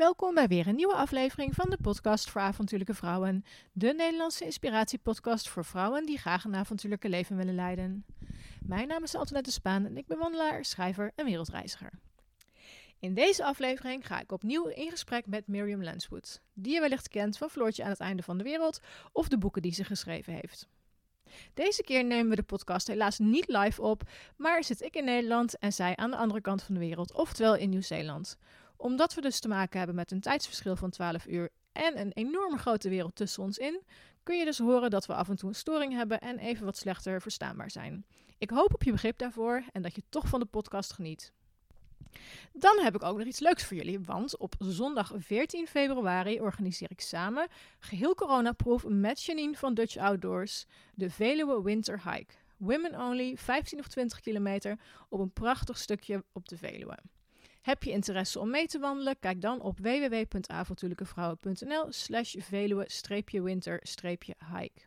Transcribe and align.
Welkom 0.00 0.34
bij 0.34 0.48
weer 0.48 0.66
een 0.66 0.74
nieuwe 0.74 0.94
aflevering 0.94 1.54
van 1.54 1.70
de 1.70 1.76
podcast 1.82 2.30
voor 2.30 2.40
avontuurlijke 2.40 2.94
vrouwen. 2.94 3.44
De 3.72 3.94
Nederlandse 3.94 4.44
inspiratiepodcast 4.44 5.48
voor 5.48 5.64
vrouwen 5.64 6.06
die 6.06 6.18
graag 6.18 6.44
een 6.44 6.54
avontuurlijke 6.54 7.08
leven 7.08 7.36
willen 7.36 7.54
leiden. 7.54 8.04
Mijn 8.66 8.88
naam 8.88 9.02
is 9.02 9.14
Antoinette 9.14 9.50
Spaan 9.52 9.84
en 9.86 9.96
ik 9.96 10.06
ben 10.06 10.18
wandelaar, 10.18 10.64
schrijver 10.64 11.12
en 11.14 11.24
wereldreiziger. 11.24 11.90
In 12.98 13.14
deze 13.14 13.44
aflevering 13.44 14.06
ga 14.06 14.20
ik 14.20 14.32
opnieuw 14.32 14.66
in 14.66 14.90
gesprek 14.90 15.26
met 15.26 15.46
Miriam 15.46 15.82
Lanswood, 15.82 16.40
die 16.54 16.72
je 16.72 16.80
wellicht 16.80 17.08
kent 17.08 17.38
van 17.38 17.50
Floortje 17.50 17.84
aan 17.84 17.90
het 17.90 18.00
einde 18.00 18.22
van 18.22 18.38
de 18.38 18.44
wereld 18.44 18.80
of 19.12 19.28
de 19.28 19.38
boeken 19.38 19.62
die 19.62 19.74
ze 19.74 19.84
geschreven 19.84 20.32
heeft. 20.32 20.68
Deze 21.54 21.82
keer 21.82 22.04
nemen 22.04 22.30
we 22.30 22.36
de 22.36 22.42
podcast 22.42 22.86
helaas 22.86 23.18
niet 23.18 23.48
live 23.48 23.82
op, 23.82 24.02
maar 24.36 24.64
zit 24.64 24.82
ik 24.82 24.94
in 24.94 25.04
Nederland 25.04 25.58
en 25.58 25.72
zij 25.72 25.96
aan 25.96 26.10
de 26.10 26.16
andere 26.16 26.40
kant 26.40 26.62
van 26.62 26.74
de 26.74 26.80
wereld, 26.80 27.12
oftewel 27.12 27.56
in 27.56 27.70
Nieuw-Zeeland 27.70 28.38
omdat 28.80 29.14
we 29.14 29.20
dus 29.20 29.40
te 29.40 29.48
maken 29.48 29.78
hebben 29.78 29.96
met 29.96 30.10
een 30.10 30.20
tijdsverschil 30.20 30.76
van 30.76 30.90
12 30.90 31.26
uur 31.26 31.48
en 31.72 32.00
een 32.00 32.12
enorme 32.12 32.58
grote 32.58 32.88
wereld 32.88 33.14
tussen 33.14 33.42
ons 33.42 33.58
in, 33.58 33.82
kun 34.22 34.38
je 34.38 34.44
dus 34.44 34.58
horen 34.58 34.90
dat 34.90 35.06
we 35.06 35.14
af 35.14 35.28
en 35.28 35.36
toe 35.36 35.48
een 35.48 35.54
storing 35.54 35.92
hebben 35.92 36.20
en 36.20 36.38
even 36.38 36.64
wat 36.64 36.76
slechter 36.76 37.20
verstaanbaar 37.20 37.70
zijn. 37.70 38.04
Ik 38.38 38.50
hoop 38.50 38.74
op 38.74 38.82
je 38.82 38.92
begrip 38.92 39.18
daarvoor 39.18 39.62
en 39.72 39.82
dat 39.82 39.94
je 39.94 40.02
toch 40.08 40.28
van 40.28 40.40
de 40.40 40.46
podcast 40.46 40.92
geniet. 40.92 41.32
Dan 42.52 42.78
heb 42.78 42.94
ik 42.94 43.02
ook 43.02 43.18
nog 43.18 43.26
iets 43.26 43.40
leuks 43.40 43.64
voor 43.64 43.76
jullie, 43.76 44.00
want 44.00 44.36
op 44.36 44.54
zondag 44.58 45.12
14 45.16 45.66
februari 45.66 46.40
organiseer 46.40 46.90
ik 46.90 47.00
samen, 47.00 47.48
geheel 47.78 48.14
coronaproof 48.14 48.84
met 48.88 49.22
Janine 49.22 49.56
van 49.56 49.74
Dutch 49.74 49.96
Outdoors, 49.96 50.66
de 50.94 51.10
Veluwe 51.10 51.62
Winter 51.62 52.00
Hike. 52.10 52.34
Women 52.56 53.00
only, 53.00 53.36
15 53.36 53.78
of 53.78 53.88
20 53.88 54.20
kilometer 54.20 54.78
op 55.08 55.20
een 55.20 55.32
prachtig 55.32 55.78
stukje 55.78 56.24
op 56.32 56.48
de 56.48 56.56
Veluwe. 56.56 56.98
Heb 57.60 57.82
je 57.82 57.90
interesse 57.90 58.38
om 58.38 58.50
mee 58.50 58.66
te 58.66 58.78
wandelen? 58.78 59.18
Kijk 59.18 59.40
dan 59.40 59.60
op 59.60 59.78
www.avontuurlijkevrouwen.nl 59.78 61.86
slash 61.88 62.34
veluwe-winter-hike. 62.38 64.80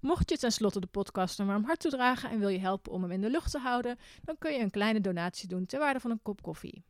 Mocht 0.00 0.30
je 0.30 0.36
tenslotte 0.36 0.80
de 0.80 0.86
podcast 0.86 1.38
een 1.38 1.46
warm 1.46 1.64
hart 1.64 1.80
toedragen 1.80 2.30
en 2.30 2.38
wil 2.38 2.48
je 2.48 2.58
helpen 2.58 2.92
om 2.92 3.02
hem 3.02 3.10
in 3.10 3.20
de 3.20 3.30
lucht 3.30 3.50
te 3.50 3.58
houden, 3.58 3.98
dan 4.22 4.38
kun 4.38 4.52
je 4.52 4.58
een 4.58 4.70
kleine 4.70 5.00
donatie 5.00 5.48
doen 5.48 5.66
ter 5.66 5.78
waarde 5.78 6.00
van 6.00 6.10
een 6.10 6.22
kop 6.22 6.42
koffie. 6.42 6.84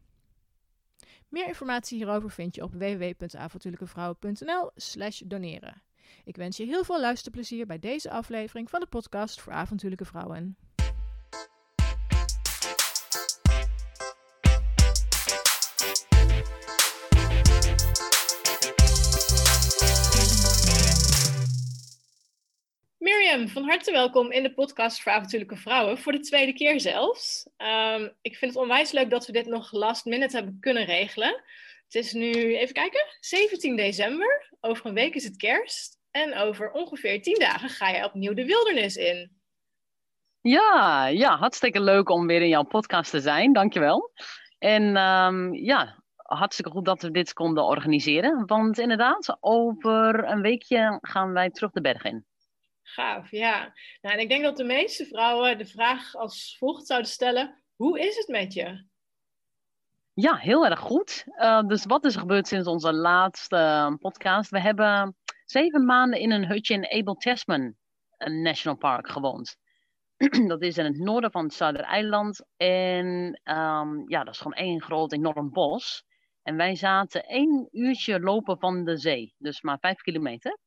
Meer 1.28 1.46
informatie 1.46 1.96
hierover 1.96 2.30
vind 2.30 2.54
je 2.54 2.62
op 2.62 2.74
www.avontuurlijkevrouwen.nl 2.74 4.70
slash 4.74 5.20
doneren. 5.24 5.82
Ik 6.24 6.36
wens 6.36 6.56
je 6.56 6.64
heel 6.64 6.84
veel 6.84 7.00
luisterplezier 7.00 7.66
bij 7.66 7.78
deze 7.78 8.10
aflevering 8.10 8.70
van 8.70 8.80
de 8.80 8.86
podcast 8.86 9.40
voor 9.40 9.52
avontuurlijke 9.52 10.04
vrouwen. 10.04 10.56
Van 23.34 23.64
harte 23.64 23.92
welkom 23.92 24.30
in 24.30 24.42
de 24.42 24.54
podcast 24.54 25.02
voor 25.02 25.12
avontuurlijke 25.12 25.56
vrouwen, 25.56 25.98
voor 25.98 26.12
de 26.12 26.20
tweede 26.20 26.52
keer 26.52 26.80
zelfs. 26.80 27.48
Ehm, 27.56 28.08
ik 28.22 28.36
vind 28.36 28.52
het 28.52 28.62
onwijs 28.62 28.90
leuk 28.90 29.10
dat 29.10 29.26
we 29.26 29.32
dit 29.32 29.46
nog 29.46 29.72
last 29.72 30.04
minute 30.04 30.36
hebben 30.36 30.56
kunnen 30.60 30.84
regelen. 30.84 31.42
Het 31.84 31.94
is 31.94 32.12
nu, 32.12 32.32
even 32.32 32.74
kijken, 32.74 33.04
17 33.20 33.76
december. 33.76 34.54
Over 34.60 34.86
een 34.86 34.94
week 34.94 35.14
is 35.14 35.24
het 35.24 35.36
kerst. 35.36 35.98
En 36.10 36.34
over 36.34 36.70
ongeveer 36.70 37.22
10 37.22 37.38
dagen 37.38 37.68
ga 37.68 37.88
je 37.88 38.04
opnieuw 38.04 38.34
de 38.34 38.44
wildernis 38.44 38.96
in. 38.96 39.30
Ja, 40.40 41.06
ja, 41.06 41.36
hartstikke 41.36 41.80
leuk 41.80 42.08
om 42.08 42.26
weer 42.26 42.42
in 42.42 42.48
jouw 42.48 42.64
podcast 42.64 43.10
te 43.10 43.20
zijn. 43.20 43.52
Dankjewel. 43.52 44.12
En 44.58 44.96
um, 44.96 45.54
ja, 45.54 46.02
hartstikke 46.16 46.70
goed 46.70 46.84
dat 46.84 47.02
we 47.02 47.10
dit 47.10 47.32
konden 47.32 47.64
organiseren. 47.64 48.46
Want 48.46 48.78
inderdaad, 48.78 49.36
over 49.40 50.28
een 50.28 50.40
weekje 50.40 50.98
gaan 51.00 51.32
wij 51.32 51.50
terug 51.50 51.70
de 51.70 51.80
berg 51.80 52.04
in. 52.04 52.24
Gaaf, 52.86 53.30
ja. 53.30 53.72
Nou, 54.00 54.14
en 54.14 54.20
ik 54.20 54.28
denk 54.28 54.42
dat 54.42 54.56
de 54.56 54.64
meeste 54.64 55.06
vrouwen 55.06 55.58
de 55.58 55.66
vraag 55.66 56.14
als 56.14 56.56
volgt 56.58 56.86
zouden 56.86 57.10
stellen: 57.10 57.62
hoe 57.76 58.00
is 58.00 58.16
het 58.16 58.28
met 58.28 58.52
je? 58.52 58.84
Ja, 60.14 60.36
heel 60.36 60.66
erg 60.66 60.78
goed. 60.78 61.24
Uh, 61.26 61.66
dus 61.66 61.84
wat 61.84 62.04
is 62.04 62.14
er 62.14 62.20
gebeurd 62.20 62.48
sinds 62.48 62.68
onze 62.68 62.92
laatste 62.92 63.56
eh, 63.56 63.94
podcast? 64.00 64.50
We 64.50 64.60
hebben 64.60 65.16
zeven 65.44 65.84
maanden 65.84 66.20
in 66.20 66.30
een 66.30 66.46
hutje 66.46 66.74
in 66.74 66.90
Abel 66.90 67.14
Tasman 67.14 67.74
National 68.18 68.78
Park 68.78 69.10
gewoond. 69.10 69.56
dat 70.48 70.62
is 70.62 70.78
in 70.78 70.84
het 70.84 70.98
noorden 70.98 71.30
van 71.30 71.44
het 71.44 71.54
Zuidereiland. 71.54 72.44
En 72.56 73.06
um, 73.44 74.08
ja, 74.10 74.24
dat 74.24 74.34
is 74.34 74.40
gewoon 74.40 74.56
één 74.56 74.82
groot 74.82 75.12
enorm 75.12 75.50
bos. 75.50 76.04
En 76.42 76.56
wij 76.56 76.76
zaten 76.76 77.24
één 77.24 77.68
uurtje 77.70 78.20
lopen 78.20 78.58
van 78.58 78.84
de 78.84 78.96
zee. 78.96 79.34
Dus 79.38 79.62
maar 79.62 79.78
vijf 79.78 80.00
kilometer. 80.00 80.58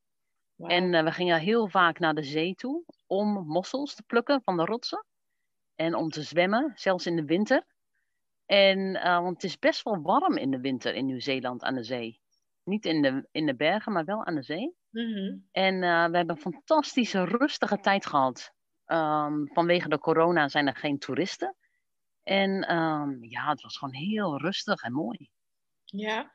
En 0.57 0.93
uh, 0.93 1.03
we 1.03 1.11
gingen 1.11 1.39
heel 1.39 1.67
vaak 1.67 1.99
naar 1.99 2.13
de 2.13 2.23
zee 2.23 2.55
toe 2.55 2.83
om 3.07 3.45
mossels 3.47 3.95
te 3.95 4.03
plukken 4.03 4.41
van 4.43 4.57
de 4.57 4.65
rotsen. 4.65 5.05
En 5.75 5.95
om 5.95 6.09
te 6.09 6.21
zwemmen, 6.21 6.71
zelfs 6.75 7.05
in 7.05 7.15
de 7.15 7.25
winter. 7.25 7.65
En, 8.45 8.79
uh, 8.79 9.19
want 9.19 9.33
het 9.33 9.43
is 9.43 9.59
best 9.59 9.83
wel 9.83 10.01
warm 10.01 10.37
in 10.37 10.51
de 10.51 10.59
winter 10.59 10.95
in 10.95 11.05
Nieuw-Zeeland 11.05 11.63
aan 11.63 11.75
de 11.75 11.83
zee. 11.83 12.21
Niet 12.63 12.85
in 12.85 13.01
de, 13.01 13.27
in 13.31 13.45
de 13.45 13.55
bergen, 13.55 13.91
maar 13.91 14.05
wel 14.05 14.25
aan 14.25 14.35
de 14.35 14.43
zee. 14.43 14.75
Mm 14.89 15.13
-hmm. 15.13 15.47
En 15.51 15.73
uh, 15.73 16.05
we 16.05 16.17
hebben 16.17 16.35
een 16.35 16.51
fantastische, 16.53 17.23
rustige 17.23 17.79
tijd 17.79 18.05
gehad. 18.05 18.51
Um, 18.85 19.47
vanwege 19.53 19.89
de 19.89 19.99
corona 19.99 20.47
zijn 20.47 20.67
er 20.67 20.75
geen 20.75 20.97
toeristen. 20.97 21.55
En 22.23 22.75
um, 22.75 23.23
ja, 23.23 23.49
het 23.49 23.61
was 23.61 23.77
gewoon 23.77 23.93
heel 23.93 24.37
rustig 24.37 24.81
en 24.81 24.93
mooi. 24.93 25.29
Ja, 25.83 26.31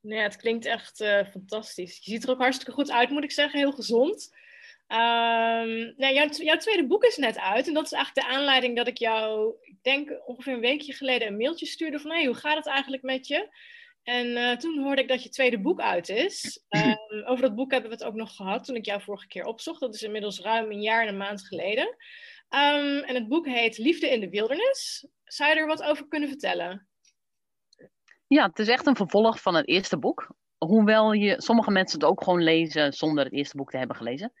Nee, 0.00 0.20
het 0.20 0.36
klinkt 0.36 0.64
echt 0.64 1.00
uh, 1.00 1.24
fantastisch. 1.30 1.98
Je 2.02 2.10
ziet 2.10 2.24
er 2.24 2.30
ook 2.30 2.40
hartstikke 2.40 2.72
goed 2.72 2.90
uit, 2.90 3.10
moet 3.10 3.24
ik 3.24 3.30
zeggen. 3.30 3.58
Heel 3.58 3.72
gezond. 3.72 4.30
Um, 4.88 5.94
nou, 5.96 6.14
jouw, 6.14 6.28
jouw, 6.28 6.56
tweede 6.56 6.86
boek 6.86 7.04
is 7.04 7.16
net 7.16 7.38
uit. 7.38 7.66
En 7.66 7.74
dat 7.74 7.84
is 7.84 7.92
eigenlijk 7.92 8.26
de 8.26 8.34
aanleiding 8.34 8.76
dat 8.76 8.86
ik 8.86 8.98
jou, 8.98 9.54
ik 9.60 9.76
denk 9.82 10.20
ongeveer 10.26 10.52
een 10.52 10.60
weekje 10.60 10.92
geleden, 10.92 11.28
een 11.28 11.36
mailtje 11.36 11.66
stuurde 11.66 11.98
van... 11.98 12.10
Hey, 12.10 12.24
hoe 12.24 12.34
gaat 12.34 12.56
het 12.56 12.66
eigenlijk 12.66 13.02
met 13.02 13.26
je? 13.26 13.48
En 14.02 14.26
uh, 14.26 14.56
toen 14.56 14.82
hoorde 14.82 15.02
ik 15.02 15.08
dat 15.08 15.22
je 15.22 15.28
tweede 15.28 15.60
boek 15.60 15.80
uit 15.80 16.08
is. 16.08 16.62
Um, 16.68 17.24
over 17.30 17.42
dat 17.42 17.54
boek 17.54 17.70
hebben 17.70 17.90
we 17.90 17.96
het 17.96 18.04
ook 18.04 18.14
nog 18.14 18.36
gehad 18.36 18.64
toen 18.64 18.76
ik 18.76 18.84
jou 18.84 19.02
vorige 19.02 19.26
keer 19.26 19.44
opzocht. 19.44 19.80
Dat 19.80 19.94
is 19.94 20.02
inmiddels 20.02 20.40
ruim 20.40 20.70
een 20.70 20.82
jaar 20.82 21.02
en 21.02 21.08
een 21.08 21.16
maand 21.16 21.46
geleden. 21.46 21.86
Um, 22.48 22.98
en 22.98 23.14
het 23.14 23.28
boek 23.28 23.46
heet 23.46 23.78
Liefde 23.78 24.08
in 24.08 24.20
de 24.20 24.28
Wildernis. 24.28 25.06
Zou 25.24 25.50
je 25.50 25.56
er 25.56 25.66
wat 25.66 25.82
over 25.82 26.08
kunnen 26.08 26.28
vertellen? 26.28 26.88
Ja, 28.30 28.46
het 28.46 28.58
is 28.58 28.68
echt 28.68 28.86
een 28.86 28.96
vervolg 28.96 29.42
van 29.42 29.54
het 29.54 29.68
eerste 29.68 29.98
boek. 29.98 30.34
Hoewel 30.58 31.12
je, 31.12 31.42
sommige 31.42 31.70
mensen 31.70 32.00
het 32.00 32.08
ook 32.08 32.24
gewoon 32.24 32.42
lezen 32.42 32.92
zonder 32.92 33.24
het 33.24 33.32
eerste 33.32 33.56
boek 33.56 33.70
te 33.70 33.78
hebben 33.78 33.96
gelezen. 33.96 34.32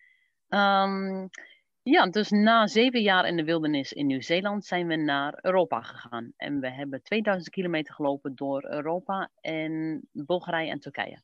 Um, 0.48 1.28
ja, 1.82 2.06
dus 2.06 2.30
na 2.30 2.66
zeven 2.66 3.02
jaar 3.02 3.26
in 3.26 3.36
de 3.36 3.44
wildernis 3.44 3.92
in 3.92 4.06
Nieuw-Zeeland 4.06 4.64
zijn 4.64 4.86
we 4.86 4.96
naar 4.96 5.38
Europa 5.40 5.80
gegaan. 5.82 6.32
En 6.36 6.60
we 6.60 6.70
hebben 6.70 7.02
2000 7.02 7.50
kilometer 7.50 7.94
gelopen 7.94 8.34
door 8.34 8.64
Europa 8.64 9.30
en 9.40 10.00
Bulgarije 10.12 10.70
en 10.70 10.80
Turkije. 10.80 11.22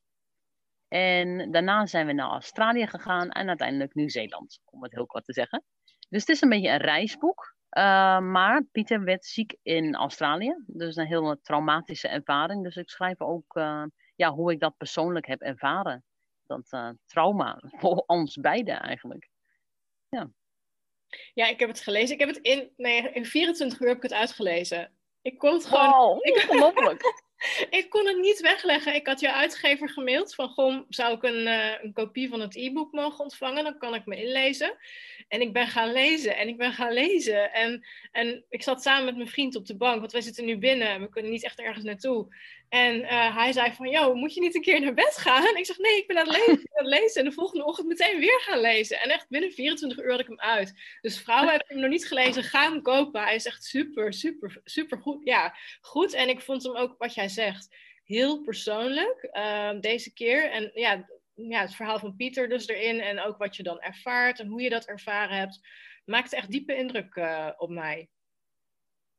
En 0.89 1.51
daarna 1.51 1.87
zijn 1.87 2.07
we 2.07 2.13
naar 2.13 2.31
Australië 2.31 2.87
gegaan 2.87 3.31
en 3.31 3.49
uiteindelijk 3.49 3.95
Nieuw-Zeeland, 3.95 4.61
om 4.65 4.83
het 4.83 4.93
heel 4.93 5.07
kort 5.07 5.25
te 5.25 5.33
zeggen. 5.33 5.65
Dus 6.09 6.21
het 6.21 6.29
is 6.29 6.41
een 6.41 6.49
beetje 6.49 6.71
een 6.71 6.77
reisboek. 6.77 7.56
Uh, 7.77 8.19
maar 8.19 8.65
Pieter 8.73 9.05
werd 9.05 9.25
ziek 9.25 9.57
in 9.63 9.95
Australië. 9.95 10.63
Dus 10.67 10.97
een 10.97 11.07
heel 11.07 11.41
traumatische 11.43 12.09
ervaring. 12.09 12.63
Dus 12.63 12.77
ik 12.77 12.91
schrijf 12.91 13.21
ook 13.21 13.57
uh, 13.57 13.85
ja, 14.15 14.31
hoe 14.31 14.53
ik 14.53 14.61
dat 14.61 14.77
persoonlijk 14.77 15.27
heb 15.27 15.41
ervaren. 15.41 16.05
Dat 16.47 16.67
uh, 16.71 16.91
trauma 17.07 17.63
voor 17.81 18.05
ons 18.07 18.37
beiden 18.37 18.81
eigenlijk. 18.81 19.29
Ja. 20.09 20.31
ja, 21.35 21.47
ik 21.47 21.61
heb 21.61 21.69
het 21.69 21.81
gelezen. 21.81 22.15
Ik 22.15 22.21
heb 22.21 22.29
het 22.29 22.39
in, 22.39 22.73
nee, 22.77 23.13
in 23.13 23.27
24 23.27 23.81
uur 23.81 23.89
heb 23.89 23.97
ik 23.97 24.03
het 24.03 24.13
uitgelezen. 24.13 24.93
Ik 25.23 25.39
kon 25.39 25.53
het 25.53 25.67
gewoon. 25.67 25.91
Wow, 25.91 26.21
ongelooflijk. 26.33 27.25
ik 27.71 27.87
kon 27.91 28.07
het 28.07 28.19
niet 28.19 28.41
wegleggen. 28.41 28.95
Ik 28.95 29.07
had 29.07 29.21
je 29.21 29.33
uitgever 29.33 29.89
gemaild 29.89 30.35
van, 30.35 30.49
goh, 30.49 30.81
zou 30.89 31.15
ik 31.15 31.23
een, 31.23 31.47
uh, 31.47 31.83
een 31.83 31.93
kopie 31.93 32.29
van 32.29 32.41
het 32.41 32.57
e-book 32.57 32.93
mogen 32.93 33.25
ontvangen? 33.25 33.65
Dan 33.65 33.79
kan 33.79 33.95
ik 33.95 34.07
me 34.07 34.23
inlezen. 34.23 34.77
En 35.29 35.41
ik 35.41 35.53
ben 35.53 35.67
gaan 35.67 35.93
lezen 35.93 36.37
en 36.37 36.49
ik 36.49 36.57
ben 36.57 36.73
gaan 36.73 36.93
lezen. 36.93 37.53
En, 37.53 37.87
en 38.13 38.45
ik 38.49 38.63
zat 38.63 38.83
samen 38.83 39.05
met 39.05 39.17
mijn 39.17 39.29
vriend 39.29 39.57
op 39.57 39.67
de 39.67 39.77
bank, 39.77 40.01
want 40.01 40.13
wij 40.13 40.21
zitten 40.21 40.45
nu 40.45 40.59
binnen. 40.59 41.01
We 41.01 41.09
kunnen 41.09 41.31
niet 41.31 41.45
echt 41.45 41.61
ergens 41.61 41.85
naartoe. 41.85 42.35
En 42.69 43.01
uh, 43.01 43.37
hij 43.37 43.53
zei 43.53 43.73
van, 43.73 43.91
joh, 43.91 44.15
moet 44.15 44.35
je 44.35 44.41
niet 44.41 44.55
een 44.55 44.63
keer 44.63 44.81
naar 44.81 44.95
bed 44.95 45.17
gaan? 45.17 45.47
En 45.47 45.57
ik 45.57 45.67
zeg, 45.67 45.79
nee, 45.79 45.97
ik 45.97 46.07
ben 46.07 46.19
aan 46.19 46.29
het 46.29 46.37
lezen, 46.37 46.69
aan 46.75 46.85
het 46.85 47.01
lezen. 47.01 47.21
En 47.21 47.29
de 47.29 47.35
volgende 47.35 47.65
ochtend 47.65 47.89
meteen 47.89 48.19
weer 48.19 48.41
gaan 48.41 48.61
lezen. 48.61 49.01
En 49.01 49.11
echt 49.11 49.29
binnen 49.29 49.53
24 49.53 49.99
uur 49.99 50.11
had 50.11 50.21
ik 50.21 50.27
hem 50.27 50.41
uit. 50.41 50.75
Dus 51.01 51.21
vrouwen 51.21 51.51
hebben 51.51 51.69
hem 51.69 51.81
nog 51.81 51.91
niet 51.91 52.07
gelezen, 52.07 52.43
ga 52.43 52.71
hem 52.71 52.83
kopen. 52.83 53.23
Hij 53.23 53.35
is 53.35 53.47
echt 53.47 53.65
super, 53.65 54.13
super, 54.13 54.61
super 54.65 54.99
goed. 54.99 55.21
Ja, 55.25 55.57
goed. 55.81 56.13
En 56.13 56.29
ik 56.29 56.41
vond 56.41 56.63
hem 56.63 56.77
ook, 56.77 56.95
wat 56.99 57.15
jij 57.15 57.29
zegt, 57.29 57.77
heel 58.05 58.41
persoonlijk 58.41 59.29
uh, 59.33 59.81
deze 59.81 60.13
keer. 60.13 60.51
En 60.51 60.71
ja, 60.75 61.09
ja, 61.35 61.61
het 61.61 61.75
verhaal 61.75 61.99
van 61.99 62.17
Pieter 62.17 62.49
dus 62.49 62.69
erin. 62.69 63.01
En 63.01 63.21
ook 63.21 63.37
wat 63.37 63.57
je 63.57 63.63
dan 63.63 63.81
ervaart 63.81 64.41
en 64.41 64.47
hoe 64.47 64.63
je 64.63 64.71
dat 64.71 64.85
ervaren 64.85 65.37
hebt. 65.37 65.61
Maakt 66.05 66.33
echt 66.33 66.51
diepe 66.51 66.77
indruk 66.77 67.15
uh, 67.15 67.51
op 67.57 67.71
mij. 67.71 68.09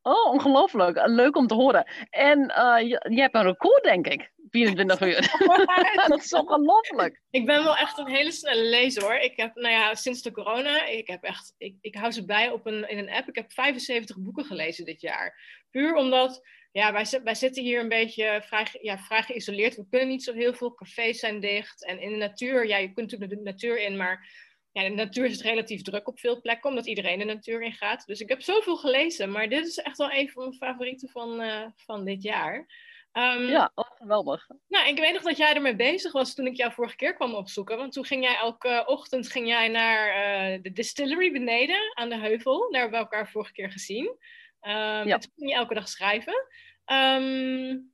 Oh, 0.08 0.32
ongelooflijk. 0.32 1.06
Leuk 1.06 1.36
om 1.36 1.46
te 1.46 1.54
horen. 1.54 1.90
En 2.10 2.38
uh, 2.38 2.88
je, 2.88 3.06
je, 3.10 3.20
hebt 3.20 3.34
een 3.34 3.42
record, 3.42 3.82
denk 3.82 4.06
ik. 4.06 4.30
24 4.50 5.00
uur. 5.00 5.36
dat 6.08 6.22
is 6.22 6.32
ongelooflijk. 6.32 7.20
Ik 7.30 7.46
ben 7.46 7.64
wel 7.64 7.76
echt 7.76 7.98
een 7.98 8.08
hele 8.08 8.32
snelle 8.32 8.62
lezer 8.62 9.02
hoor. 9.02 9.14
Ik 9.14 9.36
heb, 9.36 9.54
nou 9.54 9.74
ja, 9.74 9.94
sinds 9.94 10.22
de 10.22 10.30
corona, 10.30 10.86
ik 10.86 11.06
heb 11.06 11.22
echt, 11.22 11.54
ik, 11.58 11.76
ik 11.80 11.94
hou 11.94 12.12
ze 12.12 12.24
bij 12.24 12.50
op 12.50 12.66
een, 12.66 12.88
in 12.88 12.98
een 12.98 13.10
app. 13.10 13.28
Ik 13.28 13.34
heb 13.34 13.52
75 13.52 14.18
boeken 14.18 14.44
gelezen 14.44 14.84
dit 14.84 15.00
jaar. 15.00 15.40
Puur 15.70 15.94
omdat, 15.94 16.40
ja, 16.72 16.92
wij, 16.92 17.06
wij 17.24 17.34
zitten 17.34 17.62
hier 17.62 17.80
een 17.80 17.88
beetje 17.88 18.42
vrij, 18.44 18.66
ja, 18.80 18.98
vrij 18.98 19.22
geïsoleerd. 19.22 19.76
We 19.76 19.86
kunnen 19.90 20.08
niet 20.08 20.22
zo 20.22 20.32
heel 20.32 20.54
veel, 20.54 20.74
cafés 20.74 21.18
zijn 21.18 21.40
dicht. 21.40 21.84
En 21.84 22.00
in 22.00 22.10
de 22.10 22.16
natuur, 22.16 22.66
ja, 22.66 22.76
je 22.76 22.92
kunt 22.92 23.10
natuurlijk 23.10 23.40
de 23.40 23.50
natuur 23.50 23.80
in, 23.80 23.96
maar 23.96 24.28
ja, 24.72 24.82
de 24.82 24.88
natuur 24.88 25.24
is 25.24 25.42
relatief 25.42 25.82
druk 25.82 26.08
op 26.08 26.18
veel 26.18 26.40
plekken, 26.40 26.70
omdat 26.70 26.86
iedereen 26.86 27.18
de 27.18 27.24
natuur 27.24 27.62
in 27.62 27.72
gaat. 27.72 28.06
Dus 28.06 28.20
ik 28.20 28.28
heb 28.28 28.42
zoveel 28.42 28.76
gelezen, 28.76 29.30
maar 29.30 29.48
dit 29.48 29.66
is 29.66 29.78
echt 29.78 29.96
wel 29.96 30.12
een 30.12 30.30
van 30.30 30.42
mijn 30.42 30.56
favorieten 30.56 31.08
van, 31.08 31.40
uh, 31.40 31.66
van 31.76 32.04
dit 32.04 32.22
jaar. 32.22 32.66
Um, 33.12 33.48
ja, 33.48 33.70
oh, 33.74 33.90
geweldig. 33.96 34.46
Nou, 34.68 34.88
ik 34.88 34.98
weet 34.98 35.12
nog 35.12 35.22
dat 35.22 35.36
jij 35.36 35.54
ermee 35.54 35.76
bezig 35.76 36.12
was 36.12 36.34
toen 36.34 36.46
ik 36.46 36.56
jou 36.56 36.72
vorige 36.72 36.96
keer 36.96 37.14
kwam 37.14 37.34
opzoeken. 37.34 37.76
Want 37.76 37.92
toen 37.92 38.04
ging 38.04 38.24
jij 38.24 38.36
elke 38.36 38.82
ochtend 38.86 39.30
ging 39.30 39.46
jij 39.46 39.68
naar 39.68 40.08
uh, 40.08 40.62
de 40.62 40.72
distillery 40.72 41.32
beneden 41.32 41.92
aan 41.94 42.08
de 42.08 42.18
heuvel. 42.18 42.70
Daar 42.70 42.80
hebben 42.80 42.98
we 42.98 43.04
elkaar 43.04 43.30
vorige 43.30 43.52
keer 43.52 43.70
gezien. 43.70 44.06
Um, 44.06 44.70
ja. 44.70 45.04
En 45.04 45.20
toen 45.20 45.32
ging 45.36 45.50
je 45.50 45.56
elke 45.56 45.74
dag 45.74 45.88
schrijven. 45.88 46.46
Um, 46.86 47.92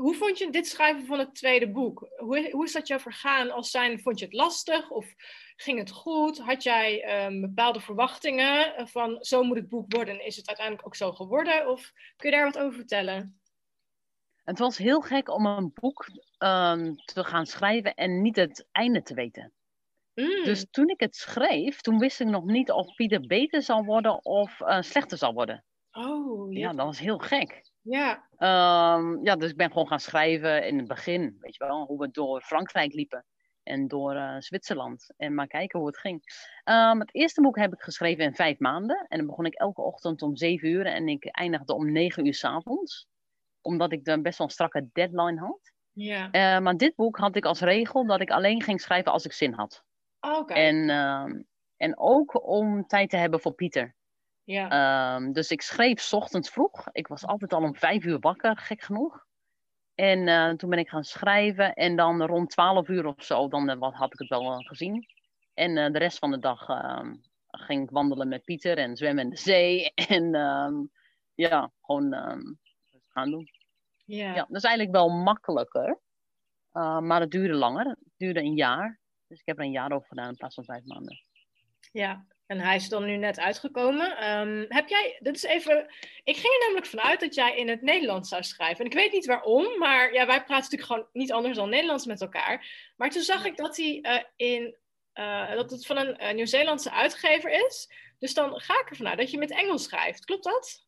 hoe 0.00 0.14
vond 0.14 0.38
je 0.38 0.50
dit 0.50 0.66
schrijven 0.66 1.06
van 1.06 1.18
het 1.18 1.34
tweede 1.34 1.70
boek? 1.70 2.08
Hoe, 2.16 2.50
hoe 2.50 2.64
is 2.64 2.72
dat 2.72 2.88
jou 2.88 3.00
vergaan 3.00 3.50
als 3.50 3.70
zijn? 3.70 4.00
Vond 4.00 4.18
je 4.18 4.24
het 4.24 4.34
lastig 4.34 4.90
of 4.90 5.14
ging 5.56 5.78
het 5.78 5.90
goed? 5.90 6.38
Had 6.38 6.62
jij 6.62 7.24
um, 7.26 7.40
bepaalde 7.40 7.80
verwachtingen 7.80 8.88
van 8.88 9.16
zo 9.20 9.42
moet 9.42 9.56
het 9.56 9.68
boek 9.68 9.94
worden? 9.94 10.14
En 10.14 10.26
is 10.26 10.36
het 10.36 10.48
uiteindelijk 10.48 10.86
ook 10.86 10.96
zo 10.96 11.12
geworden? 11.12 11.68
Of 11.68 11.92
kun 12.16 12.30
je 12.30 12.36
daar 12.36 12.44
wat 12.44 12.58
over 12.58 12.74
vertellen? 12.74 13.40
Het 14.44 14.58
was 14.58 14.78
heel 14.78 15.00
gek 15.00 15.28
om 15.28 15.46
een 15.46 15.72
boek 15.74 16.06
um, 16.38 16.96
te 16.96 17.24
gaan 17.24 17.46
schrijven 17.46 17.94
en 17.94 18.22
niet 18.22 18.36
het 18.36 18.66
einde 18.72 19.02
te 19.02 19.14
weten. 19.14 19.52
Mm. 20.14 20.44
Dus 20.44 20.66
toen 20.70 20.88
ik 20.88 21.00
het 21.00 21.16
schreef, 21.16 21.80
toen 21.80 21.98
wist 21.98 22.20
ik 22.20 22.26
nog 22.26 22.44
niet 22.44 22.70
of 22.70 22.94
Pieter 22.94 23.20
beter 23.20 23.62
zal 23.62 23.84
worden 23.84 24.24
of 24.24 24.60
uh, 24.60 24.80
slechter 24.80 25.18
zal 25.18 25.32
worden. 25.32 25.64
Oh, 25.92 26.52
ja, 26.52 26.72
dat 26.72 26.86
was 26.86 26.98
heel 26.98 27.18
gek. 27.18 27.69
Ja. 27.82 28.26
Um, 28.96 29.24
ja, 29.24 29.36
dus 29.36 29.50
ik 29.50 29.56
ben 29.56 29.68
gewoon 29.68 29.86
gaan 29.86 30.00
schrijven 30.00 30.66
in 30.66 30.78
het 30.78 30.88
begin, 30.88 31.36
weet 31.40 31.56
je 31.56 31.64
wel, 31.64 31.84
hoe 31.86 31.98
we 31.98 32.10
door 32.10 32.42
Frankrijk 32.42 32.92
liepen 32.92 33.24
en 33.62 33.88
door 33.88 34.14
uh, 34.14 34.36
Zwitserland. 34.38 35.14
En 35.16 35.34
maar 35.34 35.46
kijken 35.46 35.78
hoe 35.78 35.88
het 35.88 35.98
ging. 35.98 36.22
Um, 36.64 37.00
het 37.00 37.14
eerste 37.14 37.40
boek 37.40 37.56
heb 37.56 37.72
ik 37.72 37.80
geschreven 37.80 38.24
in 38.24 38.34
vijf 38.34 38.58
maanden. 38.58 39.06
En 39.08 39.18
dan 39.18 39.26
begon 39.26 39.46
ik 39.46 39.54
elke 39.54 39.82
ochtend 39.82 40.22
om 40.22 40.36
zeven 40.36 40.68
uur 40.68 40.86
en 40.86 41.08
ik 41.08 41.24
eindigde 41.24 41.74
om 41.74 41.92
negen 41.92 42.26
uur 42.26 42.34
s 42.34 42.44
avonds. 42.44 43.08
Omdat 43.60 43.92
ik 43.92 44.04
dan 44.04 44.22
best 44.22 44.38
wel 44.38 44.46
een 44.46 44.52
strakke 44.52 44.88
deadline 44.92 45.40
had. 45.40 45.72
Ja. 45.92 46.24
Uh, 46.24 46.62
maar 46.62 46.76
dit 46.76 46.94
boek 46.94 47.16
had 47.18 47.36
ik 47.36 47.44
als 47.44 47.60
regel 47.60 48.06
dat 48.06 48.20
ik 48.20 48.30
alleen 48.30 48.62
ging 48.62 48.80
schrijven 48.80 49.12
als 49.12 49.24
ik 49.24 49.32
zin 49.32 49.52
had. 49.52 49.84
Oh, 50.20 50.30
Oké. 50.30 50.40
Okay. 50.40 50.66
En, 50.66 50.88
uh, 50.88 51.42
en 51.76 51.98
ook 51.98 52.46
om 52.48 52.86
tijd 52.86 53.10
te 53.10 53.16
hebben 53.16 53.40
voor 53.40 53.52
Pieter. 53.52 53.94
Ja. 54.50 55.14
Um, 55.16 55.32
dus 55.32 55.50
ik 55.50 55.62
schreef 55.62 56.00
s 56.00 56.12
ochtends 56.12 56.50
vroeg. 56.50 56.88
Ik 56.92 57.06
was 57.06 57.26
altijd 57.26 57.52
al 57.52 57.62
om 57.62 57.76
vijf 57.76 58.04
uur 58.04 58.18
wakker, 58.18 58.56
gek 58.56 58.80
genoeg. 58.80 59.26
En 59.94 60.26
uh, 60.26 60.50
toen 60.50 60.70
ben 60.70 60.78
ik 60.78 60.88
gaan 60.88 61.04
schrijven. 61.04 61.74
En 61.74 61.96
dan 61.96 62.22
rond 62.22 62.50
twaalf 62.50 62.88
uur 62.88 63.06
of 63.06 63.22
zo, 63.24 63.48
dan 63.48 63.78
wat, 63.78 63.94
had 63.94 64.12
ik 64.12 64.18
het 64.18 64.28
wel 64.28 64.52
uh, 64.52 64.66
gezien. 64.66 65.06
En 65.54 65.92
de 65.92 65.98
rest 65.98 66.18
van 66.18 66.30
de 66.30 66.38
dag 66.38 66.68
ehm, 66.68 67.14
ging 67.46 67.82
ik 67.82 67.90
wandelen 67.90 68.28
met 68.28 68.44
Pieter 68.44 68.78
en 68.78 68.96
zwemmen 68.96 69.24
in 69.24 69.30
de 69.30 69.36
zee. 69.36 69.92
En 70.08 70.34
um, 70.34 70.90
ja, 71.34 71.70
gewoon 71.80 72.12
gaan 73.08 73.30
doen. 73.30 73.48
Ja. 74.04 74.34
ja, 74.34 74.44
dat 74.48 74.56
is 74.56 74.64
eigenlijk 74.64 74.96
wel 74.96 75.08
makkelijker. 75.08 76.00
maar 77.00 77.20
het 77.20 77.30
duurde 77.30 77.54
langer. 77.54 77.86
Het 77.86 78.14
duurde 78.16 78.40
een 78.40 78.54
jaar. 78.54 79.00
Dus 79.26 79.40
ik 79.40 79.46
heb 79.46 79.58
er 79.58 79.64
een 79.64 79.70
jaar 79.70 79.92
over 79.92 80.08
gedaan 80.08 80.28
in 80.28 80.36
plaats 80.36 80.54
van 80.54 80.64
vijf 80.64 80.84
maanden. 80.84 81.20
Ja, 81.92 82.26
en 82.50 82.60
hij 82.60 82.76
is 82.76 82.88
dan 82.88 83.04
nu 83.04 83.16
net 83.16 83.38
uitgekomen. 83.38 84.30
Um, 84.30 84.64
heb 84.68 84.88
jij, 84.88 85.16
dit 85.20 85.34
is 85.34 85.42
even, 85.42 85.86
ik 86.24 86.36
ging 86.36 86.54
er 86.54 86.60
namelijk 86.60 86.86
vanuit 86.86 87.20
dat 87.20 87.34
jij 87.34 87.56
in 87.56 87.68
het 87.68 87.82
Nederlands 87.82 88.28
zou 88.28 88.42
schrijven. 88.42 88.84
En 88.84 88.90
ik 88.90 88.96
weet 88.96 89.12
niet 89.12 89.26
waarom, 89.26 89.78
maar 89.78 90.12
ja, 90.12 90.26
wij 90.26 90.44
praten 90.44 90.54
natuurlijk 90.54 90.82
gewoon 90.82 91.06
niet 91.12 91.32
anders 91.32 91.56
dan 91.56 91.68
Nederlands 91.68 92.06
met 92.06 92.20
elkaar. 92.20 92.66
Maar 92.96 93.10
toen 93.10 93.22
zag 93.22 93.44
ik 93.44 93.56
dat, 93.56 93.76
hij, 93.76 93.98
uh, 94.02 94.22
in, 94.36 94.76
uh, 95.14 95.54
dat 95.54 95.70
het 95.70 95.86
van 95.86 95.96
een 95.96 96.22
uh, 96.22 96.32
Nieuw-Zeelandse 96.32 96.92
uitgever 96.92 97.66
is. 97.66 97.92
Dus 98.18 98.34
dan 98.34 98.60
ga 98.60 98.80
ik 98.80 98.90
ervan 98.90 99.08
uit 99.08 99.18
dat 99.18 99.30
je 99.30 99.38
met 99.38 99.50
Engels 99.50 99.84
schrijft. 99.84 100.24
Klopt 100.24 100.44
dat? 100.44 100.86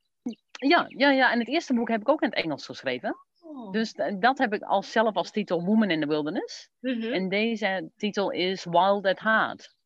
Ja, 0.52 0.84
ja, 0.88 1.10
ja, 1.10 1.32
en 1.32 1.38
het 1.38 1.48
eerste 1.48 1.74
boek 1.74 1.88
heb 1.88 2.00
ik 2.00 2.08
ook 2.08 2.22
in 2.22 2.28
het 2.28 2.44
Engels 2.44 2.66
geschreven. 2.66 3.16
Oh. 3.40 3.72
Dus 3.72 3.92
dat 4.18 4.38
heb 4.38 4.52
ik 4.52 4.62
als, 4.62 4.92
zelf 4.92 5.14
als 5.14 5.30
titel 5.30 5.64
Woman 5.64 5.90
in 5.90 6.00
the 6.00 6.06
Wilderness. 6.06 6.68
Mm 6.80 7.00
-hmm. 7.00 7.12
En 7.12 7.28
deze 7.28 7.90
titel 7.96 8.30
is 8.30 8.64
Wild 8.64 9.06
at 9.06 9.20
Heart. 9.20 9.80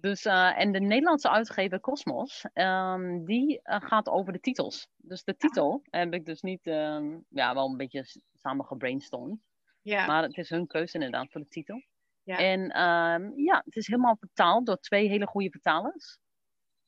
Dus, 0.00 0.24
uh, 0.24 0.60
en 0.60 0.72
de 0.72 0.80
Nederlandse 0.80 1.30
uitgever 1.30 1.80
Cosmos, 1.80 2.44
um, 2.54 3.24
die 3.24 3.60
uh, 3.62 3.76
gaat 3.80 4.08
over 4.08 4.32
de 4.32 4.40
titels. 4.40 4.88
Dus 4.96 5.24
de 5.24 5.36
titel 5.36 5.82
heb 5.90 6.14
ik 6.14 6.24
dus 6.24 6.40
niet, 6.40 6.66
um, 6.66 7.24
ja, 7.28 7.54
wel 7.54 7.68
een 7.68 7.76
beetje 7.76 8.04
samen 8.34 8.64
gebrainstormd. 8.64 9.40
Ja. 9.82 10.06
Maar 10.06 10.22
het 10.22 10.36
is 10.36 10.50
hun 10.50 10.66
keuze 10.66 10.94
inderdaad 10.94 11.30
voor 11.30 11.40
de 11.40 11.48
titel. 11.48 11.82
Ja. 12.22 12.38
En 12.38 12.60
um, 12.60 13.32
ja, 13.36 13.62
het 13.64 13.76
is 13.76 13.86
helemaal 13.86 14.16
vertaald 14.16 14.66
door 14.66 14.76
twee 14.76 15.08
hele 15.08 15.26
goede 15.26 15.50
vertalers. 15.50 16.18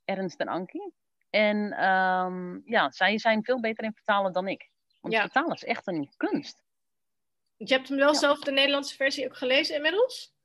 Ernst 0.05 0.41
en 0.41 0.49
Ankie. 0.49 0.93
En 1.31 1.57
ja, 2.65 2.91
zij 2.91 3.19
zijn 3.19 3.45
veel 3.45 3.61
beter 3.61 3.85
in 3.85 3.95
vertalen 3.95 4.33
dan 4.33 4.49
ik. 4.49 4.71
Want 5.01 5.15
ja. 5.15 5.21
vertalen 5.21 5.55
is 5.55 5.65
echt 5.65 5.87
een 5.87 6.11
kunst. 6.17 6.63
Je 7.57 7.75
hebt 7.75 7.89
hem 7.89 7.99
wel 7.99 8.13
ja. 8.13 8.19
zelf 8.19 8.39
de 8.39 8.53
Nederlandse 8.53 8.97
versie 8.97 9.27
ook 9.27 9.37
gelezen 9.37 9.77
inmiddels? 9.77 10.37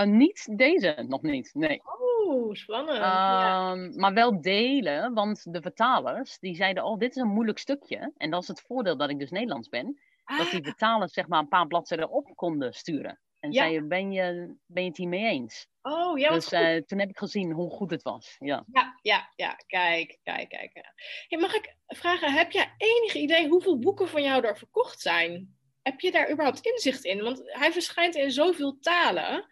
Uh, 0.00 0.06
niet 0.06 0.58
deze, 0.58 1.04
nog 1.08 1.22
niet. 1.22 1.50
Nee. 1.54 1.82
Oh, 1.84 2.54
spannend. 2.54 2.96
Ja. 2.98 3.74
Maar 3.74 4.14
wel 4.14 4.40
delen, 4.40 5.14
want 5.14 5.52
de 5.52 5.62
vertalers 5.62 6.38
die 6.38 6.54
zeiden: 6.54 6.84
Oh, 6.84 6.98
dit 6.98 7.10
is 7.10 7.22
een 7.22 7.28
moeilijk 7.28 7.58
stukje. 7.58 8.12
En 8.16 8.30
dat 8.30 8.42
is 8.42 8.48
het 8.48 8.60
voordeel 8.60 8.96
dat 8.96 9.10
ik 9.10 9.18
dus 9.18 9.30
Nederlands 9.30 9.68
ben. 9.68 10.00
Ah. 10.24 10.38
Dat 10.38 10.50
die 10.50 10.62
vertalers 10.62 11.12
zeg 11.12 11.28
maar 11.28 11.40
een 11.40 11.48
paar 11.48 11.66
bladzijden 11.66 12.10
op 12.10 12.32
konden 12.34 12.72
sturen. 12.72 13.20
En 13.40 13.52
ja. 13.52 13.62
zeiden: 13.62 13.88
ben 13.88 14.12
je, 14.12 14.56
ben 14.66 14.82
je 14.82 14.88
het 14.88 14.98
hiermee 14.98 15.24
eens? 15.24 15.66
Oh, 15.82 16.18
ja. 16.18 16.30
Dus 16.32 16.52
uh, 16.52 16.76
toen 16.76 16.98
heb 16.98 17.08
ik 17.08 17.18
gezien 17.18 17.52
hoe 17.52 17.70
goed 17.70 17.90
het 17.90 18.02
was. 18.02 18.36
Ja, 18.38 18.64
ja, 18.72 18.98
ja. 19.02 19.30
ja. 19.36 19.54
Kijk, 19.66 20.18
kijk, 20.22 20.48
kijk. 20.48 20.92
Hey, 21.28 21.38
mag 21.38 21.54
ik 21.54 21.76
vragen: 21.86 22.32
heb 22.32 22.50
jij 22.50 22.74
enig 22.76 23.14
idee 23.14 23.48
hoeveel 23.48 23.78
boeken 23.78 24.08
van 24.08 24.22
jou 24.22 24.46
er 24.46 24.56
verkocht 24.56 25.00
zijn? 25.00 25.58
Heb 25.82 26.00
je 26.00 26.10
daar 26.10 26.30
überhaupt 26.30 26.66
inzicht 26.66 27.04
in? 27.04 27.22
Want 27.22 27.42
hij 27.44 27.72
verschijnt 27.72 28.14
in 28.14 28.30
zoveel 28.30 28.78
talen. 28.80 29.46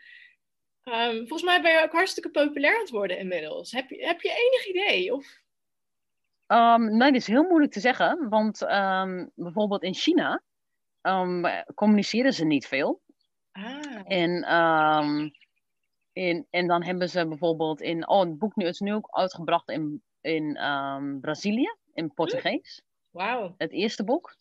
Um, 0.93 1.17
volgens 1.17 1.43
mij 1.43 1.63
ben 1.63 1.73
je 1.73 1.83
ook 1.83 1.93
hartstikke 1.93 2.31
populair 2.31 2.75
aan 2.75 2.81
het 2.81 2.91
worden 2.91 3.19
inmiddels. 3.19 3.73
Heb 3.73 3.89
je, 3.89 4.07
heb 4.07 4.21
je 4.21 4.29
enig 4.29 4.67
idee? 4.67 5.15
Of... 5.15 5.43
Um, 6.47 6.97
nee, 6.97 7.13
dat 7.13 7.21
is 7.21 7.27
heel 7.27 7.43
moeilijk 7.43 7.73
te 7.73 7.81
zeggen. 7.81 8.29
Want 8.29 8.63
um, 8.63 9.31
bijvoorbeeld 9.35 9.83
in 9.83 9.95
China 9.95 10.43
communiceren 11.75 12.33
ze 12.33 12.45
niet 12.45 12.67
veel. 12.67 13.03
Ah. 13.53 14.01
En, 14.05 15.33
in, 16.13 16.47
en 16.51 16.67
dan 16.67 16.83
hebben 16.83 17.09
ze 17.09 17.29
bijvoorbeeld 17.29 17.81
in... 17.81 18.09
Oh, 18.09 18.21
het 18.21 18.39
boek 18.39 18.57
nu 18.57 18.67
is 18.67 18.81
nu 18.81 18.95
ook 18.95 19.09
uitgebracht 19.11 19.69
in, 19.69 20.03
in 20.21 20.59
Brazilië, 21.21 21.77
in 21.95 22.15
Portugees. 22.15 22.83
Wauw. 23.11 23.55
Het 23.57 23.73
eerste 23.73 24.05
boek. 24.05 24.37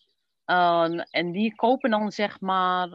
en 0.46 1.32
die 1.32 1.56
kopen 1.56 1.90
dan 1.90 2.12
zeg 2.12 2.40
maar... 2.40 2.90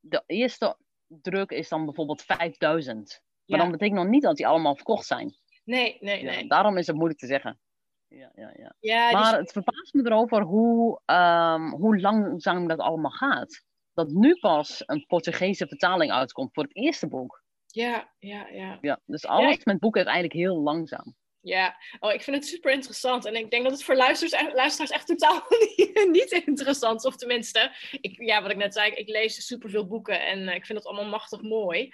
de 0.00 0.22
eerste 0.26 0.76
druk 1.20 1.50
is 1.50 1.68
dan 1.68 1.84
bijvoorbeeld 1.84 2.22
5000. 2.22 3.22
Maar 3.46 3.58
ja. 3.58 3.64
dan 3.64 3.72
betekent 3.72 3.98
nog 3.98 4.08
niet 4.08 4.22
dat 4.22 4.36
die 4.36 4.46
allemaal 4.46 4.74
verkocht 4.74 5.06
zijn. 5.06 5.34
Nee, 5.64 5.96
nee, 6.00 6.22
ja, 6.22 6.30
nee. 6.30 6.48
Daarom 6.48 6.76
is 6.76 6.86
het 6.86 6.96
moeilijk 6.96 7.20
te 7.20 7.26
zeggen. 7.26 7.60
Ja, 8.08 8.32
ja, 8.34 8.54
ja. 8.56 8.74
ja 8.80 9.10
maar 9.12 9.30
die... 9.30 9.40
het 9.40 9.52
verbaast 9.52 9.94
me 9.94 10.02
erover 10.04 10.42
hoe, 10.42 11.00
um, 11.06 11.70
hoe 11.70 12.00
langzaam 12.00 12.68
dat 12.68 12.78
allemaal 12.78 13.10
gaat. 13.10 13.64
Dat 13.92 14.08
nu 14.08 14.38
pas 14.38 14.82
een 14.86 15.04
Portugese 15.06 15.66
vertaling 15.66 16.12
uitkomt 16.12 16.52
voor 16.52 16.62
het 16.62 16.76
eerste 16.76 17.08
boek. 17.08 17.42
Ja, 17.66 18.10
ja, 18.18 18.46
ja. 18.48 18.78
ja 18.80 19.00
dus 19.04 19.26
alles 19.26 19.64
met 19.64 19.78
boeken 19.78 20.00
is 20.00 20.06
eigenlijk 20.06 20.36
heel 20.36 20.62
langzaam. 20.62 21.14
Ja, 21.42 21.76
oh, 21.98 22.12
ik 22.12 22.22
vind 22.22 22.36
het 22.36 22.46
super 22.46 22.72
interessant. 22.72 23.26
En 23.26 23.34
ik 23.34 23.50
denk 23.50 23.62
dat 23.62 23.72
het 23.72 23.84
voor 23.84 23.96
luisteraars, 23.96 24.54
luisteraars 24.54 24.90
echt 24.90 25.06
totaal 25.06 25.42
niet, 25.76 26.08
niet 26.10 26.30
interessant 26.46 26.98
is. 26.98 27.06
Of 27.06 27.16
tenminste, 27.16 27.72
ik, 28.00 28.20
ja, 28.22 28.42
wat 28.42 28.50
ik 28.50 28.56
net 28.56 28.74
zei, 28.74 28.92
ik 28.92 29.08
lees 29.08 29.46
superveel 29.46 29.86
boeken 29.86 30.26
en 30.26 30.38
uh, 30.38 30.54
ik 30.54 30.66
vind 30.66 30.78
het 30.78 30.86
allemaal 30.86 31.10
machtig 31.10 31.42
mooi. 31.42 31.84
Uh, 31.84 31.90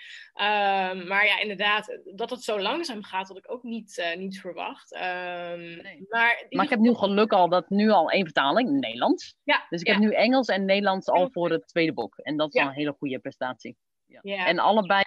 maar 1.06 1.26
ja, 1.26 1.40
inderdaad, 1.40 1.98
dat 2.14 2.30
het 2.30 2.42
zo 2.42 2.60
langzaam 2.60 3.02
gaat, 3.02 3.28
had 3.28 3.36
ik 3.36 3.52
ook 3.52 3.62
niet, 3.62 3.98
uh, 3.98 4.16
niet 4.16 4.40
verwacht. 4.40 4.90
nee. 4.90 6.06
maar, 6.08 6.46
maar 6.50 6.64
ik 6.64 6.70
heb 6.70 6.80
nu 6.80 6.94
geluk 6.94 7.32
al 7.32 7.48
dat 7.48 7.70
nu 7.70 7.90
al 7.90 8.10
één 8.10 8.24
vertaling, 8.24 8.80
Nederlands. 8.80 9.36
Ja, 9.42 9.66
dus 9.68 9.80
ik 9.80 9.86
ja. 9.86 9.92
heb 9.92 10.02
nu 10.02 10.12
Engels 10.12 10.48
en 10.48 10.64
Nederlands 10.64 11.08
al 11.08 11.30
voor 11.30 11.50
het 11.50 11.68
tweede 11.68 11.92
boek. 11.92 12.16
En 12.16 12.36
dat 12.36 12.48
is 12.48 12.54
ja. 12.54 12.62
al 12.62 12.68
een 12.68 12.74
hele 12.74 12.94
goede 12.98 13.18
prestatie. 13.18 13.76
Ja. 14.22 14.46
En 14.46 14.58
allebei 14.58 15.02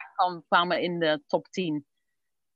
kwamen 0.47 0.81
in 0.81 0.99
de 0.99 1.23
top 1.27 1.47
10 1.47 1.85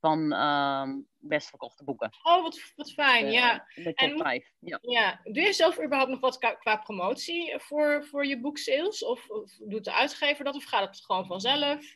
van 0.03 0.31
ehm, 0.33 0.99
best 1.17 1.49
verkochte 1.49 1.83
boeken. 1.83 2.09
Oh, 2.23 2.41
wat, 2.41 2.59
wat 2.75 2.91
fijn, 2.91 3.25
Eh, 3.25 3.31
ja. 3.31 3.65
De 3.75 3.83
top 3.93 4.09
En- 4.09 4.17
5. 4.17 4.49
Ja. 4.59 4.79
ja. 4.81 5.19
Doe 5.23 5.43
je 5.43 5.53
zelf 5.53 5.83
überhaupt 5.83 6.09
nog 6.11 6.19
wat 6.19 6.37
qua, 6.37 6.53
qua 6.53 6.75
promotie 6.77 7.53
voor, 7.59 8.05
voor 8.05 8.25
je 8.25 8.39
boeksales? 8.39 9.05
Of, 9.05 9.29
of 9.29 9.51
doet 9.57 9.83
de 9.83 9.93
uitgever 9.93 10.45
dat? 10.45 10.55
Of 10.55 10.63
gaat 10.63 10.87
het 10.95 11.05
gewoon 11.05 11.25
vanzelf? 11.25 11.95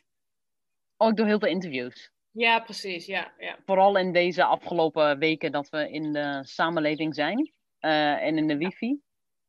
Oh, 0.96 1.08
ik 1.08 1.16
doe 1.16 1.26
heel 1.26 1.38
veel 1.38 1.48
interviews. 1.48 2.10
Ja, 2.30 2.60
precies. 2.60 3.06
Ja, 3.06 3.32
ja. 3.38 3.58
Vooral 3.64 3.96
in 3.98 4.12
deze 4.12 4.44
afgelopen 4.44 5.18
weken 5.18 5.52
dat 5.52 5.68
we 5.68 5.90
in 5.90 6.12
de 6.12 6.40
samenleving 6.42 7.14
zijn. 7.14 7.52
eh, 7.78 8.22
en 8.26 8.38
in 8.38 8.46
de 8.46 8.56
wifi. 8.56 9.00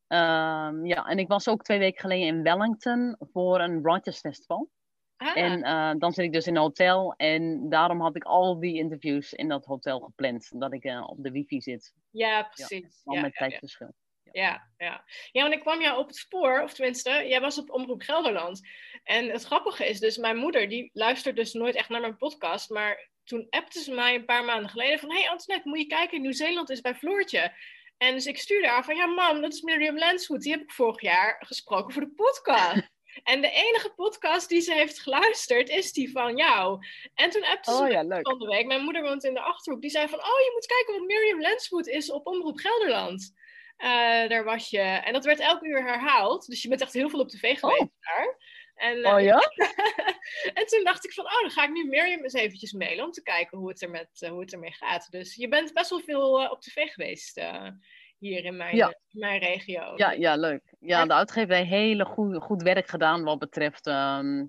Ehm, 0.07 0.85
ja, 0.85 1.05
en 1.05 1.19
ik 1.19 1.27
was 1.27 1.47
ook 1.47 1.63
twee 1.63 1.79
weken 1.79 1.99
geleden 1.99 2.27
in 2.27 2.43
Wellington 2.43 3.15
voor 3.19 3.59
een 3.59 3.81
Writers 3.81 4.19
Festival. 4.19 4.69
Ah, 5.19 5.37
En 5.37 5.63
eh, 5.63 5.91
dan 5.97 6.11
zit 6.11 6.25
ik 6.25 6.33
dus 6.33 6.47
in 6.47 6.55
een 6.55 6.61
hotel. 6.61 7.13
En 7.17 7.69
daarom 7.69 8.01
had 8.01 8.15
ik 8.15 8.23
al 8.23 8.59
die 8.59 8.75
interviews 8.75 9.33
in 9.33 9.47
dat 9.47 9.65
hotel 9.65 9.99
gepland. 9.99 10.51
Dat 10.53 10.73
ik 10.73 10.83
eh, 10.83 11.09
op 11.09 11.23
de 11.23 11.31
wifi 11.31 11.61
zit. 11.61 11.93
ja, 12.11 12.43
precies. 12.43 13.01
Al 13.03 13.15
ja, 13.15 13.21
met 13.21 13.33
ja, 13.33 13.47
tijdverschil. 13.47 13.93
Ja, 14.31 14.67
ja. 14.77 15.03
ja, 15.31 15.41
want 15.41 15.53
ik 15.53 15.59
kwam 15.59 15.81
jou 15.81 15.99
op 15.99 16.07
het 16.07 16.15
spoor, 16.15 16.61
of 16.61 16.73
tenminste, 16.73 17.09
jij 17.09 17.41
was 17.41 17.57
op 17.57 17.71
Omroep 17.71 18.01
Gelderland. 18.01 18.67
En 19.03 19.29
het 19.29 19.43
grappige 19.43 19.89
is 19.89 19.99
dus, 19.99 20.17
mijn 20.17 20.37
moeder, 20.37 20.69
die 20.69 20.89
luistert 20.93 21.35
dus 21.35 21.53
nooit 21.53 21.75
echt 21.75 21.89
naar 21.89 22.01
mijn 22.01 22.17
podcast, 22.17 22.69
maar 22.69 23.09
toen 23.23 23.47
appte 23.49 23.79
ze 23.79 23.93
mij 23.93 24.15
een 24.15 24.25
paar 24.25 24.45
maanden 24.45 24.69
geleden 24.69 24.99
van, 24.99 25.11
hey 25.11 25.29
Antoinette, 25.29 25.69
moet 25.69 25.79
je 25.79 25.87
kijken, 25.87 26.21
Nieuw-Zeeland 26.21 26.69
is 26.69 26.81
bij 26.81 26.95
Floortje. 26.95 27.53
En 27.97 28.13
dus 28.13 28.25
ik 28.25 28.37
stuurde 28.37 28.67
haar 28.67 28.83
van, 28.83 28.95
ja 28.95 29.05
mam, 29.05 29.41
dat 29.41 29.53
is 29.53 29.61
Miriam 29.61 29.97
Lanswood, 29.97 30.41
die 30.41 30.51
heb 30.51 30.61
ik 30.61 30.71
vorig 30.71 31.01
jaar 31.01 31.35
gesproken 31.45 31.93
voor 31.93 32.01
de 32.01 32.13
podcast. 32.15 32.97
En 33.23 33.41
de 33.41 33.49
enige 33.51 33.89
podcast 33.95 34.49
die 34.49 34.61
ze 34.61 34.73
heeft 34.73 34.99
geluisterd 34.99 35.69
is 35.69 35.93
die 35.93 36.11
van 36.11 36.35
jou. 36.37 36.85
En 37.13 37.29
toen 37.29 37.43
appte 37.45 37.71
ze 37.71 37.77
Oh 37.83 37.89
ja, 37.89 38.03
leuk. 38.03 38.29
van 38.29 38.39
de 38.39 38.47
week. 38.47 38.65
Mijn 38.65 38.83
moeder 38.83 39.01
woont 39.01 39.23
in 39.23 39.33
de 39.33 39.39
Achterhoek. 39.41 39.81
Die 39.81 39.89
zei 39.89 40.07
van, 40.07 40.19
oh, 40.19 40.25
je 40.39 40.51
moet 40.53 40.65
kijken 40.65 40.93
wat 40.93 41.07
Miriam 41.07 41.41
Lanswood 41.41 41.87
is 41.87 42.11
op 42.11 42.27
Omroep 42.27 42.57
Gelderland. 42.57 43.33
Eh, 43.77 43.89
daar 44.29 44.43
was 44.43 44.69
je. 44.69 44.79
En 44.79 45.13
dat 45.13 45.25
werd 45.25 45.39
elke 45.39 45.65
uur 45.67 45.83
herhaald. 45.83 46.47
Dus 46.47 46.61
je 46.61 46.69
bent 46.69 46.81
echt 46.81 46.93
heel 46.93 47.09
veel 47.09 47.19
op 47.19 47.29
tv 47.29 47.59
geweest 47.59 47.81
Oh. 47.81 47.87
daar. 47.99 48.37
En, 48.75 49.03
eh, 49.03 49.13
Oh 49.13 49.21
ja? 49.21 49.39
en 50.59 50.65
toen 50.65 50.83
dacht 50.83 51.05
ik 51.05 51.13
van, 51.13 51.25
oh, 51.25 51.41
dan 51.41 51.51
ga 51.51 51.63
ik 51.63 51.71
nu 51.71 51.85
Miriam 51.85 52.23
eens 52.23 52.33
eventjes 52.33 52.71
mailen 52.71 53.05
om 53.05 53.11
te 53.11 53.23
kijken 53.23 53.57
hoe 53.57 53.69
het, 53.69 53.81
er 53.81 53.89
met, 53.89 54.09
eh, 54.19 54.29
hoe 54.29 54.39
het 54.41 54.53
ermee 54.53 54.73
gaat. 54.73 55.07
Dus 55.11 55.35
je 55.35 55.47
bent 55.47 55.73
best 55.73 55.89
wel 55.89 55.99
veel 55.99 56.49
op 56.49 56.61
tv 56.61 56.87
geweest 56.91 57.41
hier 58.19 58.45
in 58.45 58.57
mijn, 58.57 58.75
Ja. 58.75 58.87
eh, 58.87 58.93
in 59.11 59.19
mijn 59.19 59.39
regio. 59.39 59.93
Ja, 59.95 60.11
ja, 60.11 60.35
leuk. 60.35 60.73
Ja, 60.79 61.05
de 61.05 61.13
uitgever 61.13 61.55
heeft 61.55 61.69
hele 61.69 62.05
goed, 62.05 62.35
goed 62.41 62.61
werk 62.61 62.87
gedaan 62.87 63.23
wat 63.23 63.39
betreft 63.39 63.87
ehm, 63.87 64.45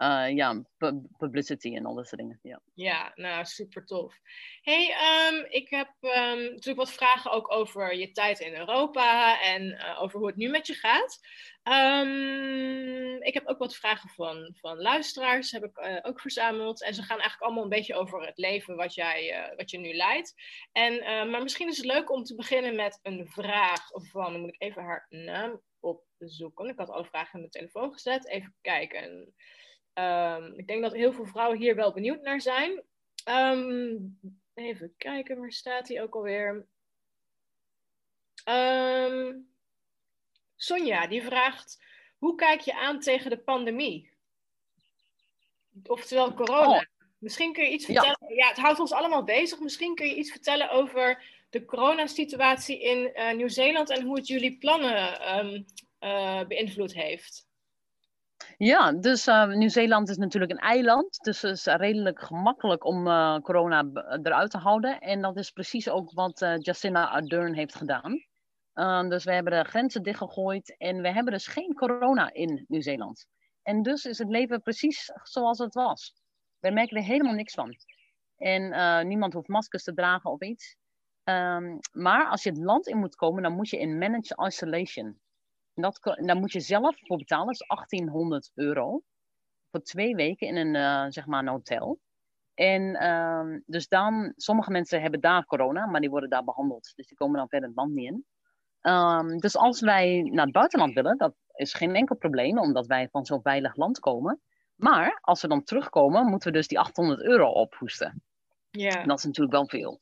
eh, 0.00 0.36
ja, 0.36 0.62
pu- 0.76 1.02
publicity 1.18 1.76
en 1.76 1.86
al 1.86 1.94
dat 1.94 2.06
soort 2.08 2.20
dingen. 2.20 2.38
Ja. 2.42 2.60
Ja, 2.74 3.12
nou, 3.14 3.44
super 3.44 3.84
tof. 3.84 4.14
hey, 4.62 4.94
ehm, 4.94 5.44
ik 5.48 5.70
heb 5.70 5.88
ehm, 6.00 6.42
natuurlijk 6.42 6.76
wat 6.76 6.92
vragen 6.92 7.30
ook 7.30 7.52
over 7.52 7.94
je 7.94 8.10
tijd 8.10 8.40
in 8.40 8.54
Europa 8.54 9.40
en 9.42 9.72
eh, 9.72 10.02
over 10.02 10.18
hoe 10.18 10.28
het 10.28 10.36
nu 10.36 10.48
met 10.48 10.66
je 10.66 10.74
gaat. 10.74 11.18
Ehm, 11.62 13.22
ik 13.22 13.34
heb 13.34 13.46
ook 13.46 13.58
wat 13.58 13.76
vragen 13.76 14.10
van, 14.10 14.56
van 14.60 14.80
luisteraars, 14.80 15.50
heb 15.50 15.64
ik 15.64 15.76
eh, 15.76 15.98
ook 16.02 16.20
verzameld. 16.20 16.82
En 16.82 16.94
ze 16.94 17.02
gaan 17.02 17.18
eigenlijk 17.18 17.42
allemaal 17.42 17.62
een 17.62 17.78
beetje 17.78 17.94
over 17.94 18.26
het 18.26 18.38
leven 18.38 18.76
wat, 18.76 18.94
jij, 18.94 19.52
wat 19.56 19.70
je 19.70 19.78
nu 19.78 19.94
leidt. 19.94 20.34
En, 20.72 20.98
maar 21.30 21.42
misschien 21.42 21.68
is 21.68 21.76
het 21.76 21.86
leuk 21.86 22.10
om 22.10 22.24
te 22.24 22.34
beginnen 22.34 22.74
met 22.76 22.98
een 23.02 23.26
vraag 23.28 23.80
van, 23.92 24.32
dan 24.32 24.40
moet 24.40 24.54
ik 24.54 24.62
even 24.62 24.82
haar 24.82 25.06
naam 25.08 25.60
opzoeken. 25.80 26.68
Ik 26.68 26.78
had 26.78 26.90
alle 26.90 27.04
vragen 27.04 27.32
in 27.32 27.38
mijn 27.38 27.50
telefoon 27.50 27.92
gezet. 27.92 28.28
Even 28.28 28.54
kijken. 28.60 29.34
Ehm, 29.92 30.52
ik 30.56 30.66
denk 30.66 30.82
dat 30.82 30.92
heel 30.92 31.12
veel 31.12 31.26
vrouwen 31.26 31.58
hier 31.58 31.74
wel 31.74 31.92
benieuwd 31.92 32.22
naar 32.22 32.40
zijn. 32.40 32.82
Ehm, 33.24 33.96
even 34.54 34.94
kijken, 34.96 35.38
waar 35.38 35.52
staat 35.52 35.88
hij 35.88 36.02
ook 36.02 36.14
alweer? 36.14 36.66
Ehm, 38.44 39.36
Sonja, 40.56 41.06
die 41.06 41.22
vraagt: 41.22 41.82
hoe 42.18 42.34
kijk 42.34 42.60
je 42.60 42.74
aan 42.74 43.00
tegen 43.00 43.30
de 43.30 43.38
pandemie? 43.38 44.10
Oftewel 45.86 46.34
corona. 46.34 46.78
Oh. 46.78 46.82
Misschien 47.18 47.52
kun 47.52 47.64
je 47.64 47.70
iets 47.70 47.84
vertellen. 47.84 48.34
Ja. 48.34 48.48
het 48.48 48.56
houdt 48.56 48.80
ons 48.80 48.92
allemaal 48.92 49.24
bezig. 49.24 49.60
Misschien 49.60 49.94
kun 49.94 50.06
je 50.06 50.14
iets 50.14 50.30
vertellen 50.30 50.70
over 50.70 51.24
de 51.50 51.64
coronasituatie 51.64 52.82
in 52.82 53.14
eh, 53.14 53.34
Nieuw-Zeeland 53.34 53.90
en 53.90 54.04
hoe 54.04 54.16
het 54.16 54.26
jullie 54.26 54.58
plannen 54.58 55.18
eh, 55.98 56.46
beïnvloed 56.46 56.94
heeft. 56.94 57.48
Ja, 58.56 58.92
dus 58.92 59.26
eh, 59.26 59.48
Nieuw-Zeeland 59.48 60.08
is 60.08 60.16
natuurlijk 60.16 60.52
een 60.52 60.58
eiland. 60.58 61.18
Dus 61.22 61.42
het 61.42 61.56
is 61.56 61.64
redelijk 61.64 62.20
gemakkelijk 62.20 62.84
om 62.84 63.06
eh, 63.06 63.38
corona 63.38 63.90
eruit 64.22 64.50
te 64.50 64.58
houden. 64.58 65.00
En 65.00 65.22
dat 65.22 65.36
is 65.36 65.50
precies 65.50 65.88
ook 65.88 66.12
wat 66.12 66.42
eh, 66.42 66.58
Jacinda 66.58 67.04
Ardern 67.04 67.54
heeft 67.54 67.74
gedaan. 67.74 68.24
Uh, 68.74 69.08
dus 69.08 69.24
we 69.24 69.32
hebben 69.32 69.52
de 69.52 69.68
grenzen 69.68 70.02
dichtgegooid 70.02 70.76
en 70.78 71.02
we 71.02 71.12
hebben 71.12 71.32
dus 71.32 71.46
geen 71.46 71.74
corona 71.74 72.32
in 72.32 72.64
Nieuw-Zeeland. 72.68 73.26
En 73.62 73.82
dus 73.82 74.04
is 74.04 74.18
het 74.18 74.28
leven 74.28 74.62
precies 74.62 75.12
zoals 75.22 75.58
het 75.58 75.74
was. 75.74 76.14
We 76.58 76.70
merken 76.70 76.96
er 76.96 77.02
helemaal 77.02 77.34
niks 77.34 77.54
van. 77.54 77.76
En 78.36 78.62
uh, 78.62 79.00
niemand 79.00 79.32
hoeft 79.32 79.48
maskers 79.48 79.82
te 79.82 79.94
dragen 79.94 80.30
of 80.30 80.40
iets. 80.40 80.76
Um, 81.24 81.78
maar 81.92 82.26
als 82.26 82.42
je 82.42 82.50
het 82.50 82.58
land 82.58 82.88
in 82.88 82.98
moet 82.98 83.16
komen, 83.16 83.42
dan 83.42 83.52
moet 83.52 83.68
je 83.68 83.78
in 83.78 83.98
managed 83.98 84.40
isolation. 84.46 85.20
En 85.80 85.86
dat, 85.92 86.16
daar 86.26 86.36
moet 86.36 86.52
je 86.52 86.60
zelf 86.60 86.96
voor 86.98 87.16
betalen, 87.16 87.46
dat 87.46 87.54
is 87.54 87.66
1800 87.66 88.50
euro. 88.54 89.02
Voor 89.70 89.82
twee 89.82 90.14
weken 90.14 90.46
in 90.46 90.56
een, 90.56 90.74
uh, 90.74 91.04
zeg 91.08 91.26
maar 91.26 91.40
een 91.40 91.48
hotel. 91.48 91.98
En 92.54 93.08
um, 93.08 93.62
dus 93.66 93.88
dan, 93.88 94.32
sommige 94.36 94.70
mensen 94.70 95.00
hebben 95.00 95.20
daar 95.20 95.44
corona, 95.44 95.86
maar 95.86 96.00
die 96.00 96.10
worden 96.10 96.30
daar 96.30 96.44
behandeld. 96.44 96.92
Dus 96.94 97.06
die 97.06 97.16
komen 97.16 97.38
dan 97.38 97.48
verder 97.48 97.68
het 97.68 97.78
land 97.78 97.92
niet 97.92 98.06
in. 98.06 98.26
Um, 98.92 99.38
dus 99.38 99.56
als 99.56 99.80
wij 99.80 100.22
naar 100.22 100.44
het 100.44 100.54
buitenland 100.54 100.94
willen, 100.94 101.18
dat 101.18 101.34
is 101.52 101.74
geen 101.74 101.94
enkel 101.94 102.16
probleem, 102.16 102.58
omdat 102.58 102.86
wij 102.86 103.08
van 103.08 103.24
zo'n 103.24 103.42
veilig 103.42 103.76
land 103.76 103.98
komen. 103.98 104.40
Maar 104.76 105.18
als 105.20 105.42
we 105.42 105.48
dan 105.48 105.64
terugkomen, 105.64 106.26
moeten 106.26 106.52
we 106.52 106.56
dus 106.56 106.68
die 106.68 106.78
800 106.78 107.22
euro 107.22 107.50
ophoesten. 107.50 108.22
Ja. 108.70 109.02
En 109.02 109.08
dat 109.08 109.18
is 109.18 109.24
natuurlijk 109.24 109.56
wel 109.56 109.68
veel. 109.68 110.00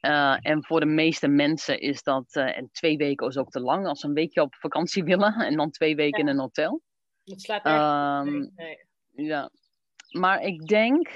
Uh, 0.00 0.36
en 0.40 0.64
voor 0.64 0.80
de 0.80 0.86
meeste 0.86 1.28
mensen 1.28 1.80
is 1.80 2.02
dat, 2.02 2.34
uh, 2.36 2.56
en 2.56 2.68
twee 2.72 2.96
weken 2.96 3.26
is 3.26 3.36
ook 3.36 3.50
te 3.50 3.60
lang, 3.60 3.86
als 3.86 4.00
ze 4.00 4.06
een 4.06 4.14
weekje 4.14 4.42
op 4.42 4.54
vakantie 4.54 5.04
willen 5.12 5.34
en 5.34 5.56
dan 5.56 5.70
twee 5.70 5.94
weken 5.96 6.24
ja. 6.24 6.30
in 6.30 6.36
een 6.36 6.40
hotel. 6.40 6.80
Dat 7.24 7.40
slaat 7.40 8.26
um, 8.26 8.50
nee. 8.54 8.86
Ja, 9.10 9.50
maar 10.10 10.42
ik 10.42 10.66
denk, 10.66 11.08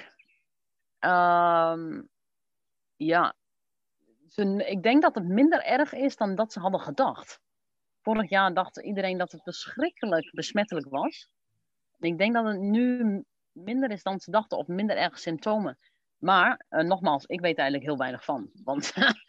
um, 1.01 2.09
ja, 2.97 3.35
ze, 4.29 4.65
ik 4.67 4.83
denk 4.83 5.03
dat 5.03 5.15
het 5.15 5.29
minder 5.29 5.65
erg 5.65 5.93
is 5.93 6.17
dan 6.17 6.35
dat 6.35 6.53
ze 6.53 6.61
hadden 6.61 6.81
gedacht. 6.81 7.41
Vorig 8.03 8.31
jaar 8.31 8.55
dacht 8.55 8.81
iedereen 8.81 9.19
dat 9.19 9.33
het 9.33 9.43
verschrikkelijk 9.43 10.31
besmettelijk 10.33 10.89
was. 10.89 11.29
En 11.99 12.09
ik 12.09 12.19
denk 12.19 12.35
dat 12.35 12.47
het 12.47 12.61
nu 12.61 13.25
minder 13.53 13.91
is 13.91 14.03
dan 14.03 14.21
ze 14.21 14.31
dachten, 14.31 14.59
of 14.59 14.67
minder 14.67 14.97
erg 14.97 15.19
symptomen. 15.19 15.79
Maar, 16.25 16.65
uh, 16.71 16.81
nogmaals, 16.81 17.25
ik 17.27 17.41
weet 17.41 17.57
eigenlijk 17.57 17.89
heel 17.89 17.99
weinig 17.99 18.25
van. 18.25 18.51
Want 18.65 18.93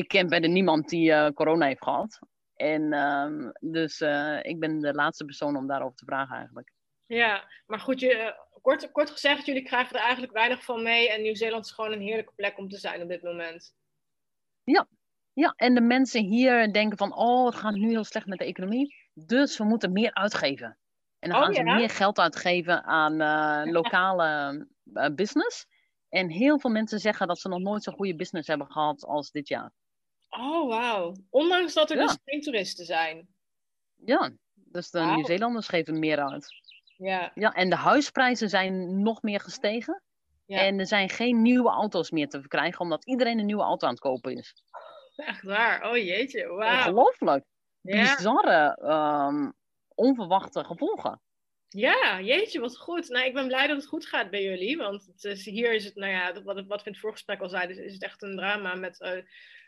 ik 0.00 0.08
ken 0.08 0.28
bijna 0.28 0.46
niemand 0.46 0.88
die 0.88 1.10
uh, 1.10 1.28
corona 1.28 1.66
heeft 1.66 1.82
gehad. 1.82 2.18
En 2.56 2.92
um, 2.92 3.52
dus 3.60 4.00
uh, 4.00 4.38
ik 4.42 4.60
ben 4.60 4.80
de 4.80 4.94
laatste 4.94 5.24
persoon 5.24 5.56
om 5.56 5.66
daarover 5.66 5.96
te 5.96 6.04
vragen 6.04 6.36
eigenlijk. 6.36 6.72
Ja, 7.06 7.48
maar 7.66 7.80
goed, 7.80 8.00
je, 8.00 8.34
kort, 8.62 8.92
kort 8.92 9.10
gezegd, 9.10 9.46
jullie 9.46 9.62
krijgen 9.62 9.96
er 9.96 10.02
eigenlijk 10.02 10.32
weinig 10.32 10.64
van 10.64 10.82
mee. 10.82 11.10
En 11.10 11.22
Nieuw-Zeeland 11.22 11.64
is 11.64 11.72
gewoon 11.72 11.92
een 11.92 12.00
heerlijke 12.00 12.32
plek 12.36 12.58
om 12.58 12.68
te 12.68 12.78
zijn 12.78 13.02
op 13.02 13.08
dit 13.08 13.22
moment. 13.22 13.74
Ja, 14.64 14.86
ja, 15.32 15.54
en 15.56 15.74
de 15.74 15.80
mensen 15.80 16.24
hier 16.24 16.72
denken 16.72 16.98
van, 16.98 17.16
oh, 17.16 17.46
het 17.46 17.54
gaat 17.54 17.74
nu 17.74 17.88
heel 17.88 18.04
slecht 18.04 18.26
met 18.26 18.38
de 18.38 18.44
economie. 18.44 18.94
Dus 19.14 19.58
we 19.58 19.64
moeten 19.64 19.92
meer 19.92 20.14
uitgeven. 20.14 20.78
En 21.18 21.30
dan 21.30 21.38
oh, 21.38 21.44
gaan 21.44 21.54
ze 21.54 21.64
ja? 21.64 21.74
meer 21.74 21.90
geld 21.90 22.18
uitgeven 22.18 22.84
aan 22.84 23.20
uh, 23.20 23.72
lokale 23.72 24.66
uh, 24.94 25.06
business. 25.14 25.66
En 26.14 26.30
heel 26.30 26.58
veel 26.58 26.70
mensen 26.70 26.98
zeggen 26.98 27.26
dat 27.26 27.38
ze 27.38 27.48
nog 27.48 27.60
nooit 27.60 27.82
zo'n 27.82 27.94
goede 27.94 28.14
business 28.14 28.48
hebben 28.48 28.72
gehad 28.72 29.04
als 29.04 29.30
dit 29.30 29.48
jaar. 29.48 29.72
Oh, 30.30 30.68
wauw. 30.68 31.14
Ondanks 31.30 31.74
dat 31.74 31.90
er 31.90 31.96
ja. 31.96 32.06
dus 32.06 32.18
geen 32.24 32.40
toeristen 32.40 32.84
zijn. 32.84 33.28
Ja, 33.94 34.32
dus 34.54 34.90
de. 34.90 35.00
Nieuw-Zeelanders 35.00 35.68
geven 35.68 35.98
meer 35.98 36.22
uit. 36.30 36.46
Ja. 36.96 37.30
ja, 37.34 37.52
en 37.52 37.70
de 37.70 37.76
huisprijzen 37.76 38.48
zijn 38.48 39.02
nog 39.02 39.22
meer 39.22 39.40
gestegen. 39.40 40.02
Ja. 40.46 40.58
En 40.58 40.78
er 40.78 40.86
zijn 40.86 41.08
geen 41.08 41.42
nieuwe 41.42 41.70
auto's 41.70 42.10
meer 42.10 42.28
te 42.28 42.40
verkrijgen, 42.40 42.80
omdat 42.80 43.06
iedereen 43.06 43.38
een 43.38 43.46
nieuwe 43.46 43.62
auto 43.62 43.86
aan 43.86 43.92
het 43.92 44.02
kopen 44.02 44.36
is. 44.36 44.54
Echt 45.16 45.42
waar? 45.42 45.90
Oh 45.90 45.96
jeetje, 45.96 46.46
wauw. 46.46 46.78
Ongelooflijk. 46.78 47.44
Ja. 47.80 48.14
Bizarre, 48.14 48.78
um, 49.28 49.54
onverwachte 49.94 50.64
gevolgen. 50.64 51.20
Ja, 51.76 52.20
jeetje, 52.20 52.60
wat 52.60 52.78
goed. 52.78 53.08
Nou, 53.08 53.26
ik 53.26 53.34
ben 53.34 53.46
blij 53.46 53.66
dat 53.66 53.76
het 53.76 53.86
goed 53.86 54.06
gaat 54.06 54.30
bij 54.30 54.42
jullie. 54.42 54.76
Want 54.76 55.06
het 55.06 55.24
is, 55.24 55.44
hier 55.44 55.72
is 55.72 55.84
het, 55.84 55.94
nou 55.94 56.12
ja, 56.12 56.32
wat, 56.42 56.66
wat 56.66 56.80
we 56.80 56.86
in 56.86 56.92
het 56.92 57.00
voorgesprek 57.00 57.40
al 57.40 57.48
zeiden, 57.48 57.84
is 57.84 57.92
het 57.92 58.02
echt 58.02 58.22
een 58.22 58.36
drama 58.36 58.74
met 58.74 59.00
uh, 59.00 59.10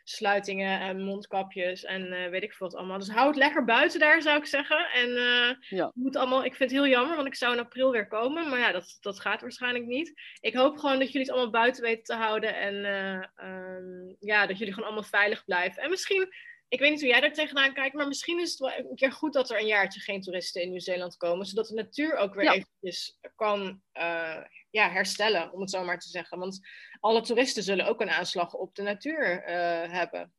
sluitingen 0.04 0.80
en 0.80 1.02
mondkapjes 1.02 1.84
en 1.84 2.12
eh, 2.12 2.30
weet 2.30 2.42
ik 2.42 2.52
veel 2.52 2.68
wat 2.68 2.76
allemaal. 2.76 2.98
Dus 2.98 3.08
hou 3.08 3.26
het 3.26 3.36
lekker 3.36 3.64
buiten 3.64 4.00
daar, 4.00 4.22
zou 4.22 4.38
ik 4.38 4.46
zeggen. 4.46 4.90
En 4.92 5.08
uh, 5.08 5.78
ja. 5.78 5.90
moet 5.94 6.16
allemaal, 6.16 6.44
ik 6.44 6.54
vind 6.54 6.70
het 6.70 6.80
heel 6.80 6.90
jammer, 6.90 7.16
want 7.16 7.28
ik 7.28 7.34
zou 7.34 7.52
in 7.52 7.60
april 7.60 7.90
weer 7.90 8.06
komen. 8.06 8.48
Maar 8.48 8.58
ja, 8.58 8.72
dat, 8.72 8.98
dat 9.00 9.20
gaat 9.20 9.40
waarschijnlijk 9.40 9.84
niet. 9.84 10.20
Ik 10.40 10.54
hoop 10.54 10.76
gewoon 10.76 10.98
dat 10.98 11.12
jullie 11.12 11.26
het 11.26 11.30
allemaal 11.30 11.50
buiten 11.50 11.82
weten 11.82 12.04
te 12.04 12.14
houden. 12.14 12.56
En 12.56 12.74
uh, 12.74 14.16
ja, 14.20 14.46
dat 14.46 14.58
jullie 14.58 14.74
gewoon 14.74 14.88
allemaal 14.88 15.10
veilig 15.10 15.44
blijven. 15.44 15.82
En 15.82 15.90
misschien 15.90 16.32
ik 16.68 16.80
weet 16.80 16.90
niet 16.90 17.00
hoe 17.00 17.08
jij 17.08 17.20
daar 17.20 17.32
tegenaan 17.32 17.72
kijkt, 17.72 17.94
maar 17.94 18.08
misschien 18.08 18.40
is 18.40 18.50
het 18.50 18.58
wel 18.58 18.72
een 18.72 18.94
keer 18.94 19.12
goed 19.12 19.32
dat 19.32 19.50
er 19.50 19.60
een 19.60 19.66
jaartje 19.66 20.00
geen 20.00 20.20
toeristen 20.20 20.62
in 20.62 20.70
Nieuw-Zeeland 20.70 21.16
komen, 21.16 21.46
zodat 21.46 21.66
de 21.66 21.74
natuur 21.74 22.16
ook 22.16 22.34
weer 22.34 22.44
ja. 22.44 22.52
eventjes 22.52 23.18
kan 23.34 23.82
uh, 23.94 24.44
ja, 24.70 24.90
herstellen, 24.90 25.52
om 25.52 25.60
het 25.60 25.70
zo 25.70 25.84
maar 25.84 25.98
te 25.98 26.08
zeggen. 26.08 26.38
Want 26.38 26.60
alle 27.00 27.20
toeristen 27.20 27.62
zullen 27.62 27.86
ook 27.86 28.00
een 28.00 28.10
aanslag 28.10 28.54
op 28.54 28.74
de 28.74 28.82
natuur 28.82 29.48
uh, 29.48 29.92
hebben. 29.92 30.32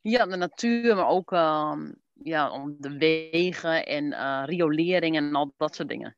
Ja, 0.00 0.26
de 0.26 0.36
natuur, 0.36 0.96
maar 0.96 1.08
ook 1.08 1.32
uh, 1.32 1.78
ja, 2.12 2.50
om 2.50 2.76
de 2.78 2.96
wegen 2.96 3.86
en 3.86 4.04
uh, 4.04 4.42
riolering 4.44 5.16
en 5.16 5.34
al 5.34 5.54
dat 5.56 5.74
soort 5.74 5.88
dingen. 5.88 6.16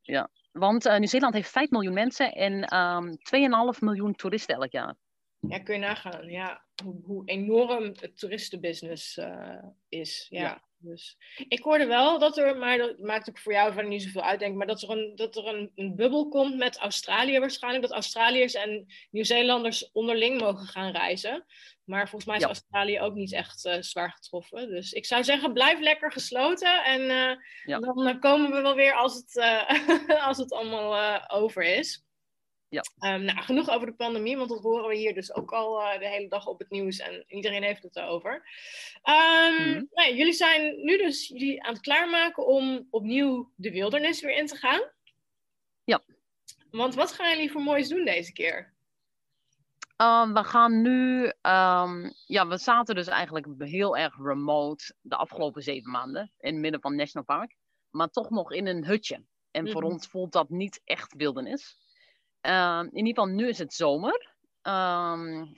Ja, 0.00 0.30
want 0.52 0.84
Nieuw-Zeeland 0.84 1.34
heeft 1.34 1.50
5 1.50 1.70
miljoen 1.70 1.94
mensen 1.94 2.32
en 2.32 2.52
um, 2.76 3.18
ehm, 3.30 3.74
2,5 3.74 3.78
miljoen 3.78 4.14
toeristen 4.14 4.54
elk 4.54 4.72
jaar. 4.72 4.96
Ja, 5.38 5.58
kun 5.58 5.74
je 5.74 5.80
nagaan, 5.80 6.28
ja, 6.28 6.64
hoe, 6.82 7.00
hoe 7.02 7.22
enorm 7.24 7.84
het 8.00 8.18
toeristenbusiness 8.18 9.16
uh, 9.16 9.62
is. 9.88 10.26
Ja. 10.28 10.40
ja. 10.40 10.62
Dus 10.82 11.16
ik 11.48 11.62
hoorde 11.62 11.86
wel 11.86 12.18
dat 12.18 12.38
er, 12.38 12.56
maar 12.56 12.78
dat 12.78 12.98
maakt 12.98 13.28
ook 13.28 13.38
voor 13.38 13.52
jou 13.52 13.72
verder 13.72 13.90
niet 13.90 14.02
zoveel 14.02 14.22
uit, 14.22 14.40
denk 14.40 14.56
maar 14.56 14.66
dat 14.66 14.82
er, 14.82 14.90
een, 14.90 15.12
dat 15.14 15.36
er 15.36 15.46
een, 15.46 15.72
een 15.74 15.96
bubbel 15.96 16.28
komt 16.28 16.56
met 16.56 16.76
Australië 16.76 17.38
waarschijnlijk. 17.38 17.82
Dat 17.82 17.92
Australiërs 17.92 18.54
en 18.54 18.86
Nieuw-Zeelanders 19.10 19.90
onderling 19.92 20.40
mogen 20.40 20.66
gaan 20.66 20.92
reizen. 20.92 21.44
Maar 21.84 22.08
volgens 22.08 22.24
mij 22.24 22.36
is 22.36 22.42
Australië 22.44 23.00
ook 23.00 23.14
niet 23.14 23.32
echt 23.32 23.64
uh, 23.64 23.76
zwaar 23.80 24.10
getroffen. 24.10 24.68
Dus 24.68 24.92
ik 24.92 25.06
zou 25.06 25.24
zeggen, 25.24 25.52
blijf 25.52 25.80
lekker 25.80 26.12
gesloten. 26.12 26.84
En 26.84 27.00
uh, 27.00 27.36
ja. 27.64 27.78
dan 27.78 28.20
komen 28.20 28.50
we 28.50 28.60
wel 28.60 28.74
weer 28.74 28.94
als 28.94 29.14
het, 29.14 29.36
als 30.28 30.38
het 30.38 30.52
allemaal 30.52 31.28
over 31.30 31.62
is. 31.62 32.04
Ja. 32.70 33.14
Um, 33.14 33.22
nou, 33.22 33.38
genoeg 33.38 33.70
over 33.70 33.86
de 33.86 33.92
pandemie, 33.92 34.36
want 34.36 34.48
dat 34.48 34.62
horen 34.62 34.88
we 34.88 34.96
hier 34.96 35.14
dus 35.14 35.34
ook 35.34 35.52
al 35.52 35.80
uh, 35.80 35.98
de 35.98 36.08
hele 36.08 36.28
dag 36.28 36.46
op 36.46 36.58
het 36.58 36.70
nieuws 36.70 36.98
en 36.98 37.24
iedereen 37.28 37.62
heeft 37.62 37.82
het 37.82 37.96
erover. 37.96 38.32
Um, 39.04 39.66
mm. 39.66 39.88
nou, 39.90 40.14
jullie 40.14 40.32
zijn 40.32 40.84
nu 40.84 40.96
dus 40.96 41.28
jullie 41.28 41.62
aan 41.62 41.72
het 41.72 41.82
klaarmaken 41.82 42.46
om 42.46 42.86
opnieuw 42.90 43.50
de 43.54 43.70
wildernis 43.70 44.20
weer 44.20 44.36
in 44.36 44.46
te 44.46 44.56
gaan. 44.56 44.80
Ja. 45.84 46.00
Want 46.70 46.94
wat 46.94 47.12
gaan 47.12 47.30
jullie 47.30 47.50
voor 47.50 47.62
moois 47.62 47.88
doen 47.88 48.04
deze 48.04 48.32
keer? 48.32 48.72
Um, 49.96 50.34
we 50.34 50.44
gaan 50.44 50.82
nu, 50.82 51.32
ja, 52.26 52.46
we 52.46 52.58
zaten 52.58 52.94
dus 52.94 53.06
eigenlijk 53.06 53.46
heel 53.58 53.96
erg 53.96 54.16
remote 54.22 54.94
de 55.00 55.16
afgelopen 55.16 55.62
zeven 55.62 55.90
maanden 55.90 56.32
in 56.38 56.52
het 56.52 56.62
midden 56.62 56.80
van 56.80 56.96
National 56.96 57.24
Park, 57.24 57.56
maar 57.90 58.08
toch 58.10 58.30
nog 58.30 58.52
in 58.52 58.66
een 58.66 58.84
hutje. 58.84 59.24
En 59.50 59.70
voor 59.70 59.82
mhm. 59.82 59.92
ons 59.92 60.06
voelt 60.06 60.32
dat 60.32 60.48
niet 60.48 60.80
echt 60.84 61.14
wildernis. 61.14 61.78
Ehm, 62.40 62.84
in 62.84 63.06
ieder 63.06 63.22
geval, 63.22 63.36
nu 63.36 63.48
is 63.48 63.58
het 63.58 63.74
zomer. 63.74 64.28
Um, 64.62 65.54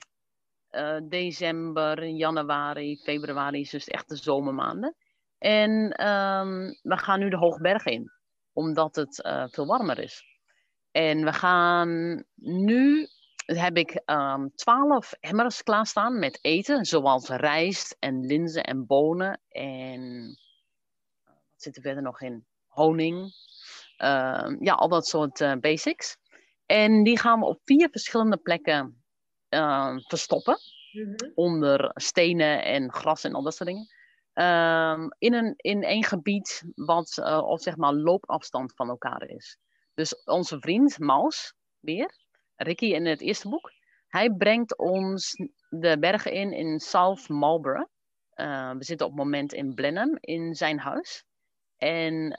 uh, 0.71 0.97
december, 1.03 2.05
januari, 2.05 2.97
februari 2.97 3.59
is 3.59 3.69
dus 3.69 3.87
echt 3.87 4.09
de 4.09 4.15
zomermaanden. 4.15 4.95
En 5.37 5.71
um, 6.07 6.79
we 6.81 6.97
gaan 6.97 7.19
nu 7.19 7.29
de 7.29 7.37
Hoogbergen 7.37 7.91
in, 7.91 8.11
omdat 8.53 8.95
het 8.95 9.25
uh, 9.25 9.45
veel 9.47 9.65
warmer 9.65 9.99
is. 9.99 10.23
En 10.91 11.23
we 11.23 11.33
gaan 11.33 12.23
nu, 12.35 13.07
heb 13.45 13.77
ik 13.77 14.01
twaalf 14.55 15.13
emmers 15.19 15.63
klaarstaan 15.63 16.19
met 16.19 16.39
eten, 16.41 16.85
zoals 16.85 17.29
rijst 17.29 17.95
en 17.99 18.25
linzen 18.25 18.63
en 18.63 18.85
bonen. 18.85 19.41
En 19.49 20.25
wat 21.23 21.61
zit 21.61 21.75
er 21.75 21.81
verder 21.81 22.03
nog 22.03 22.21
in? 22.21 22.45
Honing. 22.67 23.33
ja, 24.59 24.73
al 24.73 24.87
dat 24.87 25.07
soort 25.07 25.39
uh, 25.39 25.53
basics. 25.55 26.17
En 26.73 27.03
die 27.03 27.19
gaan 27.19 27.39
we 27.39 27.45
op 27.45 27.59
vier 27.63 27.89
verschillende 27.89 28.37
plekken 28.37 29.03
uh, 29.49 29.97
verstoppen. 29.97 30.57
Mm-hmm. 30.91 31.31
Onder 31.35 31.91
stenen 31.93 32.63
en 32.63 32.93
gras 32.93 33.23
en 33.23 33.33
al 33.33 33.43
dat 33.43 33.55
soort 33.55 33.69
dingen. 33.69 33.87
Um, 34.33 35.13
in, 35.17 35.33
een, 35.33 35.53
in 35.57 35.83
één 35.83 36.03
gebied 36.03 36.63
wat 36.75 37.17
uh, 37.19 37.41
op 37.45 37.59
zeg 37.59 37.77
maar 37.77 37.93
loopafstand 37.93 38.73
van 38.75 38.89
elkaar 38.89 39.29
is. 39.29 39.57
Dus 39.93 40.23
onze 40.23 40.59
vriend 40.59 40.99
Maus, 40.99 41.53
weer, 41.79 42.17
Ricky 42.55 42.85
in 42.85 43.05
het 43.05 43.21
eerste 43.21 43.49
boek, 43.49 43.71
hij 44.07 44.31
brengt 44.31 44.77
ons 44.77 45.35
de 45.69 45.99
bergen 45.99 46.31
in 46.31 46.51
in 46.53 46.79
South 46.79 47.29
Marlborough. 47.29 47.89
Uh, 48.35 48.71
we 48.71 48.83
zitten 48.83 49.07
op 49.07 49.13
het 49.13 49.23
moment 49.23 49.53
in 49.53 49.73
Blenheim 49.73 50.17
in 50.19 50.55
zijn 50.55 50.79
huis. 50.79 51.23
En 51.77 52.33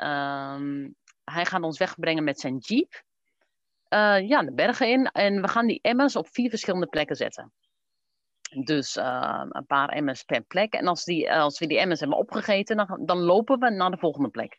hij 1.25 1.44
gaat 1.44 1.62
ons 1.62 1.79
wegbrengen 1.79 2.25
met 2.25 2.40
zijn 2.40 2.57
jeep. 2.57 3.03
Uh, 3.95 4.29
ja, 4.29 4.43
de 4.43 4.53
bergen 4.53 4.89
in. 4.89 5.07
En 5.07 5.41
we 5.41 5.49
gaan 5.49 5.67
die 5.67 5.79
emmers 5.83 6.17
op 6.17 6.29
vier 6.29 6.51
verschillende 6.51 6.87
plekken 6.87 7.17
zetten. 7.17 7.53
Dus 8.65 8.97
uh, 8.97 9.45
een 9.49 9.67
paar 9.67 9.89
emmers 9.89 10.23
per 10.23 10.43
plek. 10.43 10.73
En 10.73 10.87
als, 10.87 11.05
die, 11.05 11.33
als 11.33 11.59
we 11.59 11.67
die 11.67 11.79
emmers 11.79 12.01
hebben 12.01 12.19
opgegeten, 12.19 12.77
dan, 12.77 13.03
dan 13.05 13.19
lopen 13.19 13.59
we 13.59 13.71
naar 13.71 13.91
de 13.91 13.99
volgende 13.99 14.29
plek. 14.29 14.59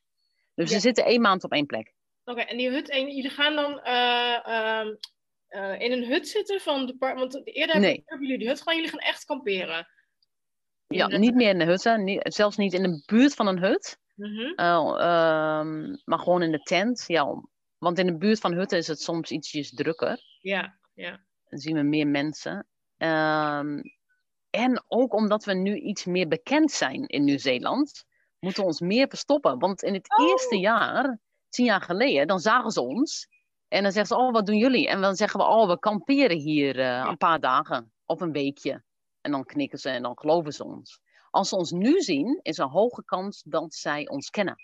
Dus 0.54 0.70
ja. 0.70 0.76
we 0.76 0.82
zitten 0.82 1.06
één 1.06 1.22
maand 1.22 1.44
op 1.44 1.52
één 1.52 1.66
plek. 1.66 1.94
Oké, 2.24 2.40
okay, 2.40 2.52
en 2.52 2.58
die 2.58 2.70
hut, 2.70 2.90
en 2.90 3.16
jullie 3.16 3.30
gaan 3.30 3.56
dan 3.56 3.82
uh, 3.84 5.80
in 5.80 5.92
een 5.92 6.06
hut 6.06 6.28
zitten 6.28 6.60
van 6.60 6.86
de 6.86 6.98
park? 6.98 7.18
Want 7.18 7.48
eerder 7.48 7.80
nee. 7.80 8.02
hebben 8.06 8.28
jullie 8.28 8.40
die 8.40 8.48
hut 8.48 8.62
gaan, 8.62 8.76
jullie 8.76 8.90
gaan 8.90 9.00
echt 9.00 9.26
kamperen. 9.26 9.88
Ja, 10.88 11.08
niet 11.08 11.36
meer 11.36 11.50
in 11.50 11.60
de 11.60 11.66
hutten, 11.66 12.04
niet, 12.04 12.34
zelfs 12.34 12.58
niet 12.58 12.74
in 12.74 12.84
de 12.84 13.04
buurt 13.06 13.34
van 13.34 13.48
een 13.48 13.60
hut. 13.60 14.00
Mm 14.16 14.38
-hmm. 14.38 14.54
maar 16.04 16.20
gewoon 16.20 16.42
in 16.42 16.52
de 16.52 16.60
tent. 16.60 17.04
Ja, 17.08 17.44
want 17.86 18.00
in 18.00 18.06
de 18.06 18.18
buurt 18.18 18.40
van 18.40 18.54
hutten 18.54 18.78
is 18.78 18.88
het 18.88 19.02
soms 19.02 19.32
ietsjes 19.32 19.74
drukker. 19.74 20.20
Ja, 20.42 20.78
ja. 20.94 21.20
Dan 21.50 21.60
zien 21.60 21.76
we 21.76 21.82
meer 21.82 22.08
mensen. 22.08 22.68
Um, 22.98 23.82
en 24.50 24.84
ook 24.88 25.14
omdat 25.14 25.44
we 25.44 25.54
nu 25.54 25.76
iets 25.76 26.06
meer 26.06 26.28
bekend 26.28 26.72
zijn 26.72 27.08
in 27.08 27.24
Nieuw-Zeeland, 27.24 28.06
moeten 28.40 28.62
we 28.62 28.68
ons 28.68 28.80
meer 28.80 29.08
verstoppen. 29.08 29.60
Want 29.60 29.84
in 29.84 29.94
het 29.94 30.18
oh. 30.18 30.30
eerste 30.30 30.60
jaar, 30.60 31.20
tien 31.50 31.66
jaar 31.66 31.82
geleden, 31.82 32.28
dan 32.28 32.40
zagen 32.40 32.72
ze 32.72 32.82
ons. 32.82 33.28
En 33.68 33.84
dan 33.84 33.92
zeggen 33.92 34.16
ze, 34.16 34.24
oh, 34.24 34.32
wat 34.32 34.46
doen 34.46 34.58
jullie? 34.58 34.88
En 34.88 35.02
dan 35.02 35.16
zeggen 35.16 35.40
we, 35.40 35.46
oh, 35.46 35.68
we 35.68 35.80
kamperen 35.80 36.38
hier 36.38 36.80
uh, 36.80 37.06
een 37.10 37.18
paar 37.18 37.40
dagen 37.40 37.94
of 38.06 38.22
een 38.22 38.32
weekje. 38.32 38.84
En 39.22 39.32
dan 39.32 39.46
knikken 39.46 39.80
ze 39.80 39.90
en 39.90 40.02
dan 40.02 40.18
geloven 40.18 40.54
ze 40.54 40.64
ons. 40.64 41.00
Als 41.30 41.50
ze 41.50 41.56
ons 41.56 41.72
nu 41.72 42.02
zien, 42.02 42.40
is 42.42 42.58
er 42.58 42.64
een 42.64 42.70
hoge 42.70 43.04
kans 43.04 43.44
dat 43.46 43.74
zij 43.74 44.08
ons 44.08 44.30
kennen. 44.30 44.56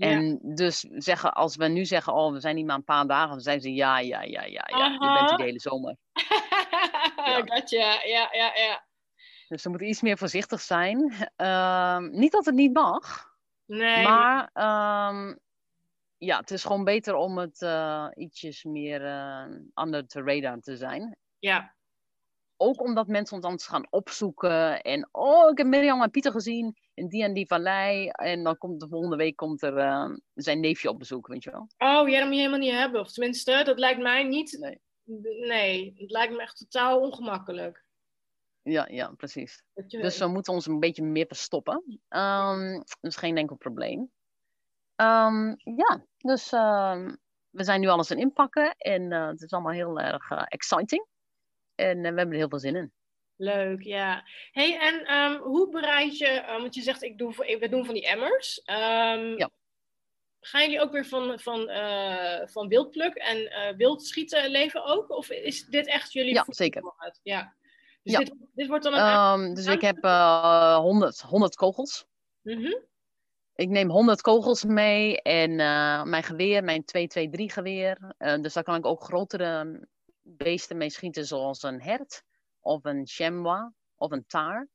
En 0.00 0.38
dus 0.42 0.80
zeggen, 0.80 1.32
als 1.32 1.56
we 1.56 1.68
nu 1.68 1.84
zeggen, 1.84 2.12
oh, 2.12 2.32
we 2.32 2.40
zijn 2.40 2.56
hier 2.56 2.64
maar 2.64 2.76
een 2.76 2.84
paar 2.84 3.06
dagen, 3.06 3.30
dan 3.30 3.40
zeggen 3.40 3.62
ze 3.62 3.74
ja, 3.74 3.98
ja, 3.98 4.22
ja, 4.22 4.44
ja, 4.44 4.64
ja. 4.66 4.86
Je 4.86 5.24
bent 5.26 5.38
de 5.38 5.44
hele 5.44 5.60
zomer. 5.60 5.96
ja. 7.26 7.42
Gotcha. 7.44 8.02
ja, 8.04 8.28
ja, 8.32 8.52
ja. 8.54 8.84
Dus 9.48 9.62
we 9.62 9.68
moeten 9.68 9.88
iets 9.88 10.00
meer 10.00 10.18
voorzichtig 10.18 10.60
zijn. 10.60 11.14
Uh, 11.36 11.98
niet 11.98 12.32
dat 12.32 12.44
het 12.44 12.54
niet 12.54 12.72
mag. 12.72 13.28
Nee. 13.66 14.02
Maar 14.02 14.40
um, 15.12 15.38
ja, 16.16 16.38
het 16.38 16.50
is 16.50 16.62
gewoon 16.62 16.84
beter 16.84 17.14
om 17.14 17.38
het 17.38 17.60
uh, 17.60 18.06
ietsjes 18.14 18.64
meer 18.64 19.02
uh, 19.02 19.44
under 19.74 20.06
the 20.06 20.22
radar 20.22 20.60
te 20.60 20.76
zijn. 20.76 21.16
Ja. 21.38 21.74
Ook 22.56 22.82
omdat 22.82 23.06
mensen 23.06 23.36
ons 23.36 23.44
anders 23.44 23.66
gaan 23.66 23.86
opzoeken. 23.90 24.80
En 24.80 25.08
oh, 25.12 25.50
ik 25.50 25.58
heb 25.58 25.66
Mirjam 25.66 26.02
en 26.02 26.10
Pieter 26.10 26.32
gezien 26.32 26.76
in 27.00 27.08
die 27.08 27.22
en 27.22 27.32
die 27.32 27.46
vallei. 27.46 28.08
En 28.08 28.42
dan 28.42 28.58
komt 28.58 28.80
de 28.80 28.88
volgende 28.88 29.16
week 29.16 29.36
komt 29.36 29.62
er 29.62 29.78
uh, 29.78 30.16
zijn 30.34 30.60
neefje 30.60 30.88
op 30.88 30.98
bezoek, 30.98 31.26
weet 31.26 31.42
je 31.42 31.50
wel. 31.50 31.68
Oh, 31.78 32.08
jij 32.08 32.18
dat 32.18 32.26
moet 32.26 32.36
je 32.36 32.42
helemaal 32.42 32.66
niet 32.66 32.72
hebben. 32.72 33.00
Of 33.00 33.12
tenminste, 33.12 33.62
dat 33.64 33.78
lijkt 33.78 34.00
mij 34.00 34.24
niet... 34.24 34.58
Nee. 34.60 34.80
Nee, 35.46 35.94
het 35.96 36.10
lijkt 36.10 36.32
me 36.32 36.40
echt 36.40 36.56
totaal 36.56 37.00
ongemakkelijk. 37.00 37.84
Ja, 38.62 38.86
ja, 38.90 39.12
precies. 39.16 39.62
Dus 39.86 40.18
we 40.18 40.26
moeten 40.26 40.52
ons 40.52 40.66
een 40.66 40.80
beetje 40.80 41.02
meer 41.02 41.26
verstoppen. 41.26 41.84
Um, 42.08 42.72
dat 42.76 42.96
is 43.00 43.16
geen 43.16 43.36
enkel 43.36 43.56
probleem. 43.56 43.98
Um, 44.96 45.56
ja, 45.56 46.04
dus 46.16 46.52
um, 46.52 47.18
we 47.50 47.64
zijn 47.64 47.80
nu 47.80 47.88
alles 47.88 48.10
aan 48.10 48.18
inpakken. 48.18 48.74
En 48.76 49.02
uh, 49.02 49.26
het 49.26 49.42
is 49.42 49.50
allemaal 49.50 49.72
heel 49.72 50.00
erg 50.00 50.30
uh, 50.30 50.42
exciting. 50.46 51.06
En 51.74 51.96
uh, 51.96 52.10
we 52.10 52.16
hebben 52.16 52.30
er 52.30 52.40
heel 52.40 52.48
veel 52.48 52.58
zin 52.58 52.76
in. 52.76 52.92
Leuk, 53.40 53.82
ja. 53.82 54.24
hey, 54.52 54.78
en 54.78 55.14
um, 55.14 55.40
hoe 55.42 55.68
bereid 55.68 56.18
je, 56.18 56.44
um, 56.50 56.60
want 56.60 56.74
je 56.74 56.82
zegt 56.82 57.02
ik 57.02 57.18
doe, 57.18 57.56
we 57.60 57.68
doen 57.68 57.84
van 57.84 57.94
die 57.94 58.06
emmers. 58.06 58.62
Um, 58.66 59.38
ja. 59.38 59.50
Gaan 60.40 60.60
jullie 60.60 60.80
ook 60.80 60.92
weer 60.92 61.06
van, 61.06 61.38
van, 61.38 61.70
uh, 61.70 62.40
van 62.44 62.68
wildpluk 62.68 63.14
en 63.14 63.38
uh, 63.38 63.76
wildschieten 63.76 64.50
leven 64.50 64.84
ook? 64.84 65.10
Of 65.10 65.30
is 65.30 65.66
dit 65.66 65.86
echt 65.86 66.12
jullie 66.12 66.34
Ja, 66.34 66.44
zeker. 66.46 66.82
Ja. 67.22 67.54
Dus 68.02 68.12
ja. 68.12 68.18
Dit, 68.18 68.34
dit, 68.54 68.68
wordt 68.68 68.84
dan 68.84 68.94
een... 68.94 69.54
dus 69.54 69.66
ik 69.66 69.80
heb 69.80 70.04
uh, 70.04 70.76
100, 70.76 71.20
100 71.20 71.54
kogels. 71.54 72.06
Mm 72.42 72.62
-hmm. 72.62 72.78
Ik 73.54 73.68
neem 73.68 73.90
100 73.90 74.20
kogels 74.20 74.64
mee 74.64 75.22
en 75.22 75.56
mijn 76.08 76.22
geweer, 76.22 76.64
mijn 76.64 76.84
223 76.84 77.52
geweer. 77.52 78.14
Dus 78.40 78.52
daar 78.52 78.64
kan 78.64 78.76
ik 78.76 78.86
ook 78.86 79.02
grotere 79.02 79.86
beesten 80.22 80.76
mee 80.76 80.90
schieten, 80.90 81.26
zoals 81.26 81.62
een 81.62 81.82
hert 81.82 82.22
of 82.60 82.84
een 82.84 83.06
chamois 83.06 83.70
of 83.94 84.10
een 84.10 84.26
taar. 84.26 84.68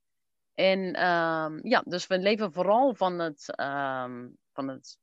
En 0.54 0.94
ehm, 0.94 1.68
ja, 1.68 1.84
dus 1.86 2.08
we 2.08 2.18
leven 2.18 2.54
vooral 2.54 2.96
van 2.96 3.20
het, 3.20 3.56
ehm, 3.56 4.28
van 4.54 4.68
het 4.68 4.98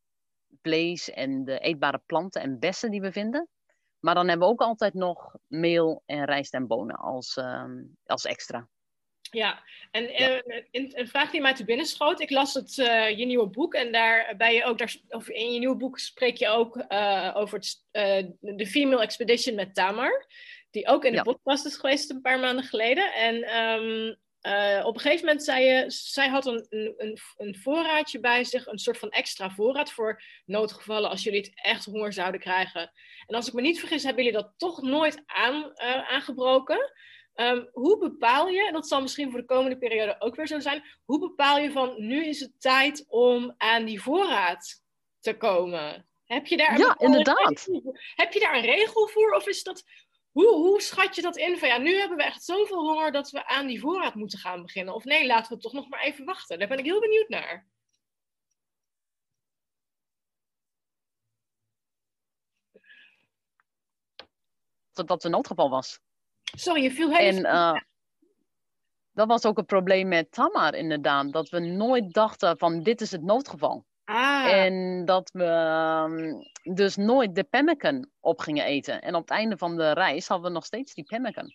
vlees 0.63 1.11
en 1.11 1.45
de 1.45 1.59
eetbare 1.59 2.03
planten 2.07 2.43
en 2.43 2.59
bessen 2.59 2.91
die 2.91 3.01
we 3.01 3.13
vinden. 3.13 3.49
Maar 3.99 4.15
dan 4.15 4.29
hebben 4.29 4.47
we 4.47 4.53
ook 4.53 4.61
altijd 4.61 4.95
nog 4.95 5.35
meel 5.47 6.03
en 6.07 6.25
rijst 6.25 6.55
en 6.55 6.67
bonen 6.67 6.97
als, 6.97 7.37
ehm, 7.37 7.83
als 8.05 8.25
extra. 8.25 8.69
Ja, 9.31 9.63
en 9.91 10.09
een 10.71 11.09
vraag 11.09 11.31
die 11.31 11.41
mij 11.41 11.55
te 11.55 11.65
binnen 11.65 11.87
schoot. 11.87 12.21
Ik 12.21 12.31
las 12.31 12.55
het, 12.55 12.77
uh, 12.77 13.19
je 13.19 13.25
nieuwe 13.25 13.47
boek 13.47 13.75
en 13.75 13.93
daar 13.93 14.35
ben 14.37 14.53
je 14.53 14.65
ook, 14.65 14.79
daar, 14.79 14.97
of 15.09 15.29
in 15.29 15.53
je 15.53 15.59
nieuwe 15.59 15.77
boek 15.77 15.99
spreek 15.99 16.37
je 16.37 16.49
ook 16.49 16.85
uh, 16.89 17.31
over 17.35 17.59
het, 17.59 17.85
de 18.41 18.67
Female 18.67 19.03
Expedition 19.03 19.55
met 19.55 19.75
Tamar. 19.75 20.27
Die 20.73 20.87
ook 20.87 21.05
in 21.05 21.13
de 21.13 21.23
podcast 21.23 21.67
is 21.67 21.77
geweest 21.77 22.11
een 22.11 22.21
paar 22.21 22.41
maanden 22.41 22.65
geleden. 22.65 23.13
En 23.13 23.59
um, 23.59 24.17
op 24.85 24.95
een 24.95 25.01
gegeven 25.01 25.27
moment 25.27 25.45
zei 25.45 25.65
je, 25.65 25.85
zij 25.87 26.29
had 26.29 26.47
een, 26.47 26.67
een, 26.69 27.19
een 27.37 27.57
voorraadje 27.57 28.21
bij 28.21 28.45
zich, 28.45 28.67
een 28.67 28.79
soort 28.79 28.99
van 28.99 29.11
extra 29.11 29.51
voorraad 29.51 29.93
voor 29.93 30.23
noodgevallen 30.45 31.11
als 31.11 31.23
jullie 31.23 31.41
het 31.41 31.53
echt 31.55 31.85
honger 31.85 32.13
zouden 32.13 32.41
krijgen. 32.41 32.93
En 33.27 33.35
als 33.35 33.49
ik 33.49 33.53
me 33.53 33.61
niet 33.61 33.79
vergis, 33.79 34.03
hebben 34.03 34.25
jullie 34.25 34.39
dat 34.39 34.53
toch 34.57 34.83
nooit 34.83 35.23
aan, 35.27 35.79
aangebroken. 36.09 36.93
Um, 37.35 37.69
hoe 37.73 37.99
bepaal 37.99 38.49
je, 38.49 38.67
en 38.67 38.73
dat 38.73 38.89
zal 38.89 39.01
misschien 39.01 39.31
voor 39.31 39.41
de 39.41 39.47
komende 39.47 39.79
periode 39.79 40.17
ook 40.19 40.37
weer 40.37 40.47
zo 40.47 40.61
zijn, 40.61 40.85
hoe 41.05 41.19
bepaal 41.19 41.59
je 41.59 41.71
van 41.71 41.95
nu 41.97 42.27
is 42.27 42.41
het 42.41 42.61
tijd 42.61 43.05
om 43.09 43.55
aan 43.57 43.85
die 43.85 44.03
voorraad 44.03 44.83
te 45.21 45.37
komen? 45.37 46.09
Heb 46.25 46.47
je 46.47 46.57
daar 46.57 46.73
een 46.73 46.79
ja, 46.79 46.95
inderdaad. 46.99 47.69
Heb 48.15 48.33
je 48.33 48.41
daar 48.41 48.57
een 48.57 48.65
regel 48.65 49.09
voor? 49.09 49.31
Of 49.33 49.47
is 49.47 49.63
dat, 49.63 49.85
hoe, 50.33 50.55
hoe 50.55 50.81
schat 50.81 51.15
je 51.15 51.23
dat 51.23 51.37
in? 51.37 51.59
Van 51.59 51.69
ja, 51.69 51.79
nu 51.79 51.95
hebben 51.99 52.17
we 52.17 52.23
echt 52.23 52.45
zoveel 52.45 52.89
honger 52.89 53.13
dat 53.13 53.31
we 53.31 53.47
aan 53.47 53.67
die 53.67 53.81
voorraad 53.81 54.15
moeten 54.15 54.39
gaan 54.39 54.63
beginnen. 54.63 54.95
Of 54.95 55.05
nee, 55.05 55.27
laten 55.27 55.57
we 55.57 55.63
toch 55.63 55.73
nog 55.73 55.89
maar 55.89 56.01
even 56.01 56.25
wachten. 56.25 56.59
Daar 56.59 56.69
ben 56.69 56.79
ik 56.79 56.85
heel 56.85 57.01
benieuwd 57.01 57.29
naar. 57.29 57.71
Dat 64.93 65.09
dat 65.09 65.25
een 65.25 65.31
noodgeval 65.31 65.71
was. 65.71 66.01
Sorry, 66.43 66.83
je 66.83 66.91
viel 66.91 67.13
helemaal... 67.13 67.75
En, 67.75 67.75
uh, 67.75 67.81
dat 69.13 69.29
was 69.29 69.45
ook 69.45 69.59
een 69.59 69.65
probleem 69.65 70.09
met 70.09 70.33
Tamar 70.33 70.75
inderdaad. 70.75 71.33
Dat 71.33 71.49
we 71.49 71.59
nooit 71.59 72.13
dachten 72.13 72.59
van 72.59 72.83
dit 72.83 73.01
is 73.01 73.11
het 73.11 73.23
noodgeval. 73.23 73.85
Ah. 74.13 74.53
En 74.53 75.05
dat 75.05 75.31
we 75.31 75.45
um, 75.45 76.75
dus 76.75 76.97
nooit 76.97 77.35
de 77.35 77.45
pemmican 77.45 78.11
op 78.21 78.41
gingen 78.41 78.65
eten. 78.65 79.03
En 79.03 79.15
op 79.15 79.21
het 79.21 79.31
einde 79.31 79.59
van 79.59 79.77
de 79.77 79.93
reis 79.93 80.29
hadden 80.29 80.47
we 80.47 80.53
nog 80.53 80.65
steeds 80.65 80.95
die 80.95 81.05
pemmican. 81.05 81.53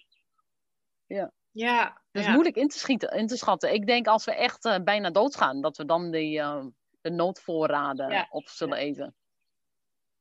Ja. 1.05 1.31
Ja. 1.51 2.01
Dus 2.11 2.25
ja. 2.25 2.31
moeilijk 2.31 2.55
in 2.55 2.67
te, 2.67 2.77
schieten, 2.79 3.09
in 3.09 3.27
te 3.27 3.37
schatten. 3.37 3.73
Ik 3.73 3.87
denk 3.87 4.07
als 4.07 4.25
we 4.25 4.33
echt 4.33 4.65
uh, 4.65 4.75
bijna 4.83 5.09
doodgaan, 5.09 5.61
dat 5.61 5.77
we 5.77 5.85
dan 5.85 6.11
die, 6.11 6.39
uh, 6.39 6.65
de 7.01 7.09
noodvoorraden 7.09 8.09
ja. 8.09 8.27
op 8.29 8.47
zullen 8.47 8.77
eten. 8.77 9.15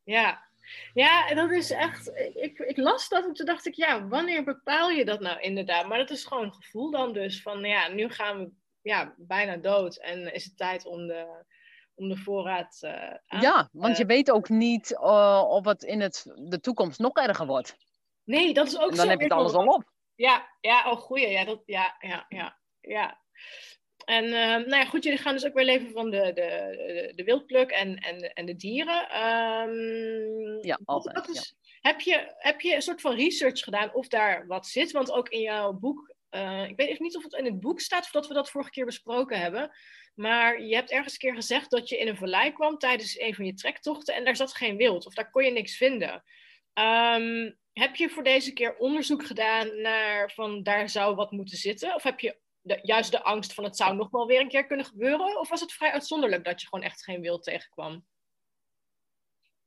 Ja, 0.03 0.45
ja, 0.93 1.33
dat 1.33 1.51
is 1.51 1.71
echt. 1.71 2.11
Ik, 2.33 2.59
ik 2.59 2.77
las 2.77 3.09
dat 3.09 3.25
en 3.25 3.33
toen 3.33 3.45
dacht 3.45 3.65
ik, 3.65 3.73
ja, 3.73 4.07
wanneer 4.07 4.43
bepaal 4.43 4.89
je 4.89 5.05
dat 5.05 5.19
nou 5.19 5.39
inderdaad? 5.39 5.87
Maar 5.87 5.97
dat 5.97 6.09
is 6.09 6.25
gewoon 6.25 6.43
een 6.43 6.53
gevoel 6.53 6.91
dan 6.91 7.13
dus 7.13 7.41
van, 7.41 7.59
ja, 7.59 7.87
nu 7.87 8.09
gaan 8.09 8.39
we 8.39 8.51
ja, 8.81 9.13
bijna 9.17 9.57
dood 9.57 9.95
en 9.95 10.33
is 10.33 10.43
het 10.43 10.57
tijd 10.57 10.85
om 10.85 11.07
de, 11.07 11.45
om 11.97 12.09
de 12.09 12.17
voorraad 12.17 12.79
uh, 12.81 13.13
aan 13.27 13.41
Ja, 13.41 13.69
want 13.71 13.97
je 13.97 14.05
weet 14.05 14.31
ook 14.31 14.49
niet 14.49 14.91
uh, 14.91 15.43
of 15.47 15.65
het 15.65 15.83
in 15.83 16.01
het, 16.01 16.25
de 16.35 16.59
toekomst 16.59 16.99
nog 16.99 17.15
erger 17.15 17.45
wordt. 17.45 17.77
Nee, 18.23 18.53
dat 18.53 18.67
is 18.67 18.79
ook 18.79 18.89
en 18.89 18.95
zo. 18.95 19.01
dan 19.01 19.09
heb 19.09 19.19
je 19.19 19.23
het 19.23 19.33
alles 19.33 19.53
al 19.53 19.65
op. 19.65 19.91
Ja, 20.15 20.47
ja, 20.61 20.91
oh 20.91 20.97
goeie. 20.97 21.29
Ja, 21.29 21.45
dat, 21.45 21.61
ja, 21.65 21.95
ja, 21.99 22.25
ja, 22.29 22.59
ja. 22.79 23.21
En 24.05 24.23
uh, 24.23 24.31
nou 24.31 24.75
ja, 24.75 24.85
goed, 24.85 25.03
jullie 25.03 25.19
gaan 25.19 25.33
dus 25.33 25.45
ook 25.45 25.53
weer 25.53 25.65
leven 25.65 25.91
van 25.91 26.09
de, 26.09 26.33
de, 26.33 27.11
de 27.15 27.23
wildpluk 27.23 27.71
en, 27.71 27.95
en, 27.95 28.33
en 28.33 28.45
de 28.45 28.55
dieren. 28.55 29.23
Um, 29.29 30.65
ja, 30.65 30.79
altijd. 30.85 31.27
Is, 31.27 31.55
ja. 31.61 31.89
heb, 31.89 32.01
je, 32.01 32.33
heb 32.37 32.61
je 32.61 32.75
een 32.75 32.81
soort 32.81 33.01
van 33.01 33.15
research 33.15 33.59
gedaan 33.59 33.93
of 33.93 34.07
daar 34.07 34.47
wat 34.47 34.67
zit? 34.67 34.91
Want 34.91 35.11
ook 35.11 35.29
in 35.29 35.41
jouw 35.41 35.73
boek, 35.73 36.15
ik 36.67 36.75
weet 36.75 36.87
even 36.87 37.03
niet 37.03 37.17
of 37.17 37.23
het 37.23 37.33
in 37.33 37.45
het 37.45 37.59
boek 37.59 37.79
staat 37.79 38.03
of 38.03 38.11
dat 38.11 38.27
we 38.27 38.33
dat 38.33 38.49
vorige 38.49 38.69
keer 38.69 38.85
besproken 38.85 39.39
hebben. 39.39 39.71
Maar 40.17 40.61
je 40.61 40.75
hebt 40.75 40.91
ergens 40.91 41.13
een 41.13 41.19
keer 41.19 41.35
gezegd 41.35 41.69
dat 41.69 41.89
je 41.89 41.97
in 41.97 42.07
een 42.07 42.17
vallei 42.17 42.51
kwam 42.51 42.77
tijdens 42.77 43.19
een 43.19 43.35
van 43.35 43.45
je 43.45 43.53
trektochten 43.53 44.15
en 44.15 44.25
daar 44.25 44.35
zat 44.35 44.53
geen 44.53 44.77
wild 44.77 45.05
of 45.05 45.13
daar 45.13 45.29
kon 45.29 45.43
je 45.43 45.51
niks 45.51 45.77
vinden. 45.77 46.23
Um, 46.73 47.57
heb 47.73 47.95
je 47.95 48.09
voor 48.09 48.23
deze 48.23 48.53
keer 48.53 48.77
onderzoek 48.77 49.25
gedaan 49.25 49.81
naar 49.81 50.31
van 50.31 50.63
daar 50.63 50.89
zou 50.89 51.15
wat 51.15 51.31
moeten 51.31 51.57
zitten? 51.57 51.95
Of 51.95 52.03
heb 52.03 52.19
je 52.19 52.37
de, 52.61 52.79
juist 52.81 53.11
de 53.11 53.23
angst 53.23 53.53
van 53.53 53.63
het 53.63 53.77
zou 53.77 53.95
nog 53.95 54.09
wel 54.09 54.27
weer 54.27 54.41
een 54.41 54.49
keer 54.49 54.65
kunnen 54.65 54.85
gebeuren? 54.85 55.39
Of 55.39 55.49
was 55.49 55.61
het 55.61 55.73
vrij 55.73 55.91
uitzonderlijk 55.91 56.45
dat 56.45 56.61
je 56.61 56.67
gewoon 56.67 56.85
echt 56.85 57.03
geen 57.03 57.21
wild 57.21 57.43
tegenkwam? 57.43 58.05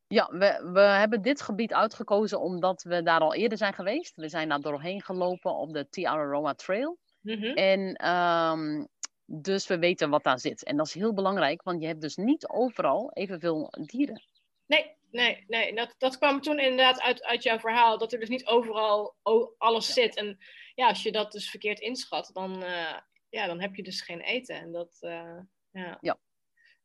Ja, 0.07 0.29
we, 0.31 0.71
we 0.73 0.81
hebben 0.81 1.23
dit 1.23 1.41
gebied 1.41 1.73
uitgekozen 1.73 2.41
omdat 2.41 2.83
we 2.83 3.03
daar 3.03 3.21
al 3.21 3.35
eerder 3.35 3.59
zijn 3.59 3.75
geweest. 3.75 4.17
We 4.17 4.29
zijn 4.29 4.49
daar 4.49 4.61
doorheen 4.61 5.03
gelopen 5.03 5.55
op 5.55 5.73
de 5.73 5.89
Tiararoa 5.89 6.55
Trail. 6.55 6.99
Mm 7.21 7.43
-hmm. 7.43 7.55
En 7.55 8.09
um, 8.09 8.89
dus 9.33 9.67
we 9.67 9.79
weten 9.79 10.11
wat 10.11 10.25
daar 10.25 10.41
zit. 10.41 10.65
En 10.65 10.77
dat 10.77 10.87
is 10.87 10.95
heel 10.95 11.15
belangrijk, 11.15 11.63
want 11.63 11.81
je 11.81 11.87
hebt 11.87 12.01
dus 12.01 12.17
niet 12.17 12.49
overal 12.49 13.11
evenveel 13.13 13.73
dieren. 13.87 14.23
Nee, 14.67 14.97
nee, 15.11 15.45
nee. 15.49 15.75
Dat, 15.75 15.95
dat 15.99 16.19
kwam 16.19 16.41
toen 16.41 16.59
inderdaad 16.59 17.01
uit, 17.01 17.23
uit 17.23 17.43
jouw 17.43 17.59
verhaal. 17.59 17.99
Dat 17.99 18.13
er 18.13 18.19
dus 18.19 18.29
niet 18.29 18.47
overal 18.47 19.15
alles 19.59 19.87
ja. 19.87 19.93
zit. 19.93 20.17
En 20.17 20.39
ja, 20.75 20.89
als 20.89 21.03
je 21.03 21.13
dat 21.13 21.33
dus 21.33 21.51
verkeerd 21.51 21.81
inschat, 21.81 22.31
dan, 22.33 22.63
uh, 22.63 22.99
ja, 23.29 23.47
dan 23.47 23.61
heb 23.61 23.75
je 23.75 23.83
dus 23.83 24.01
geen 24.01 24.21
eten. 24.21 24.57
En 24.57 24.73
dat, 24.73 24.99
uh, 25.01 25.39
ja. 25.71 25.99
ja. 26.01 26.19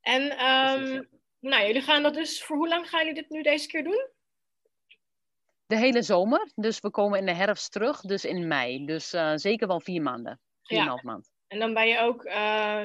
En 0.01 0.21
um, 0.21 0.79
Precies, 0.79 1.07
ja. 1.39 1.49
nou, 1.49 1.65
jullie 1.65 1.81
gaan 1.81 2.03
dat 2.03 2.13
dus, 2.13 2.43
voor 2.43 2.57
hoe 2.57 2.67
lang 2.67 2.89
gaan 2.89 2.99
jullie 2.99 3.21
dit 3.21 3.29
nu 3.29 3.41
deze 3.41 3.67
keer 3.67 3.83
doen? 3.83 4.07
De 5.65 5.77
hele 5.77 6.01
zomer. 6.01 6.51
Dus 6.55 6.79
we 6.79 6.89
komen 6.91 7.19
in 7.19 7.25
de 7.25 7.33
herfst 7.33 7.71
terug, 7.71 8.01
dus 8.01 8.25
in 8.25 8.47
mei. 8.47 8.85
Dus 8.85 9.13
uh, 9.13 9.31
zeker 9.35 9.67
wel 9.67 9.79
vier 9.79 10.01
maanden. 10.01 10.39
Vier 10.63 10.77
en 10.77 10.83
een 10.83 10.89
half 10.89 11.03
maand. 11.03 11.33
En 11.47 11.59
dan 11.59 11.73
ben 11.73 11.87
je 11.87 11.99
ook, 11.99 12.21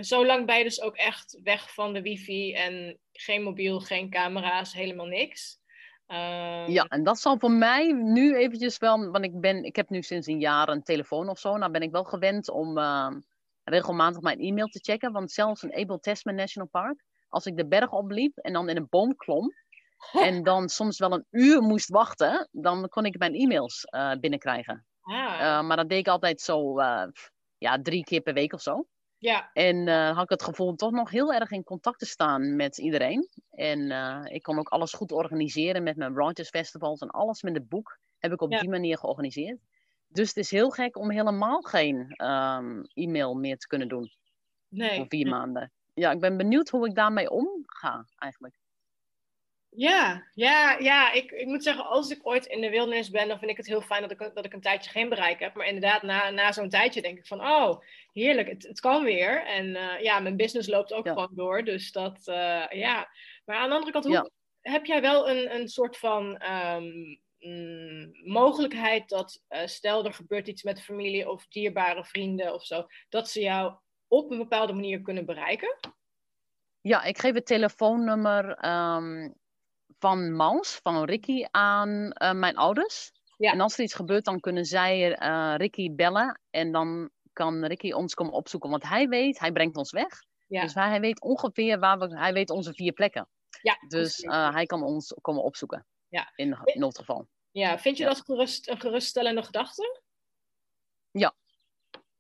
zo 0.05 0.27
lang 0.27 0.47
ben 0.47 0.59
je 0.59 0.65
dus 0.65 0.81
ook 0.81 0.97
echt 0.97 1.41
weg 1.43 1.75
van 1.75 1.93
de 1.93 2.03
wifi 2.03 2.55
en 2.55 2.99
geen 3.13 3.43
mobiel, 3.43 3.81
geen 3.81 4.11
camera's, 4.11 4.73
helemaal 4.73 5.07
niks. 5.07 5.61
Um... 6.07 6.71
Ja, 6.71 6.85
en 6.89 7.05
dat 7.05 7.19
zal 7.19 7.39
voor 7.39 7.51
mij 7.51 7.93
nu 7.93 8.37
eventjes 8.37 8.79
wel, 8.79 9.11
want 9.11 9.25
ik, 9.25 9.41
ben, 9.41 9.65
ik 9.65 9.77
heb 9.77 9.89
nu 9.89 10.03
sinds 10.03 10.27
een 10.27 10.41
jaar 10.41 10.69
een 10.69 10.83
telefoon 10.83 11.29
of 11.29 11.39
zo. 11.39 11.57
Nou 11.57 11.73
ben 11.73 11.83
ik 11.83 11.91
wel 11.91 12.05
gewend 12.05 12.51
om 12.51 12.79
uh, 12.79 13.11
regelmatig 13.65 14.21
mijn 14.21 14.41
e-mail 14.41 14.67
te 14.67 14.79
checken. 14.83 15.13
Want 15.13 15.33
zelfs 15.33 15.63
in 15.63 15.75
Abel 15.75 15.99
Tasman 15.99 16.35
National 16.35 16.69
Park, 16.69 17.05
als 17.29 17.47
ik 17.47 17.57
de 17.57 17.67
berg 17.67 17.91
opliep 17.91 18.37
en 18.37 18.53
dan 18.53 18.69
in 18.69 18.77
een 18.77 18.87
boom 18.91 19.17
klom. 19.17 19.53
en 20.27 20.43
dan 20.43 20.69
soms 20.69 20.99
wel 20.99 21.13
een 21.13 21.27
uur 21.31 21.63
moest 21.63 21.89
wachten, 21.89 22.49
dan 22.53 22.89
kon 22.89 23.05
ik 23.05 23.19
mijn 23.19 23.35
e-mails 23.35 23.87
uh, 23.95 24.13
binnenkrijgen. 24.21 24.87
Ah. 25.01 25.15
Uh, 25.15 25.63
maar 25.63 25.77
dat 25.77 25.89
deed 25.89 25.99
ik 25.99 26.09
altijd 26.09 26.41
zo, 26.41 26.81
ja, 27.61 27.83
drie 27.83 28.05
keer 28.05 28.21
per 28.21 28.35
week 28.35 28.53
of 28.53 28.61
zo. 28.63 28.87
Ja. 29.19 29.51
En 29.53 29.87
uh, 29.87 30.11
had 30.15 30.23
ik 30.23 30.31
het 30.31 30.43
gevoel 30.43 30.75
toch 30.75 30.91
nog 30.91 31.11
heel 31.11 31.33
erg 31.33 31.51
in 31.51 31.65
contact 31.65 31.99
te 31.99 32.07
staan 32.07 32.57
met 32.57 32.79
iedereen. 32.79 33.29
En 33.51 33.81
uh, 33.81 34.21
ik 34.25 34.43
kon 34.43 34.59
ook 34.59 34.69
alles 34.69 34.93
goed 34.93 35.13
organiseren 35.13 35.83
met 35.83 35.97
mijn 35.97 36.15
Writers 36.15 36.49
Festivals 36.49 37.01
en 37.01 37.11
alles 37.11 37.43
met 37.43 37.55
het 37.55 37.69
boek 37.69 37.99
heb 38.19 38.33
ik 38.33 38.41
op 38.41 38.53
Ja. 38.53 38.61
die 38.61 38.69
manier 38.69 38.99
georganiseerd. 38.99 39.59
Dus 40.09 40.29
het 40.29 40.37
is 40.37 40.51
heel 40.51 40.71
gek 40.71 40.97
om 40.97 41.11
helemaal 41.11 41.61
geen 41.61 42.25
um, 42.25 42.83
e-mail 42.95 43.35
meer 43.35 43.57
te 43.57 43.67
kunnen 43.67 43.89
doen 43.89 44.11
Nee. 44.69 44.97
voor 44.97 45.07
vier 45.09 45.29
maanden. 45.29 45.73
Ja, 45.95 46.11
ik 46.11 46.21
ben 46.21 46.37
benieuwd 46.37 46.69
hoe 46.69 46.89
ik 46.89 46.95
daarmee 46.95 47.31
omga 47.31 48.07
eigenlijk. 48.17 48.60
Ja, 49.71 50.27
ja, 50.35 50.79
ja. 50.79 51.13
Ik, 51.13 51.31
ik 51.31 51.47
moet 51.47 51.63
zeggen, 51.63 51.87
als 51.87 52.11
ik 52.11 52.27
ooit 52.27 52.47
in 52.47 52.61
de 52.61 52.71
wildernis 52.71 53.11
ben, 53.11 53.29
dan 53.29 53.39
vind 53.39 53.51
ik 53.51 53.57
het 53.57 53.67
heel 53.67 53.81
fijn 53.81 54.03
dat 54.03 54.11
ik, 54.11 54.31
dat 54.35 54.45
ik 54.45 54.53
een 54.53 54.61
tijdje 54.61 54.91
geen 54.91 55.09
bereik 55.09 55.41
heb. 55.41 55.55
Maar 55.55 55.67
inderdaad, 55.67 56.03
na, 56.03 56.31
na 56.31 56.53
zo'n 56.53 56.69
tijdje 56.69 57.03
denk 57.03 57.19
ik 57.19 57.27
van, 57.27 57.41
oh, 57.41 57.81
heerlijk, 58.13 58.49
het, 58.49 58.63
het 58.63 58.81
kan 58.81 59.05
weer. 59.05 59.45
En 59.47 59.67
uh, 59.67 60.01
ja, 60.01 60.21
mijn 60.21 60.37
business 60.37 60.69
loopt 60.69 60.93
ook 60.93 61.07
Ja. 61.07 61.13
gewoon 61.13 61.31
door. 61.35 61.65
Dus 61.65 61.93
dat, 61.93 62.19
uh, 62.29 62.67
ja. 62.71 63.09
Maar 63.45 63.57
aan 63.57 63.69
de 63.69 63.75
andere 63.75 63.93
kant, 63.93 64.05
hoe, 64.05 64.15
Ja. 64.15 64.29
heb 64.61 64.85
jij 64.87 65.01
wel 65.01 65.31
een, 65.31 65.55
een 65.55 65.69
soort 65.69 65.97
van 65.97 66.37
ehm, 66.37 66.87
mm, 67.39 68.11
mogelijkheid 68.25 69.09
dat, 69.09 69.43
uh, 69.49 69.61
stel 69.67 70.05
er 70.05 70.13
gebeurt 70.15 70.49
iets 70.49 70.63
met 70.63 70.83
familie 70.83 71.29
of 71.31 71.47
dierbare 71.49 72.05
vrienden 72.05 72.55
of 72.55 72.65
zo, 72.65 72.87
dat 73.09 73.29
ze 73.31 73.41
jou 73.41 73.75
op 74.09 74.31
een 74.31 74.39
bepaalde 74.39 74.73
manier 74.73 75.01
kunnen 75.01 75.27
bereiken? 75.27 75.77
Ja, 76.81 77.03
ik 77.03 77.19
geef 77.19 77.35
het 77.35 77.47
telefoonnummer 77.47 78.65
um, 78.97 79.35
van 79.99 80.37
Maus, 80.37 80.79
van 80.83 81.05
Ricky, 81.05 81.45
aan 81.51 81.89
uh, 82.23 82.33
mijn 82.33 82.57
ouders. 82.57 83.13
Ja. 83.37 83.53
En 83.53 83.61
als 83.61 83.79
er 83.79 83.85
iets 83.85 83.95
gebeurt, 83.95 84.25
dan 84.25 84.41
kunnen 84.41 84.65
zij 84.65 85.21
uh, 85.23 85.55
Ricky 85.57 85.95
bellen. 85.95 86.41
En 86.51 86.73
dan 86.73 87.11
kan 87.33 87.65
Ricky 87.65 87.93
ons 87.93 88.15
komen 88.15 88.33
opzoeken. 88.33 88.71
Want 88.71 88.83
hij 88.89 89.09
weet, 89.09 89.39
hij 89.39 89.53
brengt 89.53 89.77
ons 89.77 89.93
weg. 89.93 90.23
Ja. 90.47 90.63
Dus 90.63 90.75
hij 90.75 91.01
weet 91.01 91.21
ongeveer 91.21 91.79
waar 91.79 91.99
we, 91.99 92.19
hij 92.19 92.33
weet 92.33 92.51
onze 92.51 92.73
vier 92.75 92.93
plekken. 92.93 93.29
Ja, 93.63 93.77
Dus 93.89 94.19
uh, 94.21 94.53
hij 94.53 94.67
kan 94.67 94.83
ons 94.83 95.15
komen 95.21 95.43
opzoeken. 95.43 95.87
Ja. 96.09 96.33
In 96.37 96.59
noodgeval. 96.75 97.29
Ja, 97.51 97.79
vind 97.79 97.97
je 97.97 98.03
Ja. 98.03 98.09
dat 98.09 98.21
gerust, 98.21 98.69
een 98.69 98.81
geruststellende 98.81 99.43
gedachte? 99.43 100.01
Ja, 101.11 101.35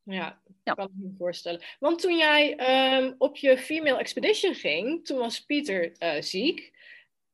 Ja, 0.02 0.42
ja. 0.64 0.74
kan 0.74 0.86
ik 0.86 0.92
me 0.94 1.14
voorstellen. 1.18 1.62
Want 1.78 2.00
toen 2.00 2.16
jij 2.16 2.56
ehm, 2.56 3.14
op 3.18 3.36
je 3.36 3.58
Female 3.58 3.98
Expedition 3.98 4.54
ging, 4.54 5.06
toen 5.06 5.18
was 5.18 5.44
Pieter 5.44 5.92
uh, 6.02 6.20
ziek. 6.22 6.78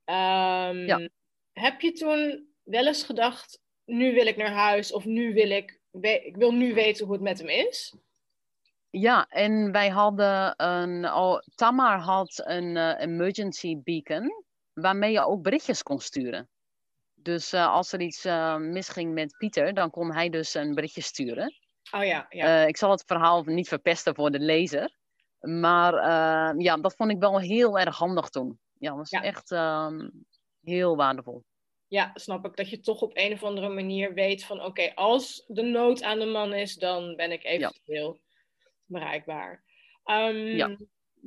Um, 0.07 0.87
ja. 0.87 1.09
Heb 1.53 1.81
je 1.81 1.93
toen 1.93 2.49
wel 2.63 2.87
eens 2.87 3.03
gedacht, 3.03 3.61
nu 3.85 4.15
wil 4.15 4.27
ik 4.27 4.37
naar 4.37 4.53
huis 4.53 4.93
of 4.93 5.05
nu 5.05 5.35
wil 5.35 5.51
ik, 5.51 5.81
ik 6.01 6.37
wil 6.37 6.53
nu 6.53 6.75
weten 6.75 7.05
hoe 7.05 7.15
het 7.15 7.23
met 7.23 7.39
hem 7.39 7.49
is? 7.49 7.97
Ja, 8.91 9.27
en 9.29 9.73
wij 9.73 9.89
hadden 9.89 10.55
een, 10.57 11.13
oh, 11.13 11.39
Tamar 11.55 11.99
had 11.99 12.43
een 12.45 12.77
uh, 12.77 13.01
emergency 13.01 13.81
beacon 13.83 14.45
waarmee 14.73 15.13
je 15.13 15.25
ook 15.25 15.43
berichtjes 15.43 15.83
kon 15.83 16.01
sturen. 16.01 16.49
Dus 17.15 17.53
uh, 17.53 17.73
als 17.73 17.93
er 17.93 18.01
iets 18.01 18.25
uh, 18.25 18.57
misging 18.57 19.15
met 19.15 19.37
Pieter, 19.39 19.75
dan 19.75 19.91
kon 19.91 20.13
hij 20.13 20.29
dus 20.29 20.55
een 20.55 20.75
berichtje 20.75 21.03
sturen. 21.03 21.55
Oh 21.91 22.05
ja, 22.05 22.27
ja. 22.29 22.65
ik 22.65 22.77
zal 22.77 22.91
het 22.91 23.05
verhaal 23.07 23.43
niet 23.43 23.69
verpesten 23.69 24.15
voor 24.15 24.31
de 24.31 24.41
lezer. 24.41 24.95
Maar 25.41 25.95
ja, 26.59 26.77
dat 26.77 26.95
vond 26.97 27.11
ik 27.11 27.19
wel 27.19 27.41
heel 27.41 27.79
erg 27.79 27.97
handig 27.97 28.29
toen. 28.29 28.59
Ja, 28.79 28.89
dat 28.89 28.99
was 28.99 29.11
echt 29.11 29.51
ehm, 29.51 30.09
heel 30.63 30.97
waardevol. 30.97 31.45
Ja, 31.89 32.11
snap 32.15 32.45
ik. 32.45 32.57
Dat 32.57 32.71
je 32.71 32.81
toch 32.81 33.01
op 33.01 33.11
een 33.15 33.33
of 33.33 33.43
andere 33.43 33.69
manier 33.69 34.15
weet 34.15 34.45
van... 34.45 34.65
oké, 34.65 34.95
als 34.95 35.45
de 35.47 35.63
nood 35.63 36.03
aan 36.03 36.19
de 36.19 36.27
man 36.27 36.55
is, 36.55 36.75
dan 36.75 37.17
ben 37.17 37.33
ik 37.33 37.45
eventueel 37.45 38.21
bereikbaar. 38.85 39.65
Um, 40.05 40.37
ja. 40.37 40.77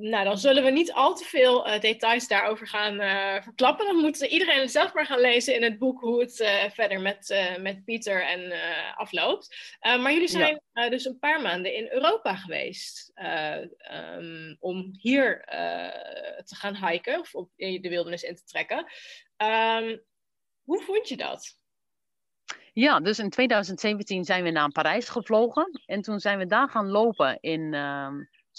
Nou, 0.01 0.23
dan 0.23 0.37
zullen 0.37 0.63
we 0.63 0.69
niet 0.69 0.91
al 0.91 1.15
te 1.15 1.25
veel 1.25 1.67
uh, 1.67 1.79
details 1.79 2.27
daarover 2.27 2.67
gaan 2.67 3.01
uh, 3.01 3.41
verklappen. 3.41 3.85
Dan 3.85 3.95
moet 3.95 4.21
iedereen 4.21 4.69
zelf 4.69 4.93
maar 4.93 5.05
gaan 5.05 5.19
lezen 5.19 5.55
in 5.55 5.63
het 5.63 5.79
boek 5.79 5.99
hoe 5.99 6.19
het 6.19 6.39
uh, 6.39 6.63
verder 6.69 7.01
met, 7.01 7.53
met 7.59 7.85
Pieter 7.85 8.25
en 8.25 8.53
afloopt. 8.95 9.75
maar 9.81 10.13
jullie 10.13 10.27
zijn 10.27 10.61
ja. 10.73 10.89
dus 10.89 11.05
een 11.05 11.19
paar 11.19 11.41
maanden 11.41 11.75
in 11.75 11.87
Europa 11.91 12.35
geweest 12.35 13.11
um, 14.17 14.57
om 14.59 14.89
hier 15.01 15.43
te 16.45 16.55
gaan 16.55 16.87
hiken 16.87 17.19
of 17.19 17.35
op 17.35 17.49
de 17.55 17.89
wildernis 17.89 18.23
in 18.23 18.35
te 18.35 18.43
trekken. 18.43 18.77
Um, 19.37 20.01
hoe 20.63 20.81
vond 20.81 21.09
je 21.09 21.17
dat? 21.17 21.57
Ja, 22.73 22.99
dus 22.99 23.19
in 23.19 23.29
2017 23.29 24.23
zijn 24.23 24.43
we 24.43 24.49
naar 24.49 24.71
Parijs 24.71 25.09
gevlogen. 25.09 25.81
En 25.85 26.01
toen 26.01 26.19
zijn 26.19 26.37
we 26.37 26.45
daar 26.45 26.69
gaan 26.69 26.87
lopen 26.87 27.37
in. 27.41 27.73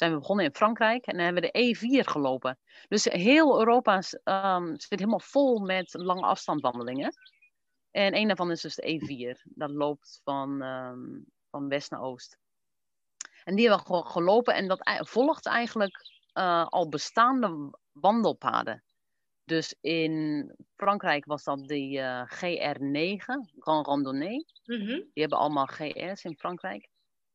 Zijn 0.01 0.13
we 0.13 0.19
begonnen 0.19 0.45
in 0.45 0.55
Frankrijk 0.55 1.07
en 1.07 1.17
dan 1.17 1.25
hebben 1.25 1.43
we 1.43 1.51
de 1.53 1.77
E4 1.77 2.09
gelopen. 2.09 2.59
Dus 2.89 3.05
heel 3.05 3.59
Europa 3.59 4.03
um, 4.25 4.81
zit 4.81 4.99
helemaal 4.99 5.21
vol 5.21 5.59
met 5.59 5.93
lange 5.93 6.27
afstandwandelingen. 6.27 7.13
En 7.91 8.17
een 8.17 8.27
daarvan 8.27 8.51
is 8.51 8.61
dus 8.61 8.75
de 8.75 9.37
E4. 9.37 9.43
Dat 9.45 9.71
loopt 9.71 10.21
van, 10.25 10.63
um, 10.63 11.27
van 11.51 11.69
west 11.69 11.91
naar 11.91 12.01
oost. 12.01 12.39
En 13.45 13.57
die 13.57 13.69
hebben 13.69 13.87
we 13.87 14.05
gelopen 14.07 14.55
en 14.55 14.69
dat 14.69 15.09
volgt 15.09 15.47
eigenlijk 15.47 16.11
uh, 16.35 16.67
al 16.67 16.89
bestaande 16.89 17.79
wandelpaden. 17.93 18.85
Dus 19.45 19.75
in 19.81 20.55
Frankrijk 20.77 21.25
was 21.25 21.45
dat 21.45 21.69
de 21.69 21.91
uh, 21.91 22.23
GR9, 22.27 23.25
Grand 23.59 23.87
Randonnée. 23.87 24.45
Mm 24.65 24.77
-hmm. 24.77 24.87
Die 24.87 25.23
hebben 25.23 25.39
allemaal 25.39 25.67
GR's 25.67 26.25
in 26.25 26.37
Frankrijk. 26.39 26.89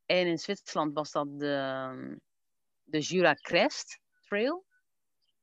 En 0.06 0.26
in 0.26 0.38
Zwitserland 0.38 0.94
was 0.94 1.10
dat 1.10 1.38
de, 1.38 2.18
de 2.86 3.00
Jura 3.00 3.34
Crest 3.34 4.00
Trail. 4.28 4.64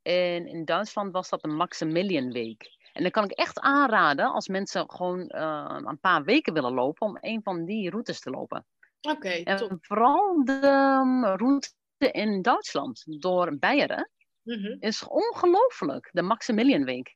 En 0.01 0.47
in 0.47 0.65
Duitsland 0.65 1.11
was 1.11 1.29
dat 1.29 1.41
de 1.41 1.47
Maximilian 1.47 2.31
Week. 2.31 2.81
En 2.93 3.01
dan 3.01 3.11
kan 3.11 3.23
ik 3.23 3.31
echt 3.31 3.59
aanraden 3.59 4.31
als 4.31 4.47
mensen 4.47 4.89
gewoon 4.89 5.19
uh, 5.19 5.79
een 5.83 5.99
paar 5.99 6.23
weken 6.23 6.53
willen 6.53 6.73
lopen, 6.73 7.07
om 7.07 7.17
een 7.21 7.41
van 7.43 7.65
die 7.65 7.89
routes 7.89 8.19
te 8.19 8.29
lopen. 8.29 8.65
Oké. 9.01 9.15
Okay, 9.15 9.43
en 9.43 9.77
vooral 9.81 10.43
de 10.45 10.67
um, 11.01 11.25
route 11.25 11.71
in 11.97 12.41
Duitsland 12.41 13.21
door 13.21 13.57
Beieren 13.57 14.09
Mm 14.43 14.77
Is 14.79 15.07
ongelooflijk, 15.07 16.09
de 16.11 16.21
Maximilian 16.21 16.83
Week. 16.83 17.15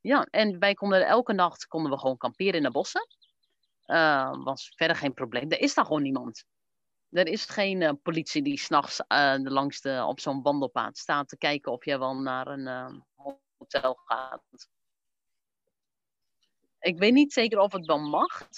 Ja, 0.00 0.26
en 0.30 0.58
wij 0.58 0.74
konden 0.74 1.06
elke 1.06 1.32
nacht 1.32 1.66
konden 1.66 1.92
we 1.92 1.98
gewoon 1.98 2.16
kamperen 2.16 2.54
in 2.54 2.62
de 2.62 2.70
bossen. 2.70 3.06
Uh, 3.86 4.44
was 4.44 4.72
verder 4.76 4.96
geen 4.96 5.14
probleem. 5.14 5.50
Er 5.50 5.60
is 5.60 5.74
daar 5.74 5.84
gewoon 5.84 6.02
niemand. 6.02 6.44
Er 7.10 7.26
is 7.26 7.44
geen 7.44 7.80
uh, 7.80 7.90
politie 8.02 8.42
die 8.42 8.58
s'nachts 8.58 9.00
uh, 9.08 9.34
langs 9.38 9.80
de, 9.80 10.04
op 10.06 10.20
zo'n 10.20 10.42
wandelpaad 10.42 10.98
staat 10.98 11.28
te 11.28 11.36
kijken 11.36 11.72
of 11.72 11.84
je 11.84 11.98
wel 11.98 12.16
naar 12.16 12.46
een 12.46 13.02
hotel 13.58 13.94
gaat. 13.94 14.68
Ik 16.80 16.98
weet 16.98 17.12
niet 17.12 17.32
zeker 17.32 17.58
of 17.58 17.72
het 17.72 17.86
wel 17.86 17.98
mag. 17.98 18.48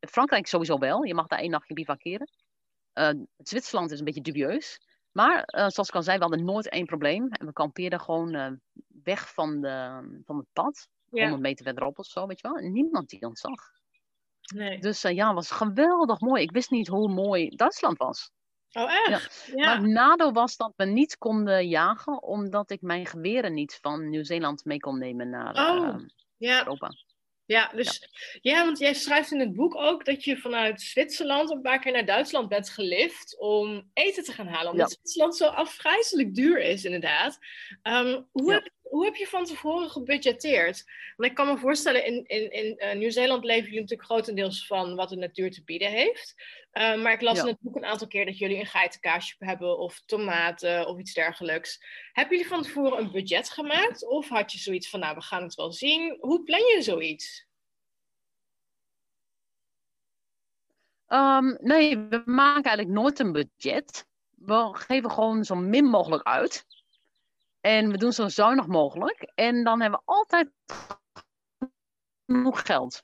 Frankrijk 0.00 0.46
sowieso 0.46 0.78
wel. 0.78 1.02
Je 1.02 1.14
mag 1.14 1.26
daar 1.26 1.38
één 1.38 1.50
nachtje 1.50 1.74
bivakeren. 1.74 2.30
Zwitserland 3.36 3.90
is 3.90 3.98
een 3.98 4.04
beetje 4.04 4.20
dubieus. 4.20 4.80
Maar 5.12 5.42
zoals 5.46 5.88
ik 5.88 5.94
al 5.94 6.02
zei, 6.02 6.16
we 6.16 6.22
hadden 6.22 6.44
nooit 6.44 6.68
één 6.68 6.86
probleem. 6.86 7.28
En 7.28 7.46
we 7.46 7.52
kampeerden 7.52 8.00
gewoon 8.00 8.60
weg 9.02 9.32
van, 9.32 9.60
de, 9.60 10.00
van 10.24 10.36
het 10.36 10.46
pad. 10.52 10.88
Ja. 11.10 11.22
100 11.22 11.42
meter 11.42 11.64
verderop 11.64 11.98
of 11.98 12.06
zo, 12.06 12.26
weet 12.26 12.40
je 12.40 12.48
wel. 12.48 12.56
En 12.56 12.72
niemand 12.72 13.08
die 13.08 13.26
ons 13.26 13.40
zag. 13.40 13.79
Nee. 14.54 14.78
Dus 14.78 15.04
uh, 15.04 15.12
ja, 15.12 15.26
het 15.26 15.34
was 15.34 15.50
geweldig 15.50 16.20
mooi. 16.20 16.42
Ik 16.42 16.50
wist 16.50 16.70
niet 16.70 16.88
hoe 16.88 17.08
mooi 17.08 17.48
Duitsland 17.48 17.98
was. 17.98 18.30
Oh, 18.72 18.92
echt? 19.06 19.50
Ja. 19.54 19.64
Maar 19.64 19.76
het 19.76 19.86
nadeel 19.86 20.32
was 20.32 20.56
dat 20.56 20.72
we 20.76 20.84
niet 20.84 21.18
konden 21.18 21.68
jagen, 21.68 22.22
omdat 22.22 22.70
ik 22.70 22.82
mijn 22.82 23.06
geweren 23.06 23.54
niet 23.54 23.78
van 23.80 24.08
Nieuw-Zeeland 24.08 24.64
mee 24.64 24.78
kon 24.78 24.98
nemen 24.98 25.30
naar 25.30 25.54
oh, 25.54 25.98
ja. 26.36 26.58
Europa. 26.58 26.90
Ja, 27.44 27.70
dus 27.74 28.08
ja. 28.40 28.64
want 28.64 28.78
jij 28.78 28.94
schrijft 28.94 29.32
in 29.32 29.40
het 29.40 29.54
boek 29.54 29.76
ook 29.76 30.04
dat 30.04 30.24
je 30.24 30.36
vanuit 30.36 30.80
Zwitserland 30.80 31.50
een 31.50 31.60
paar 31.60 31.78
keer 31.78 31.92
naar 31.92 32.04
Duitsland 32.04 32.48
bent 32.48 32.70
gelift 32.70 33.38
om 33.38 33.90
eten 33.92 34.24
te 34.24 34.32
gaan 34.32 34.46
halen. 34.46 34.70
Omdat 34.72 34.90
Zwitserland 34.90 35.36
zo 35.36 35.46
afgrijzelijk 35.46 36.34
duur 36.34 36.60
is, 36.60 36.84
inderdaad. 36.84 37.38
Um, 37.82 38.28
hoe, 38.32 38.52
heb, 38.52 38.70
hoe 38.90 39.04
heb 39.04 39.14
je 39.14 39.26
van 39.26 39.44
tevoren 39.44 39.90
gebudgeteerd? 39.90 40.84
Want 41.16 41.30
ik 41.30 41.36
kan 41.36 41.46
me 41.46 41.58
voorstellen, 41.58 42.06
in, 42.06 42.24
in, 42.26 42.50
in 42.50 42.74
uh, 42.78 42.94
Nieuw-Zeeland 42.94 43.44
leven 43.44 43.64
jullie 43.64 43.80
natuurlijk 43.80 44.08
grotendeels 44.08 44.66
van 44.66 44.94
wat 44.94 45.08
de 45.08 45.16
natuur 45.16 45.50
te 45.50 45.64
bieden 45.64 45.90
heeft. 45.90 46.34
Uh, 46.72 47.02
maar 47.02 47.12
ik 47.12 47.20
las 47.20 47.38
in 47.38 47.46
het 47.46 47.60
boek 47.60 47.76
een 47.76 47.84
aantal 47.84 48.06
keer 48.06 48.26
dat 48.26 48.38
jullie 48.38 48.58
een 48.58 48.66
geitenkaasje 48.66 49.34
hebben 49.38 49.78
of 49.78 50.00
tomaten 50.06 50.86
of 50.86 50.98
iets 50.98 51.14
dergelijks. 51.14 51.84
Hebben 52.12 52.36
jullie 52.36 52.52
van 52.52 52.62
tevoren 52.62 52.98
een 52.98 53.12
budget 53.12 53.50
gemaakt? 53.50 54.06
Of 54.06 54.28
had 54.28 54.52
je 54.52 54.58
zoiets 54.58 54.90
van, 54.90 55.00
nou, 55.00 55.14
we 55.14 55.22
gaan 55.22 55.42
het 55.42 55.54
wel 55.54 55.72
zien. 55.72 56.16
Hoe 56.20 56.42
plan 56.42 56.60
je 56.60 56.82
zoiets? 56.82 57.48
Um, 61.08 61.58
nee, 61.60 61.98
we 61.98 62.22
maken 62.24 62.64
eigenlijk 62.64 62.88
nooit 62.88 63.18
een 63.18 63.32
budget. 63.32 64.06
We 64.30 64.68
geven 64.72 65.10
gewoon 65.10 65.44
zo 65.44 65.54
min 65.54 65.84
mogelijk 65.84 66.26
uit. 66.26 66.66
En 67.60 67.90
we 67.90 67.96
doen 67.96 68.12
zo 68.12 68.28
zuinig 68.28 68.66
mogelijk. 68.66 69.32
En 69.34 69.64
dan 69.64 69.80
hebben 69.80 70.00
we 70.04 70.12
altijd 70.12 70.50
genoeg 72.26 72.66
geld. 72.66 73.02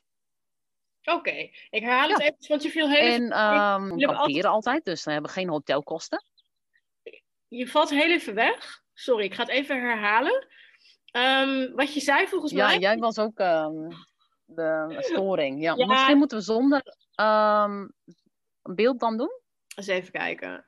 Oké, 1.05 1.51
ik 1.71 1.83
herhaal 1.83 2.09
het 2.09 2.21
even, 2.21 2.37
want 2.49 2.63
je 2.63 2.71
viel 2.71 2.89
heel 2.89 3.13
En 3.13 3.23
um, 3.23 3.97
we 3.97 4.15
altijd... 4.15 4.45
altijd, 4.45 4.85
dus 4.85 5.05
we 5.05 5.13
hebben 5.13 5.31
geen 5.31 5.49
hotelkosten. 5.49 6.25
Je 7.49 7.69
valt 7.69 7.91
heel 7.91 8.11
even 8.11 8.35
weg. 8.35 8.83
Sorry, 8.95 9.25
ik 9.25 9.35
ga 9.35 9.43
het 9.43 9.51
even 9.51 9.81
herhalen. 9.81 10.47
Um, 11.13 11.75
wat 11.75 11.95
je 11.95 12.01
zei 12.01 12.27
volgens 12.27 12.53
ja, 12.53 12.67
mij... 12.67 12.75
Ja, 12.75 12.81
jij 12.81 12.97
was 12.97 13.19
ook 13.19 13.39
um, 13.39 13.89
de 14.45 14.97
storing. 14.99 15.63
Ja, 15.63 15.75
ja, 15.77 15.87
Misschien 15.87 16.19
moeten 16.19 16.39
we 16.39 16.45
zonder 16.45 16.83
een 17.15 17.95
beeld 18.63 19.01
dan 19.01 19.17
doen? 19.17 19.41
Eens 19.75 19.87
even 19.87 20.13
kijken. 20.13 20.65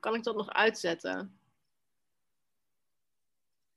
kan 0.00 0.14
ik 0.14 0.22
dat 0.22 0.36
nog 0.36 0.50
uitzetten? 0.50 1.41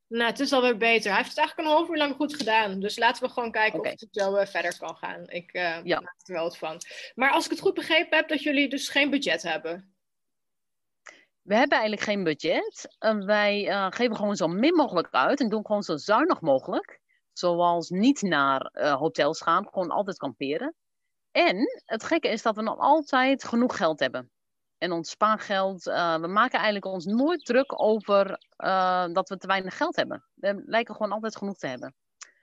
Nou, 0.07 0.29
het 0.29 0.39
is 0.39 0.53
alweer 0.53 0.77
beter. 0.77 1.07
Hij 1.09 1.17
heeft 1.17 1.29
het 1.29 1.37
eigenlijk 1.37 1.67
een 1.69 1.75
half 1.75 1.89
uur 1.89 1.97
lang 1.97 2.15
goed 2.15 2.35
gedaan. 2.35 2.79
Dus 2.79 2.97
laten 2.97 3.23
we 3.23 3.29
gewoon 3.29 3.51
kijken 3.51 3.79
of 3.79 3.85
het 3.85 4.07
zo 4.11 4.37
uh, 4.37 4.45
verder 4.45 4.77
kan 4.77 4.95
gaan. 4.95 5.29
Ik 5.29 5.53
uh, 5.53 5.83
ja. 5.83 5.99
maak 5.99 6.15
er 6.23 6.33
wel 6.33 6.43
wat 6.43 6.57
van. 6.57 6.81
Maar 7.15 7.31
als 7.31 7.45
ik 7.45 7.51
het 7.51 7.59
goed 7.59 7.73
begrepen 7.73 8.17
heb, 8.17 8.27
dat 8.27 8.43
jullie 8.43 8.69
dus 8.69 8.89
geen 8.89 9.09
budget 9.09 9.41
hebben. 9.41 9.95
We 11.41 11.55
hebben 11.55 11.77
eigenlijk 11.77 12.09
geen 12.09 12.23
budget. 12.23 12.95
Uh, 12.99 13.25
wij 13.25 13.65
geven 13.89 14.15
gewoon 14.15 14.35
zo 14.35 14.47
min 14.47 14.73
mogelijk 14.73 15.07
uit 15.11 15.39
en 15.39 15.49
doen 15.49 15.65
gewoon 15.65 15.83
zo 15.83 15.97
zuinig 15.97 16.41
mogelijk. 16.41 16.99
Zoals 17.33 17.89
niet 17.89 18.21
naar 18.21 18.71
hotels 18.97 19.41
gaan, 19.41 19.67
gewoon 19.67 19.89
altijd 19.89 20.17
kamperen. 20.17 20.75
En 21.31 21.81
het 21.85 22.03
gekke 22.03 22.27
is 22.27 22.41
dat 22.41 22.55
we 22.55 22.61
nog 22.61 22.77
altijd 22.79 23.43
genoeg 23.43 23.77
geld 23.77 23.99
hebben 23.99 24.31
en 24.77 24.91
ons 24.91 25.09
spaargeld. 25.09 25.87
Uh, 25.87 26.19
we 26.19 26.27
maken 26.27 26.59
eigenlijk 26.59 26.85
ons 26.85 27.05
nooit 27.05 27.45
druk 27.45 27.81
over 27.81 28.39
uh, 28.57 29.07
dat 29.13 29.29
we 29.29 29.37
te 29.37 29.47
weinig 29.47 29.77
geld 29.77 29.95
hebben. 29.95 30.25
We 30.33 30.63
lijken 30.65 30.95
gewoon 30.95 31.11
altijd 31.11 31.37
genoeg 31.37 31.57
te 31.57 31.67
hebben. 31.67 31.95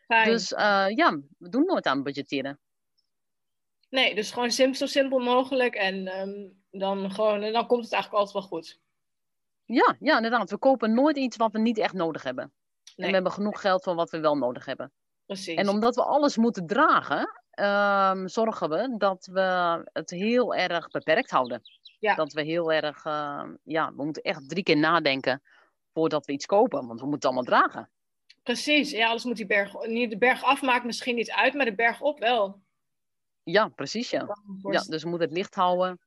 Fijn. 0.07 0.29
Dus 0.29 0.53
uh, 0.53 0.87
ja, 0.89 1.21
we 1.39 1.49
doen 1.49 1.65
nooit 1.65 1.87
aan 1.87 2.03
budgetteren. 2.03 2.61
Nee, 3.89 4.15
dus 4.15 4.31
gewoon 4.31 4.51
sim 4.51 4.75
zo 4.75 4.87
simpel 4.87 5.19
mogelijk 5.19 5.75
en 5.75 6.21
um, 6.21 6.63
dan, 6.71 7.11
gewoon, 7.11 7.53
dan 7.53 7.67
komt 7.67 7.85
het 7.85 7.93
eigenlijk 7.93 8.23
altijd 8.23 8.33
wel 8.33 8.43
goed. 8.43 8.81
Ja, 9.65 9.97
ja, 10.01 10.17
inderdaad. 10.17 10.51
We 10.51 10.59
kopen 10.59 10.95
nooit 10.95 11.17
iets 11.17 11.37
wat 11.37 11.53
we 11.53 11.59
niet 11.59 11.79
echt 11.79 11.95
nodig 11.95 12.23
hebben. 12.23 12.53
Nee. 12.85 12.95
En 12.97 13.07
we 13.07 13.13
hebben 13.13 13.33
genoeg 13.33 13.61
geld 13.61 13.83
voor 13.83 13.95
wat 13.95 14.11
we 14.11 14.21
wel 14.21 14.37
nodig 14.37 14.65
hebben. 14.65 14.93
Precies. 15.27 15.55
En 15.55 15.69
omdat 15.69 15.95
we 15.95 16.05
alles 16.05 16.37
moeten 16.37 16.67
dragen, 16.67 17.43
ehm, 17.51 18.27
zorgen 18.27 18.69
we 18.69 18.95
dat 18.99 19.29
we 19.33 19.81
het 19.93 20.11
heel 20.11 20.55
erg 20.55 20.89
beperkt 20.89 21.31
houden. 21.31 21.63
Ja. 22.03 22.15
Dat 22.15 22.33
we 22.33 22.43
heel 22.43 22.73
erg, 22.73 23.05
ehm, 23.05 23.55
ja, 23.63 23.93
we 23.95 24.05
moeten 24.05 24.23
echt 24.23 24.49
drie 24.49 24.63
keer 24.63 24.77
nadenken 24.77 25.43
voordat 25.93 26.27
we 26.27 26.33
iets 26.33 26.47
kopen, 26.47 26.87
want 26.87 27.01
we 27.01 27.07
moeten 27.07 27.13
het 27.13 27.25
allemaal 27.25 27.43
dragen. 27.43 27.91
Precies, 28.43 28.91
ja, 28.91 29.09
alles 29.09 29.25
moet 29.25 29.37
die 29.37 29.47
berg, 29.47 29.87
niet 29.87 30.11
de 30.11 30.19
berg 30.19 30.43
af 30.43 30.63
maakt 30.63 30.85
misschien 30.85 31.15
niet 31.15 31.31
uit, 31.31 31.55
maar 31.55 31.65
de 31.65 31.75
berg 31.75 32.01
op 32.01 32.19
wel. 32.19 32.63
Ja, 33.43 33.69
precies 33.69 34.11
ja. 34.11 34.37
Ja, 34.71 34.81
dus 34.81 35.03
we 35.03 35.09
moeten 35.09 35.29
het 35.29 35.37
licht 35.37 35.55
houden. 35.55 35.99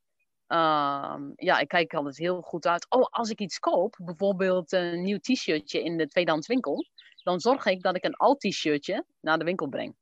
Ehm, 0.48 1.32
ja, 1.36 1.60
ik 1.60 1.68
kijk 1.68 1.94
altijd 1.94 2.18
heel 2.18 2.42
goed 2.42 2.66
uit. 2.68 2.86
Oh, 2.90 3.06
als 3.10 3.30
ik 3.30 3.40
iets 3.40 3.60
koop, 3.60 3.98
bijvoorbeeld 4.02 4.72
een 4.72 5.04
nieuw 5.04 5.20
t-shirtje 5.20 5.84
in 5.84 5.98
de 5.98 6.08
tweedehands 6.08 6.48
winkel, 6.48 6.86
dan 7.24 7.40
zorg 7.40 7.66
ik 7.66 7.82
dat 7.82 7.96
ik 7.96 8.04
een 8.04 8.16
oud 8.16 8.40
t-shirtje 8.40 9.06
naar 9.22 9.38
de 9.38 9.46
winkel 9.46 9.68
breng. 9.68 9.96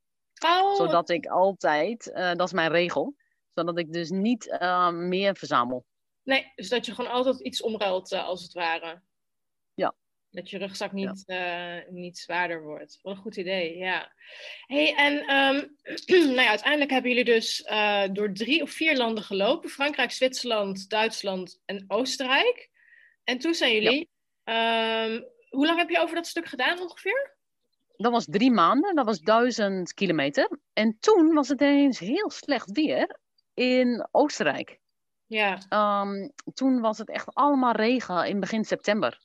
Oh, 0.46 0.76
Zodat 0.76 1.10
ik 1.10 1.26
altijd, 1.26 2.12
eh, 2.12 2.34
dat 2.34 2.48
is 2.48 2.54
mijn 2.54 2.72
regel, 2.72 3.16
zodat 3.54 3.78
ik 3.80 3.94
dus 3.94 4.10
niet 4.10 4.50
eh, 4.50 4.90
meer 4.90 5.36
verzamel. 5.36 5.86
nee, 6.24 6.52
dus 6.56 6.70
dat 6.70 6.86
je 6.86 6.94
gewoon 6.94 7.12
altijd 7.12 7.40
iets 7.40 7.62
omruilt, 7.62 8.12
eh, 8.12 8.26
als 8.26 8.44
het 8.44 8.54
ware. 8.54 9.02
Ja. 9.74 9.94
Dat 10.30 10.50
je 10.50 10.58
rugzak 10.58 10.92
niet, 10.92 11.24
eh, 11.26 11.78
niet 11.90 12.18
zwaarder 12.18 12.64
wordt. 12.64 13.00
Wat 13.02 13.16
een 13.16 13.22
goed 13.22 13.36
idee, 13.36 13.78
ja. 13.78 14.14
hey, 14.66 14.96
en 14.96 15.20
ehm, 15.20 15.68
nou 16.26 16.42
ja, 16.42 16.50
uiteindelijk 16.50 16.92
hebben 16.92 17.12
jullie 17.12 17.26
dus 17.26 17.64
door 18.12 18.34
drie 18.34 18.62
of 18.62 18.72
vier 18.72 18.98
landen 18.98 19.24
gelopen. 19.24 19.70
Frankrijk, 19.70 20.12
Zwitserland, 20.12 20.90
Duitsland 20.90 21.62
en 21.66 21.86
Oostenrijk. 21.88 22.70
En 23.24 23.38
toen 23.38 23.54
zijn 23.54 23.74
jullie... 23.74 24.10
ehm, 24.44 25.22
hoe 25.50 25.66
lang 25.66 25.78
heb 25.80 25.90
je 25.90 26.00
over 26.00 26.16
dat 26.16 26.28
stuk 26.28 26.46
gedaan 26.46 26.82
ongeveer? 26.82 27.36
Dat 27.98 28.12
was 28.12 28.26
drie 28.26 28.52
maanden, 28.52 28.96
dat 28.96 29.06
was 29.06 29.20
duizend 29.20 29.94
kilometer. 29.94 30.60
En 30.74 30.98
toen 31.00 31.34
was 31.34 31.48
het 31.48 31.62
ineens 31.62 32.00
heel 32.00 32.30
slecht 32.30 32.72
weer 32.72 33.22
in 33.54 34.08
Oostenrijk. 34.12 34.80
Ja. 35.26 35.58
Ehm, 35.70 36.30
toen 36.54 36.82
was 36.82 36.98
het 36.98 37.10
echt 37.10 37.34
allemaal 37.36 37.74
regen 37.74 38.28
in 38.28 38.40
begin 38.40 38.66
september. 38.66 39.22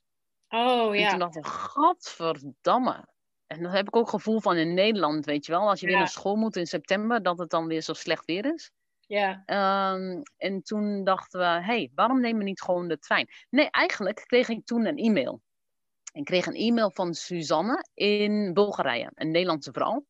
Oh, 0.48 0.94
En 0.94 1.00
ja. 1.00 1.10
toen 1.10 1.18
dacht 1.18 1.36
ik, 1.36 1.46
gadverdamme. 1.46 3.06
En 3.46 3.62
dat 3.62 3.72
heb 3.72 3.86
ik 3.86 3.96
ook 3.96 4.08
gevoel 4.08 4.40
van 4.40 4.56
in 4.56 4.74
Nederland, 4.74 5.24
weet 5.24 5.46
je 5.46 5.52
wel. 5.52 5.68
Als 5.68 5.80
je 5.80 5.86
weer 5.86 5.96
naar 5.96 6.08
school 6.08 6.36
moet 6.36 6.56
in 6.56 6.66
september, 6.66 7.22
dat 7.22 7.38
het 7.38 7.50
dan 7.50 7.66
weer 7.66 7.82
zo 7.82 7.92
slecht 7.92 8.24
weer 8.24 8.54
is. 8.54 8.70
Ja. 9.06 9.42
Ehm, 9.44 10.22
en 10.36 10.62
toen 10.62 11.04
dachten 11.04 11.40
we, 11.40 11.46
hé, 11.46 11.60
hey, 11.60 11.90
waarom 11.94 12.20
nemen 12.20 12.38
we 12.38 12.44
niet 12.44 12.62
gewoon 12.62 12.88
de 12.88 12.98
trein? 12.98 13.28
Nee, 13.50 13.70
eigenlijk 13.70 14.24
kreeg 14.26 14.48
ik 14.48 14.64
toen 14.64 14.86
een 14.86 14.96
e-mail. 14.96 15.40
Ik 16.12 16.24
kreeg 16.24 16.46
een 16.46 16.54
e-mail 16.54 16.90
van 16.90 17.14
Suzanne 17.14 17.88
in 17.94 18.52
Bulgarije, 18.54 19.10
een 19.14 19.30
Nederlandse 19.30 19.72
vrouw. 19.72 20.04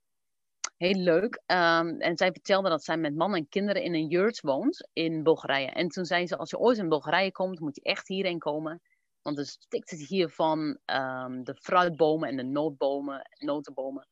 Heel 0.78 0.94
leuk. 0.94 1.42
Ehm, 1.46 1.88
en 1.88 2.16
zij 2.16 2.32
vertelde 2.32 2.68
dat 2.68 2.84
zij 2.84 2.96
met 2.96 3.14
man 3.14 3.34
en 3.34 3.48
kinderen 3.48 3.82
in 3.82 3.94
een 3.94 4.06
yurt 4.06 4.40
woont 4.40 4.88
in 4.92 5.22
Bulgarije. 5.22 5.70
En 5.70 5.88
toen 5.88 6.04
zei 6.04 6.26
ze, 6.26 6.36
als 6.36 6.50
je 6.50 6.58
ooit 6.58 6.78
in 6.78 6.88
Bulgarije 6.88 7.32
komt, 7.32 7.60
moet 7.60 7.76
je 7.76 7.82
echt 7.82 8.08
hierheen 8.08 8.38
komen. 8.38 8.80
Want 9.22 9.38
er 9.38 9.46
stikt 9.46 9.90
het 9.90 10.00
hier 10.00 10.28
van 10.28 10.78
ehm, 10.84 11.42
de 11.42 11.54
fruitbomen 11.54 12.28
en 12.28 12.36
de 12.36 12.42
nootbomen, 12.42 13.28
notenbomen. 13.38 14.08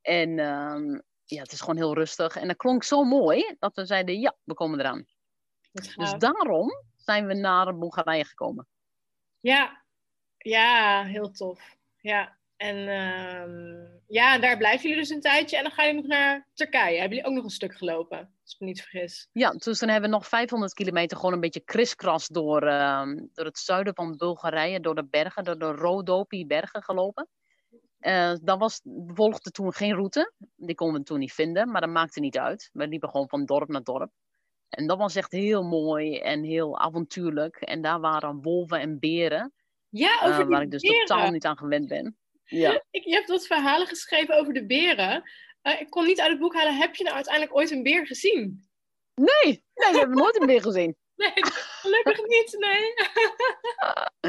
En 0.00 0.38
ehm, 0.38 1.00
ja, 1.24 1.42
het 1.42 1.52
is 1.52 1.60
gewoon 1.60 1.76
heel 1.76 1.94
rustig. 1.94 2.36
En 2.36 2.46
dat 2.48 2.56
klonk 2.56 2.82
zo 2.82 3.04
mooi 3.04 3.56
dat 3.58 3.76
we 3.76 3.84
zeiden, 3.84 4.20
ja, 4.20 4.36
we 4.44 4.54
komen 4.54 4.80
eraan. 4.80 5.06
Dus 5.72 6.14
daarom 6.18 6.70
zijn 6.96 7.26
we 7.26 7.34
naar 7.34 7.78
Bulgarije 7.78 8.24
gekomen. 8.24 8.66
Ja, 9.38 9.84
ja, 10.38 11.04
heel 11.04 11.30
tof. 11.30 11.76
Ja, 12.00 12.38
en 12.60 12.88
ehm, 12.88 13.86
ja, 14.06 14.38
daar 14.38 14.56
blijven 14.56 14.88
jullie 14.88 15.02
dus 15.04 15.10
een 15.14 15.20
tijdje 15.20 15.56
en 15.56 15.62
dan 15.62 15.72
gaan 15.72 15.86
jullie 15.86 16.00
nog 16.00 16.10
naar 16.10 16.48
Turkije. 16.54 16.98
Hebben 16.98 17.16
jullie 17.16 17.24
ook 17.24 17.34
nog 17.36 17.44
een 17.44 17.50
stuk 17.50 17.76
gelopen, 17.76 18.18
als 18.18 18.54
ik 18.54 18.60
me 18.60 18.66
niet 18.66 18.80
vergis? 18.80 19.28
Ja, 19.32 19.50
dus 19.50 19.78
dan 19.78 19.88
hebben 19.88 20.10
we 20.10 20.16
nog 20.16 20.26
500 20.26 20.74
kilometer 20.74 21.16
gewoon 21.16 21.32
een 21.32 21.40
beetje 21.40 21.64
kriskras 21.64 22.28
door, 22.28 22.62
ehm, 22.62 23.16
door 23.32 23.44
het 23.44 23.58
zuiden 23.58 23.94
van 23.94 24.16
Bulgarije, 24.16 24.80
door 24.80 24.94
de 24.94 25.04
bergen, 25.04 25.44
door 25.44 25.58
de 25.58 25.72
Rodopi 25.72 26.46
bergen 26.46 26.82
gelopen. 26.82 27.28
Eh 27.98 28.32
dat 28.42 28.58
was, 28.58 28.80
we 28.82 29.14
volgden 29.14 29.52
toen 29.52 29.72
geen 29.72 29.94
route, 29.94 30.32
die 30.56 30.74
konden 30.74 31.00
we 31.00 31.06
toen 31.06 31.18
niet 31.18 31.32
vinden, 31.32 31.70
maar 31.70 31.80
dat 31.80 31.90
maakte 31.90 32.20
niet 32.20 32.38
uit. 32.38 32.70
We 32.72 32.88
liepen 32.88 33.08
gewoon 33.08 33.28
van 33.28 33.44
dorp 33.44 33.68
naar 33.68 33.82
dorp. 33.82 34.10
En 34.68 34.86
dat 34.86 34.98
was 34.98 35.14
echt 35.14 35.32
heel 35.32 35.62
mooi 35.62 36.18
en 36.18 36.42
heel 36.42 36.78
avontuurlijk. 36.78 37.56
En 37.56 37.80
daar 37.82 38.00
waren 38.00 38.42
wolven 38.42 38.80
en 38.80 38.98
beren, 38.98 39.52
Ja, 39.88 40.20
eh, 40.20 40.28
over 40.28 40.48
waar 40.48 40.62
ik 40.62 40.70
dus 40.70 40.82
beren. 40.82 41.06
totaal 41.06 41.30
niet 41.30 41.44
aan 41.44 41.58
gewend 41.58 41.88
ben. 41.88 42.16
Ja. 42.50 42.82
Ik, 42.90 43.04
je 43.04 43.14
hebt 43.14 43.28
wat 43.28 43.46
verhalen 43.46 43.86
geschreven 43.86 44.38
over 44.38 44.52
de 44.52 44.66
beren. 44.66 45.30
Eh, 45.62 45.80
ik 45.80 45.90
kon 45.90 46.06
niet 46.06 46.20
uit 46.20 46.30
het 46.30 46.40
boek 46.40 46.54
halen, 46.54 46.76
heb 46.76 46.94
je 46.94 47.04
nou 47.04 47.16
uiteindelijk 47.16 47.56
ooit 47.56 47.70
een 47.70 47.82
beer 47.82 48.06
gezien? 48.06 48.68
Nee, 49.14 49.64
nee, 49.74 49.92
we 49.92 49.98
hebben 49.98 50.16
nooit 50.16 50.40
een 50.40 50.46
beer 50.46 50.62
gezien. 50.62 50.96
Nee, 51.20 51.32
gelukkig 51.34 52.26
niet, 52.26 52.56
nee. 52.58 52.92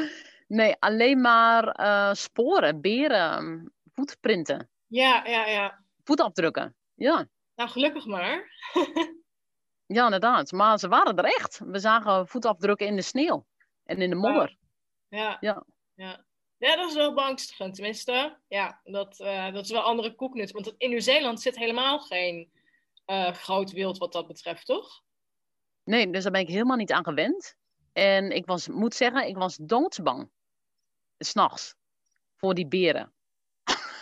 Nee, 0.47 0.75
alleen 0.79 1.21
maar 1.21 1.67
eh, 1.67 2.13
sporen, 2.13 2.81
beren, 2.81 3.73
voetprinten, 3.93 4.69
Ja, 4.87 5.25
ja, 5.25 5.45
ja. 5.45 5.83
voetafdrukken. 6.03 6.75
Ja. 6.93 7.27
Nou, 7.55 7.69
gelukkig 7.69 8.05
maar. 8.05 8.51
Ja, 9.85 10.03
inderdaad. 10.03 10.51
Maar 10.51 10.79
ze 10.79 10.87
waren 10.87 11.15
er 11.17 11.25
echt. 11.25 11.59
We 11.65 11.79
zagen 11.79 12.27
voetafdrukken 12.27 12.87
in 12.87 12.95
de 12.95 13.01
sneeuw 13.01 13.45
en 13.83 14.01
in 14.01 14.09
de 14.09 14.15
modder. 14.15 14.57
Ja. 15.07 15.37
Ja. 15.39 15.65
Ja. 15.93 16.25
Ja, 16.61 16.75
dat 16.75 16.89
is 16.89 16.95
wel 16.95 17.13
beangstigend. 17.13 17.75
Tenminste, 17.75 18.37
ja, 18.47 18.81
dat, 18.83 19.19
eh, 19.19 19.53
dat 19.53 19.63
is 19.65 19.71
wel 19.71 19.81
andere 19.81 20.15
koeknut. 20.15 20.51
Want 20.51 20.73
in 20.77 20.89
Nieuw-Zeeland 20.89 21.41
zit 21.41 21.57
helemaal 21.57 21.99
geen 21.99 22.51
eh, 23.05 23.33
groot 23.33 23.71
wild 23.71 23.97
wat 23.97 24.13
dat 24.13 24.27
betreft, 24.27 24.65
toch? 24.65 25.03
Nee, 25.83 26.09
dus 26.09 26.23
daar 26.23 26.31
ben 26.31 26.41
ik 26.41 26.47
helemaal 26.47 26.77
niet 26.77 26.91
aan 26.91 27.03
gewend. 27.03 27.55
En 27.93 28.31
ik 28.31 28.45
was, 28.45 28.67
moet 28.67 28.93
zeggen, 28.93 29.27
ik 29.27 29.37
was 29.37 29.55
doodsbang. 29.61 30.29
S'nachts. 31.17 31.75
Voor 32.35 32.53
die 32.53 32.67
beren. 32.67 33.13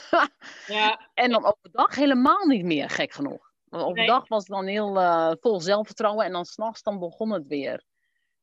Ja, 0.68 1.10
En 1.14 1.32
dan 1.32 1.46
overdag 1.46 1.96
helemaal 1.96 2.46
niet 2.46 2.66
meer, 2.66 2.90
gek 2.90 3.14
genoeg. 3.14 3.52
Want 3.64 3.84
overdag 3.84 4.28
was 4.28 4.40
het 4.40 4.52
dan 4.52 4.66
heel 4.66 5.00
eh, 5.00 5.32
vol 5.40 5.62
zelfvertrouwen. 5.62 6.26
En 6.26 6.32
dan 6.32 6.46
s'nachts 6.46 6.82
dan 6.82 7.00
begon 7.00 7.32
het 7.32 7.48
weer. 7.48 7.84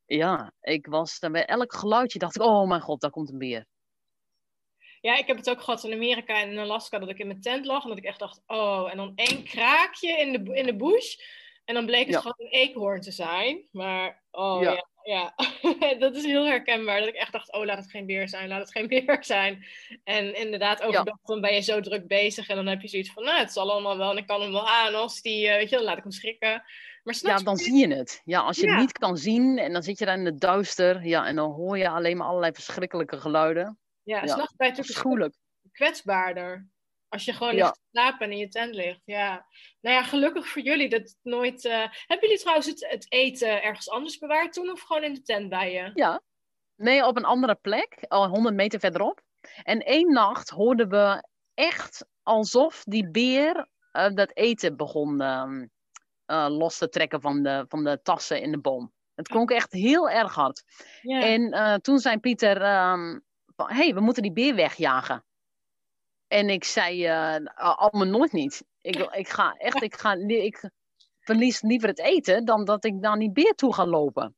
Ja, 0.05 0.52
ik 0.61 0.87
was 0.87 1.18
dan 1.18 1.33
bij 1.33 1.46
elk 1.46 1.74
geluidje 1.74 2.18
dacht 2.18 2.37
ik, 2.37 2.42
oh 2.42 2.68
mijn 2.68 2.81
god, 2.81 3.00
daar 3.00 3.11
komt 3.11 3.31
een 3.31 3.38
beer. 3.38 3.66
Ja, 5.07 5.16
ik 5.16 5.27
heb 5.27 5.37
het 5.37 5.51
ook 5.51 5.62
gehad 5.62 5.85
in 5.85 5.92
Amerika 5.92 6.40
en 6.40 6.51
in 6.51 6.59
Alaska 6.59 6.99
dat 6.99 7.09
ik 7.09 7.19
in 7.19 7.27
mijn 7.27 7.40
tent 7.40 7.66
lag 7.66 7.83
en 7.83 7.88
dat 7.88 7.99
ik 7.99 8.05
echt 8.05 8.19
dacht, 8.19 8.42
oh, 8.47 8.90
en 8.90 8.97
dan 8.97 9.12
één 9.14 9.45
kraakje 9.45 10.09
in 10.19 10.33
de, 10.33 10.55
in 10.55 10.66
de 10.66 10.77
bush. 10.77 11.16
En 11.64 11.75
dan 11.75 11.87
bleek 11.87 12.05
het 12.05 12.14
Ja. 12.14 12.21
gewoon 12.21 12.35
een 12.38 12.59
eekhoorn 12.61 13.01
te 13.01 13.11
zijn. 13.11 13.69
Maar, 13.73 14.23
oh 14.31 14.62
Ja. 14.62 14.73
ja, 14.73 14.85
ja. 15.03 15.35
dat 16.05 16.16
is 16.16 16.25
heel 16.25 16.47
herkenbaar. 16.47 16.99
Dat 16.99 17.09
ik 17.09 17.14
echt 17.14 17.33
dacht, 17.33 17.53
oh, 17.53 17.64
laat 17.64 17.79
het 17.79 17.90
geen 17.90 18.07
beer 18.07 18.29
zijn, 18.29 18.49
laat 18.49 18.61
het 18.61 18.71
geen 18.71 18.88
beer 18.95 19.19
zijn. 19.21 19.64
En 20.05 20.35
inderdaad, 20.35 20.83
overdag 20.83 21.19
dan 21.25 21.40
ben 21.40 21.55
je 21.55 21.61
zo 21.61 21.81
druk 21.81 22.07
bezig 22.07 22.49
en 22.49 22.57
dan 22.57 22.66
heb 22.66 22.81
je 22.81 22.88
zoiets 22.88 23.12
van, 23.12 23.25
nou, 23.25 23.38
het 23.38 23.53
zal 23.53 23.71
allemaal 23.71 23.97
wel 23.99 24.11
en 24.11 24.16
ik 24.16 24.27
kan 24.27 24.40
hem 24.40 24.53
wel 24.53 24.69
aan 24.69 24.95
als 24.95 25.23
die, 25.23 25.49
eh, 25.49 25.57
weet 25.57 25.71
je, 25.71 25.77
dan 25.77 25.85
laat 25.85 25.97
ik 25.97 26.03
hem 26.03 26.12
schrikken. 26.12 26.62
Maar 27.03 27.19
Ja, 27.23 27.37
dan 27.37 27.57
zie 27.57 27.88
je 27.88 27.95
het. 27.95 28.23
Ja, 28.25 28.40
als 28.40 28.57
je 28.57 28.71
het 28.71 28.81
niet 28.81 28.99
kan 28.99 29.16
zien 29.16 29.59
en 29.59 29.73
dan 29.73 29.83
zit 29.83 29.99
je 29.99 30.05
daar 30.05 30.19
in 30.19 30.25
het 30.25 30.40
duister. 30.40 31.07
Ja, 31.07 31.27
en 31.27 31.37
dan 31.37 31.51
hoor 31.51 31.79
je 31.79 31.88
alleen 31.88 32.16
maar 32.16 32.27
allerlei 32.27 32.53
verschrikkelijke 32.53 33.21
geluiden. 33.21 33.79
Ja, 34.07 34.27
s'nachts 34.27 34.57
ben 34.57 34.66
je 34.66 34.73
natuurlijk 34.73 34.99
kwetsbaarder. 35.73 36.66
Als 37.09 37.25
je 37.25 37.33
gewoon 37.33 37.55
ligt 37.64 37.75
te 37.75 37.81
slapen 37.90 38.27
en 38.27 38.33
in 38.33 38.38
je 38.38 38.49
tent 38.49 38.75
ligt. 38.75 39.01
Ja. 39.05 39.47
Nou 39.81 39.97
ja, 39.97 40.03
gelukkig 40.03 40.49
voor 40.49 40.62
jullie 40.62 40.88
dat 40.88 41.01
het 41.01 41.16
nooit. 41.23 41.64
eh, 41.64 41.73
Hebben 42.07 42.29
jullie 42.29 42.38
trouwens 42.38 42.66
het, 42.66 42.87
het 42.88 43.07
eten 43.09 43.62
ergens 43.62 43.90
anders 43.90 44.19
bewaard 44.19 44.53
toen 44.53 44.71
of 44.71 44.81
gewoon 44.81 45.03
in 45.03 45.14
de 45.14 45.23
tent 45.23 45.49
bij 45.49 45.73
je? 45.73 45.90
Ja. 45.95 46.21
Nee, 46.77 47.07
op 47.07 47.16
een 47.16 47.25
andere 47.25 47.55
plek, 47.55 48.05
al 48.09 48.29
100 48.29 48.55
meter 48.55 48.81
verderop. 48.81 49.21
En 49.62 49.81
één 49.81 50.12
nacht 50.12 50.51
hoorden 50.51 50.88
we 50.88 51.29
echt 51.55 52.07
alsof 52.23 52.83
die 52.85 53.11
beer 53.11 53.69
eh, 53.92 54.11
dat 54.14 54.31
eten 54.37 54.77
begon 54.77 55.21
ehm, 55.21 55.66
eh, 56.25 56.47
los 56.49 56.79
te 56.79 56.88
trekken 56.88 57.21
van 57.21 57.42
de, 57.42 57.64
van 57.69 57.85
de 57.85 58.01
tassen 58.03 58.40
in 58.40 58.51
de 58.51 58.59
boom. 58.59 58.92
Het 59.14 59.29
klonk 59.29 59.51
echt 59.51 59.73
heel 59.73 60.11
erg 60.11 60.35
hard. 60.35 60.62
En 61.03 61.81
toen 61.83 61.99
zei 61.99 62.19
Pieter, 62.19 62.62
hé, 63.57 63.75
hey, 63.75 63.95
we 63.95 64.01
moeten 64.01 64.23
die 64.23 64.33
beer 64.33 64.55
wegjagen. 64.55 65.25
En 66.29 66.49
ik 66.51 66.64
zei, 66.64 67.05
eh 67.07 67.37
allemaal 67.55 68.07
nooit 68.07 68.33
niet. 68.33 68.64
Ik, 68.81 68.97
ik 68.97 69.29
ga 69.29 69.53
echt, 69.53 69.83
ik, 69.83 69.95
ga, 69.97 70.12
ik 70.29 70.71
verlies 71.21 71.63
liever 71.63 71.88
het 71.88 71.98
eten 71.98 72.44
dan 72.44 72.65
dat 72.65 72.85
ik 72.85 72.94
naar 72.94 73.19
die 73.19 73.33
beer 73.33 73.54
toe 73.54 73.75
ga 73.75 73.87
lopen. 73.87 74.37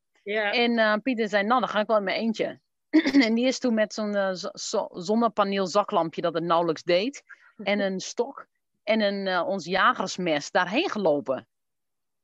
En 0.50 0.78
eh, 0.78 0.94
Pieter 1.02 1.28
zei, 1.28 1.44
nou, 1.46 1.60
dan 1.60 1.68
ga 1.68 1.80
ik 1.80 1.86
wel 1.86 1.96
in 1.96 2.04
mijn 2.04 2.16
eentje. 2.20 2.60
en 3.26 3.34
die 3.34 3.46
is 3.46 3.58
toen 3.58 3.74
met 3.74 3.94
zo'n 3.94 4.14
eh, 4.14 4.32
zo- 4.32 4.50
zo- 4.52 4.88
zonnepaneel 4.92 5.66
zaklampje 5.66 6.20
dat 6.22 6.34
het 6.34 6.44
nauwelijks 6.44 6.82
deed. 6.82 7.22
En 7.56 7.80
een 7.80 8.00
stok 8.00 8.46
en 8.82 9.00
een, 9.00 9.40
ons 9.46 9.64
jagersmes 9.64 10.50
daarheen 10.50 10.90
gelopen. 10.90 11.48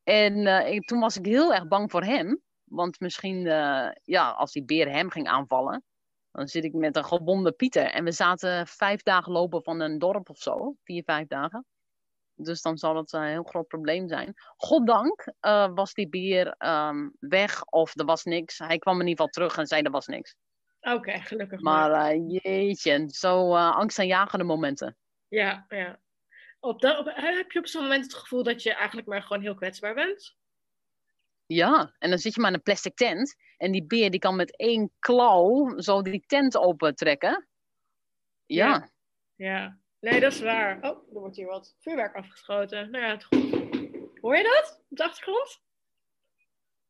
En 0.03 0.47
ik- 0.73 0.87
toen 0.87 1.01
was 1.01 1.17
ik 1.17 1.27
heel 1.27 1.55
erg 1.55 1.69
bang 1.69 1.91
voor 1.91 2.03
hem. 2.05 2.43
Want 2.65 3.01
misschien, 3.01 3.41
ja, 4.03 4.31
als 4.31 4.53
die 4.53 4.65
beer 4.65 4.91
hem 4.91 5.11
ging 5.11 5.29
aanvallen, 5.29 5.85
dan 6.35 6.49
zit 6.49 6.65
ik 6.65 6.73
met 6.73 6.97
een 6.97 7.05
gewonde 7.05 7.53
Pieter. 7.53 7.87
En 7.87 8.05
we 8.05 8.13
zaten 8.13 8.67
vijf 8.67 9.03
dagen 9.03 9.33
lopen 9.33 9.63
van 9.63 9.81
een 9.81 9.99
dorp 9.99 10.29
of 10.29 10.39
zo. 10.39 10.77
Vier, 10.83 11.03
vijf 11.03 11.27
dagen. 11.27 11.67
Dus 12.35 12.63
dan 12.63 12.79
zal 12.79 12.97
het 12.97 13.13
een 13.13 13.23
heel 13.23 13.43
groot 13.43 13.67
probleem 13.67 14.09
zijn. 14.09 14.35
Goddank 14.57 15.33
uh, 15.41 15.69
was 15.75 15.93
die 15.93 16.09
beer 16.09 16.55
um, 16.59 17.17
weg 17.19 17.65
of 17.65 17.99
er 17.99 18.05
was 18.05 18.25
niks. 18.25 18.59
Hij 18.59 18.79
kwam 18.79 19.01
in 19.01 19.07
ieder 19.07 19.17
geval 19.17 19.31
terug 19.31 19.57
en 19.57 19.67
zei 19.67 19.83
er 19.83 19.91
was 19.91 20.07
niks. 20.07 20.35
Oké, 20.81 21.21
gelukkig 21.21 21.61
maar. 21.61 21.91
Maar 21.91 22.15
uh, 22.15 22.41
jeetje, 22.43 23.05
zo 23.09 23.55
uh, 23.55 23.77
angstaanjagende 23.77 24.45
momenten. 24.45 24.97
Ja, 25.29 25.65
ja. 25.69 26.01
Op 26.61 26.81
dat, 26.81 26.99
op, 26.99 27.11
heb 27.15 27.51
je 27.51 27.59
op 27.59 27.67
zo'n 27.67 27.83
moment 27.83 28.05
het 28.05 28.15
gevoel 28.15 28.43
dat 28.43 28.63
je 28.63 28.75
eigenlijk 28.75 29.09
maar 29.09 29.23
gewoon 29.23 29.43
heel 29.43 29.55
kwetsbaar 29.55 29.95
bent? 29.95 30.37
Ja, 31.47 31.95
en 31.99 32.11
dan 32.11 32.19
zit 32.19 32.35
je 32.35 32.41
maar 32.41 32.51
in 32.51 32.57
een 32.57 32.63
plastic 32.63 32.95
tent. 32.95 33.37
En 33.57 33.73
die 33.73 33.85
beer 33.87 34.11
die 34.11 34.21
kan 34.21 34.37
met 34.37 34.57
één 34.57 34.91
klauw 34.99 35.79
zo 35.81 36.03
die 36.03 36.25
tent 36.27 36.57
opentrekken. 36.57 37.49
Ja. 38.47 38.67
ja. 38.67 38.93
Ja, 39.37 39.79
nee, 40.01 40.21
dat 40.21 40.33
is 40.33 40.41
waar. 40.41 40.77
Oh, 40.77 41.15
er 41.15 41.21
wordt 41.21 41.37
hier 41.37 41.47
wat 41.47 41.75
vuurwerk 41.79 42.15
afgeschoten. 42.15 42.91
Nou 42.91 43.05
ja, 43.05 43.11
het 43.11 43.25
goed. 43.25 43.53
Hoor 44.21 44.37
je 44.37 44.43
dat 44.43 44.83
op 44.91 44.97
de 44.97 45.05
achtergrond? 45.05 45.61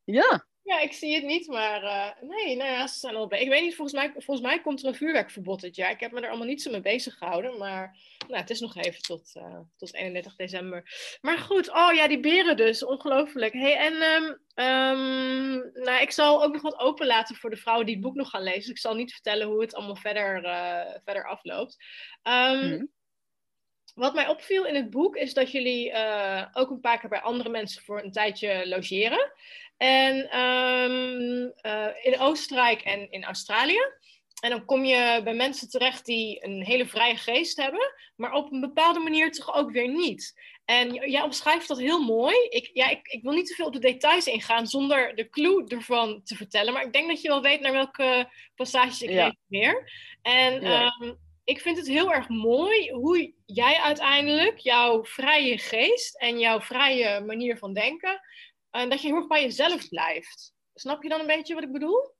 Ja. 0.03 0.45
Ja, 0.65 0.79
ik 0.79 0.93
zie 0.93 1.15
het 1.15 1.23
niet, 1.23 1.47
maar 1.47 1.83
uh, 1.83 2.29
nee, 2.29 2.55
nou 2.55 2.71
ja, 2.71 2.87
ze 2.87 2.99
zijn 2.99 3.15
al 3.15 3.33
Ik 3.33 3.49
weet 3.49 3.61
niet, 3.61 3.75
volgens 3.75 3.97
mij, 3.97 4.11
volgens 4.11 4.41
mij 4.41 4.61
komt 4.61 4.81
er 4.81 4.87
een 4.87 4.95
vuurwerkverbod 4.95 5.61
dit 5.61 5.75
jaar. 5.75 5.91
Ik 5.91 5.99
heb 5.99 6.11
me 6.11 6.21
er 6.21 6.29
allemaal 6.29 6.47
niet 6.47 6.61
zo 6.61 6.71
mee 6.71 6.81
bezig 6.81 7.17
gehouden, 7.17 7.57
maar 7.57 7.97
nou, 8.27 8.39
het 8.39 8.49
is 8.49 8.59
nog 8.59 8.75
even 8.75 9.01
tot, 9.01 9.33
uh, 9.37 9.59
tot 9.77 9.93
31 9.93 10.35
december. 10.35 10.83
Maar 11.21 11.37
goed, 11.37 11.69
oh 11.69 11.93
ja, 11.93 12.07
die 12.07 12.19
beren 12.19 12.57
dus, 12.57 12.85
ongelooflijk. 12.85 13.53
Hey, 13.53 13.77
en 13.77 13.93
um, 13.93 14.23
um, 14.65 15.71
nou, 15.73 16.01
ik 16.01 16.11
zal 16.11 16.43
ook 16.43 16.53
nog 16.53 16.61
wat 16.61 16.79
openlaten 16.79 17.35
voor 17.35 17.49
de 17.49 17.57
vrouwen 17.57 17.85
die 17.85 17.95
het 17.95 18.03
boek 18.03 18.15
nog 18.15 18.29
gaan 18.29 18.43
lezen. 18.43 18.59
Dus 18.59 18.69
ik 18.69 18.77
zal 18.77 18.95
niet 18.95 19.13
vertellen 19.13 19.47
hoe 19.47 19.61
het 19.61 19.75
allemaal 19.75 19.95
verder, 19.95 20.43
uh, 20.43 20.95
verder 21.03 21.25
afloopt. 21.25 21.77
Um, 22.23 22.67
mm. 22.67 22.93
Wat 23.93 24.13
mij 24.13 24.27
opviel 24.27 24.65
in 24.65 24.75
het 24.75 24.89
boek 24.89 25.15
is 25.15 25.33
dat 25.33 25.51
jullie 25.51 25.93
ook 26.53 26.69
een 26.69 26.79
paar 26.79 26.99
keer 26.99 27.09
bij 27.09 27.21
andere 27.21 27.49
mensen 27.49 27.83
voor 27.83 28.03
een 28.03 28.11
tijdje 28.11 28.67
logeren. 28.67 29.31
En 29.77 30.39
um, 30.39 31.53
uh, 31.65 31.87
in 32.01 32.19
Oostenrijk 32.19 32.81
en 32.81 33.11
in 33.11 33.23
Australië. 33.23 33.81
En 34.41 34.49
dan 34.49 34.65
kom 34.65 34.85
je 34.85 35.21
bij 35.23 35.33
mensen 35.33 35.69
terecht 35.69 36.05
die 36.05 36.45
een 36.45 36.63
hele 36.63 36.85
vrije 36.85 37.15
geest 37.15 37.57
hebben, 37.57 37.93
maar 38.15 38.33
op 38.33 38.51
een 38.51 38.59
bepaalde 38.59 38.99
manier 38.99 39.31
toch 39.31 39.55
ook 39.55 39.71
weer 39.71 39.87
niet. 39.87 40.39
En 40.65 40.93
jij 40.93 41.21
omschrijft 41.21 41.67
dat 41.67 41.79
heel 41.79 42.03
mooi. 42.03 42.35
Ik, 42.49 42.69
ja, 42.73 42.89
ik, 42.89 43.07
ik 43.07 43.23
wil 43.23 43.31
niet 43.31 43.47
te 43.47 43.53
veel 43.53 43.65
op 43.65 43.73
de 43.73 43.79
details 43.79 44.27
ingaan 44.27 44.67
zonder 44.67 45.15
de 45.15 45.29
clue 45.29 45.67
ervan 45.67 46.21
te 46.23 46.35
vertellen, 46.35 46.73
maar 46.73 46.85
ik 46.85 46.93
denk 46.93 47.07
dat 47.07 47.21
je 47.21 47.27
wel 47.27 47.41
weet 47.41 47.59
naar 47.59 47.71
welke 47.71 48.29
passages 48.55 49.01
ik 49.01 49.09
ja. 49.09 49.33
refereer. 49.49 49.91
En 50.21 50.61
ja. 50.61 50.95
um, 51.01 51.17
ik 51.43 51.61
vind 51.61 51.77
het 51.77 51.87
heel 51.87 52.13
erg 52.13 52.29
mooi 52.29 52.91
hoe 52.91 53.33
jij 53.45 53.79
uiteindelijk 53.79 54.57
jouw 54.57 55.05
vrije 55.05 55.57
geest 55.57 56.17
en 56.17 56.39
jouw 56.39 56.61
vrije 56.61 57.19
manier 57.19 57.57
van 57.57 57.73
denken 57.73 58.21
en 58.81 58.89
dat 58.89 59.01
je 59.01 59.07
heel 59.07 59.15
erg 59.15 59.27
bij 59.27 59.41
jezelf 59.41 59.89
blijft. 59.89 60.53
Snap 60.73 61.03
je 61.03 61.09
dan 61.09 61.19
een 61.19 61.27
beetje 61.27 61.53
wat 61.53 61.63
ik 61.63 61.71
bedoel? 61.71 62.13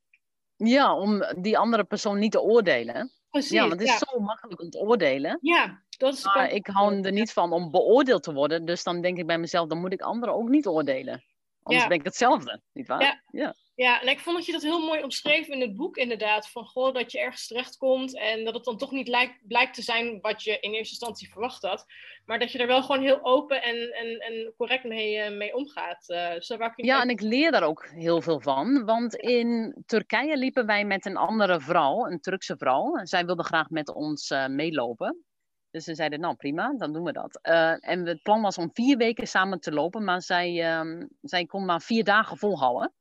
Ja, 0.56 0.96
om 0.98 1.24
die 1.38 1.58
andere 1.58 1.84
persoon 1.84 2.20
niet 2.20 2.32
te 2.32 2.42
oordelen. 2.42 3.12
Precies. 3.30 3.52
Ja, 3.52 3.60
want 3.60 3.72
het 3.72 3.82
is 3.82 3.90
ja. 3.90 3.98
zo 3.98 4.20
makkelijk 4.20 4.62
om 4.62 4.70
te 4.70 4.80
oordelen. 4.80 5.38
Ja, 5.42 5.84
dat 5.98 6.14
is. 6.14 6.24
Maar 6.24 6.52
ik 6.52 6.68
hou 6.68 7.02
er 7.02 7.12
niet 7.12 7.34
van 7.34 7.52
om 7.52 7.72
beoordeeld 7.72 8.24
te 8.24 8.34
worden. 8.34 8.66
Dus 8.66 8.84
dan 8.84 9.02
denk 9.02 9.18
ik 9.18 9.26
bij 9.26 9.38
mezelf, 9.38 9.68
dan 9.68 9.80
moet 9.80 9.94
ik 9.94 10.02
anderen 10.02 10.36
ook 10.36 10.50
niet 10.50 10.68
oordelen. 10.68 11.24
Anders 11.64 11.84
ja. 11.84 11.90
ben 11.90 12.00
ik 12.00 12.06
hetzelfde, 12.06 12.62
nietwaar? 12.74 13.02
Ja. 13.02 13.22
ja. 13.32 13.56
Ja, 13.76 14.02
en 14.02 14.08
ik 14.08 14.20
vond 14.20 14.36
dat 14.36 14.46
je 14.46 14.52
dat 14.52 14.62
heel 14.62 14.86
mooi 14.86 15.04
omschreef 15.04 15.48
in 15.48 15.62
het 15.62 15.76
boek, 15.76 15.98
inderdaad. 15.98 16.50
Van 16.50 16.66
goh, 16.66 16.94
dat 16.94 17.12
je 17.12 17.20
ergens 17.20 17.48
terechtkomt 17.48 18.18
en 18.18 18.44
dat 18.44 18.54
het 18.54 18.64
dan 18.64 18.78
toch 18.78 18.92
niet 18.92 19.08
lijkt, 19.08 19.48
blijkt 19.48 19.74
te 19.74 19.82
zijn 19.82 20.20
wat 20.22 20.44
je 20.44 20.60
in 20.60 20.72
eerste 20.72 20.94
instantie 20.94 21.30
verwacht 21.30 21.62
had. 21.62 21.86
Maar 22.26 22.40
dat 22.40 22.52
je 22.52 22.60
er 22.60 22.68
wel 22.68 22.84
gewoon 22.84 23.02
heel 23.02 23.24
open 23.24 23.64
en, 23.64 23.76
en, 23.76 24.20
en 24.20 24.54
correct 24.58 24.84
mee, 24.84 25.18
uh, 25.18 25.38
mee 25.38 25.56
omgaat. 25.56 26.10
Uh, 26.10 26.32
zo 26.40 26.58
ja, 26.76 27.02
en 27.02 27.10
ik 27.10 27.22
leer 27.22 27.52
daar 27.52 27.64
ook 27.64 27.88
heel 27.88 28.22
veel 28.22 28.40
van. 28.40 28.86
Want 28.86 29.16
in 29.16 29.76
Turkije 29.86 30.38
liepen 30.38 30.66
wij 30.66 30.86
met 30.86 31.06
een 31.06 31.18
andere 31.18 31.60
vrouw, 31.60 32.06
een 32.06 32.20
Turkse 32.20 32.58
vrouw. 32.58 32.96
En 32.96 33.08
zij 33.08 33.26
wilde 33.26 33.44
graag 33.44 33.70
met 33.70 33.94
ons 33.94 34.30
uh, 34.30 34.48
meelopen. 34.48 35.24
Dus 35.72 35.84
ze 35.84 35.96
zeiden, 35.96 36.20
nou 36.20 36.36
prima, 36.36 36.74
dan 36.78 36.94
doen 36.94 37.04
we 37.04 37.12
dat. 37.12 37.40
en 37.82 38.06
het 38.06 38.22
plan 38.22 38.42
was 38.42 38.58
om 38.58 38.70
vier 38.74 38.98
weken 38.98 39.28
samen 39.28 39.60
te 39.60 39.72
lopen, 39.72 40.04
maar 40.04 40.22
zij, 40.22 40.80
um, 40.80 41.10
zij 41.22 41.46
kon 41.46 41.66
maar 41.66 41.82
vier 41.82 42.04
dagen 42.04 42.38
volhouden. 42.38 42.94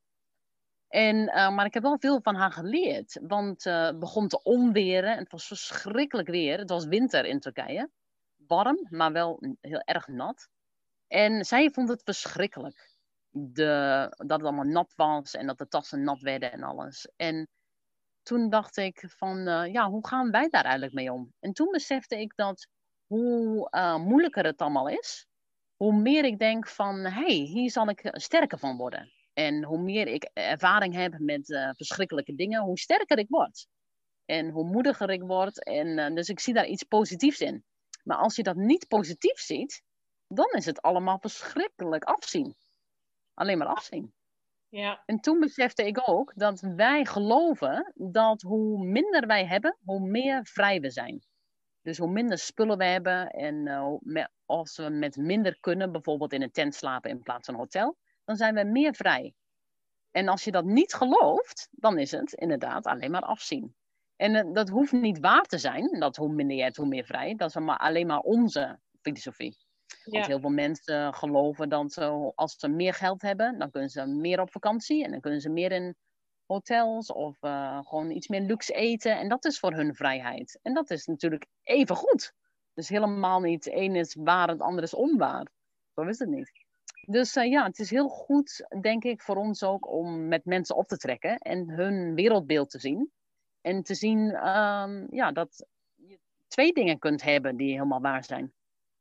En, 0.95 1.15
uh, 1.15 1.49
maar 1.49 1.65
ik 1.65 1.73
heb 1.73 1.83
wel 1.83 1.99
veel 1.99 2.21
van 2.21 2.35
haar 2.35 2.51
geleerd. 2.51 3.19
Want 3.21 3.65
uh, 3.65 3.85
het 3.85 3.99
begon 3.99 4.27
te 4.27 4.43
onweren. 4.43 5.17
Het 5.17 5.31
was 5.31 5.47
verschrikkelijk 5.47 6.27
weer. 6.27 6.57
Het 6.57 6.69
was 6.69 6.85
winter 6.85 7.25
in 7.25 7.39
Turkije. 7.39 7.89
Warm, 8.35 8.87
maar 8.89 9.11
wel 9.11 9.39
heel 9.61 9.79
erg 9.79 10.07
nat. 10.07 10.47
En 11.07 11.45
zij 11.45 11.69
vond 11.69 11.89
het 11.89 12.01
verschrikkelijk. 12.03 12.95
De, 13.29 14.07
dat 14.17 14.39
het 14.39 14.41
allemaal 14.41 14.65
nat 14.65 14.93
was 14.95 15.33
en 15.33 15.47
dat 15.47 15.57
de 15.57 15.67
tassen 15.67 16.03
nat 16.03 16.21
werden 16.21 16.51
en 16.51 16.63
alles. 16.63 17.09
En 17.15 17.47
toen 18.23 18.49
dacht 18.49 18.77
ik 18.77 19.03
van, 19.07 19.37
uh, 19.37 19.73
ja, 19.73 19.89
hoe 19.89 20.07
gaan 20.07 20.31
wij 20.31 20.49
daar 20.49 20.63
eigenlijk 20.63 20.93
mee 20.93 21.11
om? 21.11 21.33
En 21.39 21.53
toen 21.53 21.71
besefte 21.71 22.19
ik 22.19 22.35
dat 22.35 22.67
hoe 23.07 23.69
moeilijker 23.99 24.45
het 24.45 24.61
allemaal 24.61 24.87
is, 24.87 25.27
hoe 25.75 25.93
meer 25.93 26.23
ik 26.23 26.39
denk 26.39 26.67
van, 26.67 26.95
hé, 26.95 27.09
hey, 27.09 27.33
hier 27.33 27.71
zal 27.71 27.89
ik 27.89 28.09
sterker 28.11 28.59
van 28.59 28.77
worden. 28.77 29.14
En 29.35 29.63
hoe 29.63 29.81
meer 29.81 30.07
ik 30.07 30.29
ervaring 30.33 30.93
heb 30.93 31.19
met 31.19 31.49
uh, 31.49 31.69
verschrikkelijke 31.73 32.35
dingen, 32.35 32.61
hoe 32.61 32.79
sterker 32.79 33.17
ik 33.17 33.29
word. 33.29 33.67
En 34.25 34.49
hoe 34.49 34.65
moediger 34.65 35.09
ik 35.09 35.21
word. 35.21 35.63
En, 35.63 35.87
uh, 35.87 36.15
dus 36.15 36.29
ik 36.29 36.39
zie 36.39 36.53
daar 36.53 36.67
iets 36.67 36.83
positiefs 36.83 37.39
in. 37.39 37.63
Maar 38.03 38.17
als 38.17 38.35
je 38.35 38.43
dat 38.43 38.55
niet 38.55 38.87
positief 38.87 39.39
ziet, 39.39 39.81
dan 40.27 40.51
is 40.51 40.65
het 40.65 40.81
allemaal 40.81 41.19
verschrikkelijk 41.19 42.03
afzien. 42.03 42.55
Alleen 43.33 43.57
maar 43.57 43.67
afzien. 43.67 44.13
Ja. 44.69 45.03
En 45.05 45.19
toen 45.19 45.39
besefte 45.39 45.85
ik 45.85 46.09
ook 46.09 46.31
dat 46.35 46.59
wij 46.59 47.05
geloven 47.05 47.93
dat 47.95 48.41
hoe 48.41 48.85
minder 48.85 49.27
wij 49.27 49.45
hebben, 49.45 49.77
hoe 49.83 50.09
meer 50.09 50.45
vrij 50.45 50.79
we 50.79 50.89
zijn. 50.89 51.25
Dus 51.81 51.97
hoe 51.97 52.11
minder 52.11 52.37
spullen 52.37 52.77
we 52.77 52.85
hebben 52.85 53.29
en 53.29 53.67
uh, 53.67 54.25
als 54.45 54.77
we 54.77 54.89
met 54.89 55.15
minder 55.15 55.57
kunnen, 55.59 55.91
bijvoorbeeld 55.91 56.33
in 56.33 56.41
een 56.41 56.51
tent 56.51 56.75
slapen 56.75 57.09
in 57.09 57.21
plaats 57.21 57.45
van 57.45 57.53
een 57.53 57.59
hotel, 57.59 57.97
dan 58.25 58.35
zijn 58.35 58.55
we 58.55 58.63
meer 58.63 58.95
vrij. 58.95 59.33
En 60.11 60.27
als 60.27 60.43
je 60.43 60.51
dat 60.51 60.65
niet 60.65 60.93
gelooft, 60.93 61.67
dan 61.71 61.97
is 61.97 62.11
het 62.11 62.33
inderdaad 62.33 62.85
alleen 62.85 63.11
maar 63.11 63.21
afzien. 63.21 63.75
En 64.15 64.35
uh, 64.35 64.53
dat 64.53 64.69
hoeft 64.69 64.91
niet 64.91 65.19
waar 65.19 65.43
te 65.43 65.57
zijn, 65.57 65.99
dat 65.99 66.15
hoe 66.15 66.33
minder 66.33 66.57
je 66.57 66.63
hebt, 66.63 66.75
hoe 66.75 66.87
meer 66.87 67.05
vrij. 67.05 67.35
Dat 67.35 67.49
is 67.49 67.55
maar 67.55 67.77
alleen 67.77 68.07
maar 68.07 68.19
onze 68.19 68.79
filosofie. 69.01 69.57
Ja. 70.03 70.11
Want 70.11 70.25
heel 70.25 70.39
veel 70.39 70.49
mensen 70.49 71.13
geloven 71.13 71.69
dat 71.69 71.93
ze, 71.93 72.31
als 72.35 72.55
ze 72.57 72.67
meer 72.67 72.93
geld 72.93 73.21
hebben, 73.21 73.59
dan 73.59 73.71
kunnen 73.71 73.89
ze 73.89 74.05
meer 74.05 74.41
op 74.41 74.51
vakantie. 74.51 75.03
En 75.03 75.11
dan 75.11 75.19
kunnen 75.19 75.41
ze 75.41 75.49
meer 75.49 75.71
in 75.71 75.95
hotels 76.45 77.11
of 77.11 77.37
uh, 77.41 77.79
gewoon 77.83 78.11
iets 78.11 78.27
meer 78.27 78.41
luxe 78.41 78.73
eten. 78.73 79.17
En 79.17 79.29
dat 79.29 79.45
is 79.45 79.59
voor 79.59 79.73
hun 79.73 79.95
vrijheid. 79.95 80.59
En 80.61 80.73
dat 80.73 80.89
is 80.89 81.05
natuurlijk 81.05 81.45
even 81.63 81.95
goed. 81.95 82.33
Dus 82.73 82.89
helemaal 82.89 83.39
niet, 83.39 83.67
één 83.67 83.95
is 83.95 84.15
waar, 84.19 84.47
het 84.47 84.61
andere 84.61 84.85
is 84.85 84.93
onwaar. 84.93 85.47
Zo 85.95 86.01
is 86.01 86.19
het 86.19 86.29
niet. 86.29 86.64
Dus 87.07 87.35
uh, 87.35 87.49
ja, 87.49 87.65
het 87.65 87.79
is 87.79 87.89
heel 87.89 88.07
goed, 88.07 88.65
denk 88.81 89.03
ik, 89.03 89.21
voor 89.21 89.35
ons 89.35 89.63
ook 89.63 89.91
om 89.91 90.27
met 90.27 90.45
mensen 90.45 90.75
op 90.75 90.87
te 90.87 90.97
trekken 90.97 91.37
en 91.37 91.69
hun 91.69 92.15
wereldbeeld 92.15 92.69
te 92.69 92.79
zien. 92.79 93.11
En 93.61 93.83
te 93.83 93.95
zien 93.95 94.19
um, 94.19 95.07
ja, 95.11 95.31
dat 95.31 95.65
je 95.95 96.19
twee 96.47 96.73
dingen 96.73 96.99
kunt 96.99 97.23
hebben 97.23 97.55
die 97.55 97.71
helemaal 97.71 98.01
waar 98.01 98.23
zijn. 98.23 98.53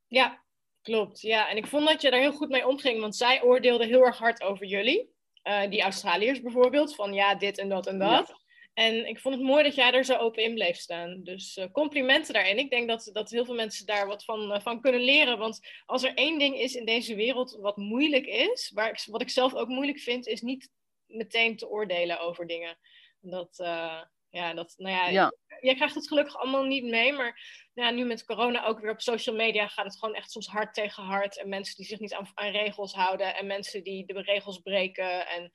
Ja, 0.06 0.42
klopt. 0.82 1.20
Ja, 1.20 1.48
en 1.48 1.56
ik 1.56 1.66
vond 1.66 1.86
dat 1.86 2.02
je 2.02 2.10
daar 2.10 2.20
heel 2.20 2.32
goed 2.32 2.48
mee 2.48 2.66
omging, 2.66 3.00
want 3.00 3.16
zij 3.16 3.42
oordeelden 3.42 3.86
heel 3.86 4.04
erg 4.04 4.18
hard 4.18 4.42
over 4.42 4.66
jullie. 4.66 5.12
Uh, 5.44 5.70
die 5.70 5.82
Australiërs 5.82 6.40
bijvoorbeeld, 6.40 6.94
van 6.94 7.12
ja, 7.12 7.34
dit 7.34 7.58
en 7.58 7.68
dat 7.68 7.86
en 7.86 7.98
dat. 7.98 8.28
Ja. 8.28 8.36
En 8.74 9.06
ik 9.06 9.18
vond 9.18 9.34
het 9.34 9.44
mooi 9.44 9.62
dat 9.62 9.74
jij 9.74 9.92
er 9.92 10.04
zo 10.04 10.16
open 10.16 10.42
in 10.42 10.54
bleef 10.54 10.76
staan. 10.76 11.20
Dus 11.22 11.56
uh, 11.56 11.64
complimenten 11.72 12.34
daarin. 12.34 12.58
Ik 12.58 12.70
denk 12.70 12.88
dat, 12.88 13.10
dat 13.12 13.30
heel 13.30 13.44
veel 13.44 13.54
mensen 13.54 13.86
daar 13.86 14.06
wat 14.06 14.24
van, 14.24 14.52
uh, 14.52 14.60
van 14.60 14.80
kunnen 14.80 15.00
leren. 15.00 15.38
Want 15.38 15.60
als 15.86 16.02
er 16.02 16.14
één 16.14 16.38
ding 16.38 16.58
is 16.58 16.74
in 16.74 16.84
deze 16.84 17.14
wereld 17.14 17.58
wat 17.60 17.76
moeilijk 17.76 18.26
is, 18.26 18.70
waar 18.74 18.88
ik, 18.88 19.04
wat 19.06 19.22
ik 19.22 19.30
zelf 19.30 19.54
ook 19.54 19.68
moeilijk 19.68 19.98
vind, 19.98 20.26
is 20.26 20.40
niet 20.40 20.70
meteen 21.06 21.56
te 21.56 21.68
oordelen 21.68 22.20
over 22.20 22.46
dingen. 22.46 22.78
Dat, 23.20 23.58
uh, 23.58 24.02
ja, 24.30 24.54
dat, 24.54 24.74
nou 24.76 24.94
ja, 24.94 25.08
ja, 25.08 25.32
jij 25.60 25.74
krijgt 25.74 25.94
het 25.94 26.08
gelukkig 26.08 26.36
allemaal 26.36 26.64
niet 26.64 26.84
mee. 26.84 27.12
Maar 27.12 27.40
nou 27.74 27.88
ja, 27.88 27.94
nu 27.94 28.04
met 28.04 28.24
corona 28.24 28.66
ook 28.66 28.80
weer 28.80 28.90
op 28.90 29.00
social 29.00 29.36
media 29.36 29.68
gaat 29.68 29.84
het 29.84 29.98
gewoon 29.98 30.14
echt 30.14 30.30
soms 30.30 30.46
hard 30.46 30.74
tegen 30.74 31.02
hard. 31.02 31.38
En 31.38 31.48
mensen 31.48 31.76
die 31.76 31.86
zich 31.86 32.00
niet 32.00 32.14
aan, 32.14 32.30
aan 32.34 32.50
regels 32.50 32.94
houden 32.94 33.34
en 33.36 33.46
mensen 33.46 33.84
die 33.84 34.06
de 34.06 34.22
regels 34.22 34.58
breken. 34.58 35.28
En 35.28 35.52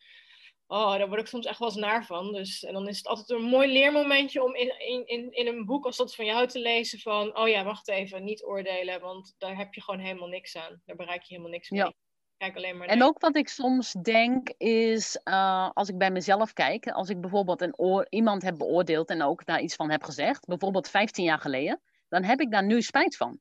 Oh, 0.72 0.98
daar 0.98 1.08
word 1.08 1.20
ik 1.20 1.28
soms 1.28 1.46
echt 1.46 1.60
wel 1.60 1.68
eens 1.68 1.78
naar 1.78 2.06
van. 2.06 2.34
Dus, 2.34 2.64
en 2.64 2.74
dan 2.74 2.88
is 2.88 2.98
het 2.98 3.08
altijd 3.08 3.30
een 3.30 3.46
mooi 3.46 3.72
leermomentje 3.72 4.44
om 4.44 4.56
in, 4.56 4.80
in, 5.06 5.32
in 5.32 5.48
een 5.48 5.66
boek 5.66 5.86
als 5.86 5.98
dat 5.98 6.16
van 6.16 6.26
jou 6.26 6.48
te 6.48 6.60
lezen 6.60 7.00
van... 7.00 7.38
Oh 7.38 7.48
ja, 7.48 7.64
wacht 7.64 7.88
even, 7.88 8.24
niet 8.24 8.44
oordelen, 8.44 9.02
want 9.02 9.36
daar 9.38 9.58
heb 9.58 9.74
je 9.74 9.82
gewoon 9.82 10.00
helemaal 10.00 10.28
niks 10.28 10.58
aan. 10.58 10.82
Daar 10.86 10.96
bereik 10.96 11.22
je 11.22 11.34
helemaal 11.34 11.52
niks 11.52 11.70
mee. 11.70 11.80
Ja. 11.80 11.94
Kijk 12.38 12.56
alleen 12.56 12.78
maar 12.78 12.88
en 12.88 13.04
ook 13.04 13.20
wat 13.20 13.36
ik 13.36 13.48
soms 13.48 13.92
denk 13.92 14.50
is, 14.58 15.20
uh, 15.24 15.70
als 15.74 15.90
ik 15.90 15.98
bij 15.98 16.12
mezelf 16.12 16.54
kijk... 16.54 16.88
Als 16.88 17.10
ik 17.10 17.22
bijvoorbeeld 17.22 17.62
een 17.62 17.78
oor, 17.78 18.08
iemand 18.10 18.42
heb 18.42 18.58
beoordeeld 18.58 19.10
en 19.10 19.22
ook 19.22 19.46
daar 19.46 19.62
iets 19.62 19.76
van 19.76 19.90
heb 19.90 20.04
gezegd... 20.04 20.46
Bijvoorbeeld 20.46 20.90
15 20.90 21.24
jaar 21.24 21.40
geleden, 21.40 21.82
dan 22.10 22.24
heb 22.24 22.40
ik 22.40 22.52
daar 22.52 22.66
nu 22.66 22.82
spijt 22.82 23.18
van. 23.18 23.40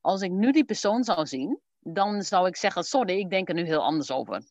Als 0.00 0.22
ik 0.22 0.30
nu 0.30 0.52
die 0.52 0.64
persoon 0.64 1.04
zou 1.04 1.26
zien 1.26 1.60
dan 1.80 2.22
zou 2.22 2.46
ik 2.46 2.56
zeggen: 2.56 2.84
Sorry, 2.84 3.18
ik 3.18 3.30
denk 3.30 3.48
er 3.48 3.54
nu 3.54 3.64
heel 3.64 3.82
anders 3.82 4.10
over. 4.10 4.42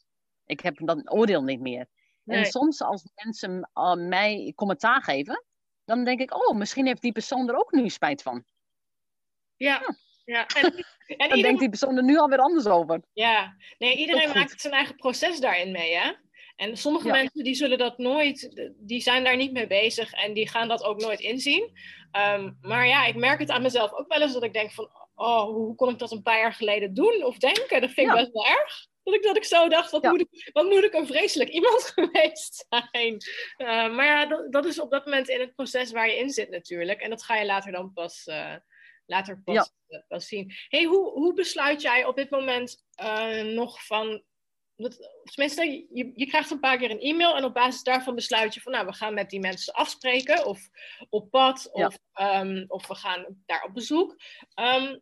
Ik 0.45 0.59
heb 0.59 0.77
dat 0.85 1.11
oordeel 1.11 1.43
niet 1.43 1.59
meer. 1.59 1.87
En 2.27 2.45
soms 2.45 2.81
als 2.81 3.03
mensen 3.23 3.69
uh, 3.73 3.93
mij 3.93 4.53
commentaar 4.55 5.03
geven, 5.03 5.45
dan 5.85 6.03
denk 6.03 6.19
ik: 6.19 6.33
Oh, 6.33 6.57
misschien 6.57 6.85
heeft 6.85 7.01
die 7.01 7.11
persoon 7.11 7.49
er 7.49 7.55
ook 7.55 7.71
nu 7.71 7.89
spijt 7.89 8.21
van. 8.21 8.43
Ja. 9.55 9.95
ja. 10.25 10.45
En, 11.07 11.17
en 11.17 11.29
dan 11.29 11.41
denkt 11.41 11.59
die 11.59 11.69
persoon 11.69 11.97
er 11.97 12.03
nu 12.03 12.17
alweer 12.17 12.39
anders 12.39 12.65
over. 12.65 13.01
Ja, 13.13 13.55
nee, 13.77 13.95
iedereen 13.95 14.31
maakt 14.33 14.61
zijn 14.61 14.73
eigen 14.73 14.95
proces 14.95 15.39
daarin 15.39 15.71
mee, 15.71 15.95
hè? 15.95 16.11
En 16.55 16.77
sommige 16.77 17.07
mensen 17.07 17.43
die 17.43 17.55
zullen 17.55 17.77
dat 17.77 17.97
nooit, 17.97 18.69
die 18.77 19.01
zijn 19.01 19.23
daar 19.23 19.35
niet 19.35 19.51
mee 19.51 19.67
bezig 19.67 20.13
en 20.13 20.33
die 20.33 20.49
gaan 20.49 20.67
dat 20.67 20.83
ook 20.83 21.01
nooit 21.01 21.19
inzien. 21.19 21.71
Ehm, 22.11 22.51
maar 22.61 22.87
ja, 22.87 23.05
ik 23.05 23.15
merk 23.15 23.39
het 23.39 23.49
aan 23.49 23.61
mezelf 23.61 23.93
ook 23.93 24.07
wel 24.07 24.21
eens 24.21 24.33
dat 24.33 24.43
ik 24.43 24.53
denk 24.53 24.71
van, 24.71 24.89
oh, 25.15 25.43
hoe 25.43 25.75
kon 25.75 25.89
ik 25.89 25.99
dat 25.99 26.11
een 26.11 26.21
paar 26.21 26.39
jaar 26.39 26.53
geleden 26.53 26.93
doen 26.93 27.23
of 27.23 27.37
denken? 27.37 27.81
Dat 27.81 27.91
vind 27.91 28.09
ik 28.09 28.15
best 28.15 28.31
wel 28.31 28.45
erg. 28.47 28.87
Dat 29.07 29.15
ik, 29.15 29.23
dat 29.23 29.37
ik 29.37 29.43
zo 29.43 29.67
dacht, 29.67 29.91
wat, 29.91 30.03
moet 30.03 30.21
ik, 30.21 30.49
wat 30.53 30.65
moet 30.65 30.83
ik 30.83 30.93
een 30.93 31.07
vreselijk 31.07 31.49
iemand 31.49 31.83
geweest 31.95 32.65
zijn? 32.69 33.17
Uh, 33.57 33.95
maar 33.95 34.05
ja, 34.05 34.25
dat, 34.25 34.51
dat, 34.51 34.65
is 34.65 34.79
op 34.79 34.91
dat 34.91 35.05
moment 35.05 35.29
in 35.29 35.39
het 35.39 35.55
proces 35.55 35.91
waar 35.91 36.07
je 36.07 36.17
in 36.17 36.29
zit 36.29 36.49
natuurlijk. 36.49 37.01
En 37.01 37.09
dat 37.09 37.23
ga 37.23 37.35
je 37.35 37.45
later 37.45 37.71
dan 37.71 37.93
pas, 37.93 38.25
uh, 38.25 38.55
later 39.05 39.41
pas, 39.43 39.71
uh, 39.87 39.99
pas 40.07 40.27
zien. 40.27 40.53
hey, 40.67 40.83
hoe, 40.83 41.11
hoe 41.11 41.33
besluit 41.33 41.81
jij 41.81 42.05
op 42.05 42.15
dit 42.15 42.29
moment 42.29 42.85
nog 43.55 43.85
van 43.85 44.23
tenminste, 45.23 45.85
je, 45.89 46.11
je 46.15 46.25
krijgt 46.25 46.51
een 46.51 46.59
paar 46.59 46.77
keer 46.77 46.91
een 46.91 46.99
e-mail 46.99 47.35
en 47.35 47.43
op 47.43 47.53
basis 47.53 47.83
daarvan 47.83 48.15
besluit 48.15 48.53
je 48.53 48.61
van, 48.61 48.71
nou, 48.71 48.85
we 48.85 48.93
gaan 48.93 49.13
met 49.13 49.29
die 49.29 49.39
mensen 49.39 49.73
afspreken 49.73 50.45
of 50.45 50.69
op 51.09 51.29
pad 51.29 51.69
of, 51.71 51.97
ehm, 52.13 52.65
of 52.67 52.87
we 52.87 52.95
gaan 52.95 53.25
daar 53.45 53.63
op 53.63 53.73
bezoek. 53.73 54.15
Um, 54.55 55.01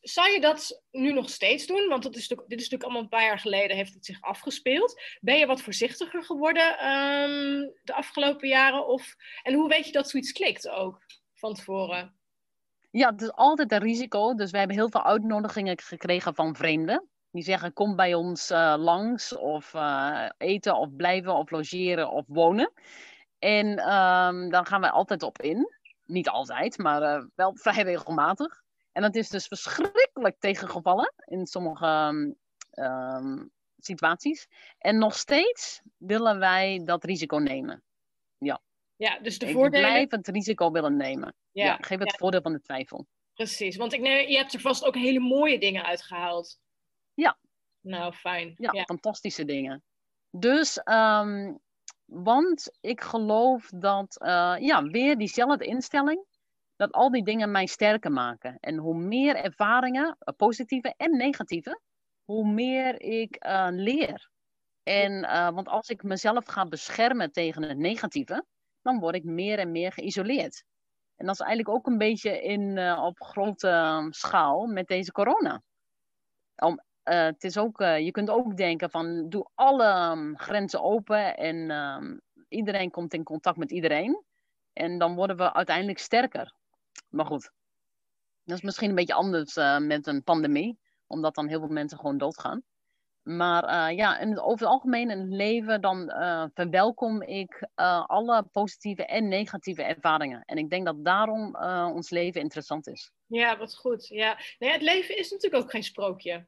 zou 0.00 0.30
je 0.30 0.40
dat 0.40 0.82
nu 0.90 1.12
nog 1.12 1.30
steeds 1.30 1.66
doen? 1.66 1.88
Want 1.88 2.16
is 2.16 2.28
dit 2.28 2.38
is 2.38 2.46
natuurlijk 2.48 2.82
allemaal 2.82 3.02
een 3.02 3.08
paar 3.08 3.24
jaar 3.24 3.38
geleden 3.38 3.76
heeft 3.76 3.94
het 3.94 4.04
zich 4.04 4.20
afgespeeld. 4.20 5.00
Ben 5.20 5.38
je 5.38 5.46
wat 5.46 5.62
voorzichtiger 5.62 6.22
geworden 6.22 6.86
um, 6.86 7.72
de 7.82 7.94
afgelopen 7.94 8.48
jaren? 8.48 8.86
Of, 8.86 9.14
en 9.42 9.54
hoe 9.54 9.68
weet 9.68 9.86
je 9.86 9.92
dat 9.92 10.10
zoiets 10.10 10.32
klikt 10.32 10.68
ook 10.68 10.98
van 11.34 11.54
tevoren? 11.54 12.16
Ja, 12.90 13.10
het 13.10 13.22
is 13.22 13.32
altijd 13.32 13.72
een 13.72 13.78
risico. 13.78 14.34
Dus 14.34 14.50
we 14.50 14.58
hebben 14.58 14.76
heel 14.76 14.90
veel 14.90 15.04
uitnodigingen 15.04 15.80
gekregen 15.80 16.34
van 16.34 16.56
vreemden. 16.56 17.08
Die 17.30 17.42
zeggen 17.42 17.72
kom 17.72 17.96
bij 17.96 18.14
ons 18.14 18.50
uh, 18.50 18.74
langs 18.78 19.36
of 19.36 19.74
uh, 19.74 20.28
eten 20.38 20.76
of 20.76 20.96
blijven 20.96 21.34
of 21.34 21.50
logeren 21.50 22.10
of 22.10 22.24
wonen. 22.26 22.72
En 23.38 23.66
um, 23.66 24.50
dan 24.50 24.66
gaan 24.66 24.80
wij 24.80 24.90
altijd 24.90 25.22
op 25.22 25.42
in. 25.42 25.76
Niet 26.04 26.28
altijd, 26.28 26.78
maar 26.78 27.02
uh, 27.02 27.24
wel 27.34 27.56
vrij 27.56 27.82
regelmatig. 27.82 28.62
En 28.98 29.04
dat 29.04 29.14
is 29.14 29.28
dus 29.28 29.46
verschrikkelijk 29.46 30.36
tegengevallen 30.38 31.14
in 31.24 31.46
sommige 31.46 31.86
um, 32.70 33.50
situaties. 33.78 34.48
En 34.78 34.98
nog 34.98 35.14
steeds 35.14 35.80
willen 35.96 36.38
wij 36.38 36.80
dat 36.84 37.04
risico 37.04 37.36
nemen. 37.36 37.82
Ja. 38.38 38.60
Ja, 38.96 39.18
dus 39.18 39.38
de 39.38 39.46
Ik 39.46 39.52
voordelen... 39.52 39.90
blijf 39.90 40.10
het 40.10 40.28
risico 40.28 40.70
willen 40.70 40.96
nemen. 40.96 41.34
Ja, 41.52 41.64
ja 41.64 41.78
geef 41.80 41.98
het 41.98 42.10
ja. 42.10 42.16
voordeel 42.16 42.40
van 42.40 42.52
de 42.52 42.60
twijfel. 42.60 43.06
Precies, 43.34 43.76
want 43.76 43.92
ik 43.92 44.00
neem, 44.00 44.28
je 44.28 44.36
hebt 44.36 44.54
er 44.54 44.60
vast 44.60 44.84
ook 44.84 44.94
hele 44.94 45.20
mooie 45.20 45.58
dingen 45.58 45.84
uitgehaald. 45.84 46.58
Ja. 47.14 47.38
Nou, 47.80 48.12
fijn. 48.12 48.54
Ja, 48.56 48.70
ja. 48.72 48.82
fantastische 48.82 49.44
dingen. 49.44 49.82
Dus, 50.30 50.80
um, 50.84 51.58
want 52.04 52.76
ik 52.80 53.00
geloof 53.00 53.70
dat, 53.74 54.20
uh, 54.22 54.56
ja, 54.60 54.82
weer 54.82 55.16
diezelfde 55.16 55.64
instelling, 55.64 56.24
dat 56.78 56.92
al 56.92 57.10
die 57.10 57.24
dingen 57.24 57.50
mij 57.50 57.66
sterker 57.66 58.12
maken. 58.12 58.56
En 58.60 58.76
hoe 58.76 58.94
meer 58.94 59.36
ervaringen, 59.36 60.16
eh, 60.18 60.34
positieve 60.36 60.94
en 60.96 61.16
negatieve, 61.16 61.80
hoe 62.24 62.48
meer 62.48 63.00
ik 63.00 63.44
uh, 63.46 63.66
leer. 63.70 64.30
En, 64.82 65.12
uh, 65.12 65.50
want 65.50 65.68
als 65.68 65.88
ik 65.88 66.02
mezelf 66.02 66.46
ga 66.46 66.66
beschermen 66.66 67.32
tegen 67.32 67.62
het 67.62 67.78
negatieve, 67.78 68.44
dan 68.82 68.98
word 68.98 69.14
ik 69.14 69.24
meer 69.24 69.58
en 69.58 69.70
meer 69.70 69.92
geïsoleerd. 69.92 70.64
En 71.16 71.26
dat 71.26 71.34
is 71.34 71.46
eigenlijk 71.46 71.76
ook 71.76 71.86
een 71.86 71.98
beetje 71.98 72.42
in, 72.42 72.92
op 72.98 73.22
grote 73.22 74.06
schaal 74.10 74.66
met 74.66 74.86
deze 74.86 75.12
corona. 75.12 75.62
Om 76.56 76.82
het 77.02 77.44
is 77.44 77.58
ook, 77.58 77.78
je 77.78 78.10
kunt 78.10 78.30
ook 78.30 78.56
denken 78.56 78.90
van 78.90 79.28
doe 79.28 79.50
alle 79.54 80.10
um, 80.10 80.38
grenzen 80.38 80.82
open 80.82 81.36
en 81.36 81.70
um, 81.70 82.20
iedereen 82.48 82.90
komt 82.90 83.14
in 83.14 83.22
contact 83.22 83.56
met 83.56 83.70
iedereen. 83.70 84.24
En 84.72 84.98
dan 84.98 85.14
worden 85.14 85.36
we 85.36 85.52
uiteindelijk 85.52 85.98
sterker. 85.98 86.57
Maar 87.08 87.26
goed, 87.26 87.50
dat 88.44 88.56
is 88.56 88.62
misschien 88.62 88.88
een 88.88 88.94
beetje 88.94 89.14
anders 89.14 89.56
uh, 89.56 89.78
met 89.78 90.06
een 90.06 90.22
pandemie, 90.22 90.78
omdat 91.06 91.34
dan 91.34 91.48
heel 91.48 91.58
veel 91.58 91.68
mensen 91.68 91.98
gewoon 91.98 92.18
doodgaan. 92.18 92.62
Maar 93.22 93.92
ja, 93.94 94.18
in 94.18 94.30
het, 94.30 94.38
over 94.38 94.58
het 94.58 94.74
algemeen 94.74 95.10
in 95.10 95.18
het 95.18 95.32
leven, 95.32 95.80
dan 95.80 96.12
verwelkom 96.54 97.22
ik 97.22 97.68
alle 98.06 98.42
positieve 98.42 99.06
en 99.06 99.28
negatieve 99.28 99.82
ervaringen. 99.82 100.42
En 100.44 100.58
ik 100.58 100.70
denk 100.70 100.86
dat 100.86 101.04
daarom 101.04 101.56
ons 101.94 102.10
leven 102.10 102.40
interessant 102.40 102.86
is. 102.86 103.10
Ja, 103.26 103.58
wat 103.58 103.76
goed. 103.76 104.06
Ja. 104.06 104.38
Nee, 104.58 104.70
het 104.70 104.82
leven 104.82 105.18
is 105.18 105.30
natuurlijk 105.30 105.62
ook 105.62 105.70
geen 105.70 105.82
sprookje. 105.82 106.46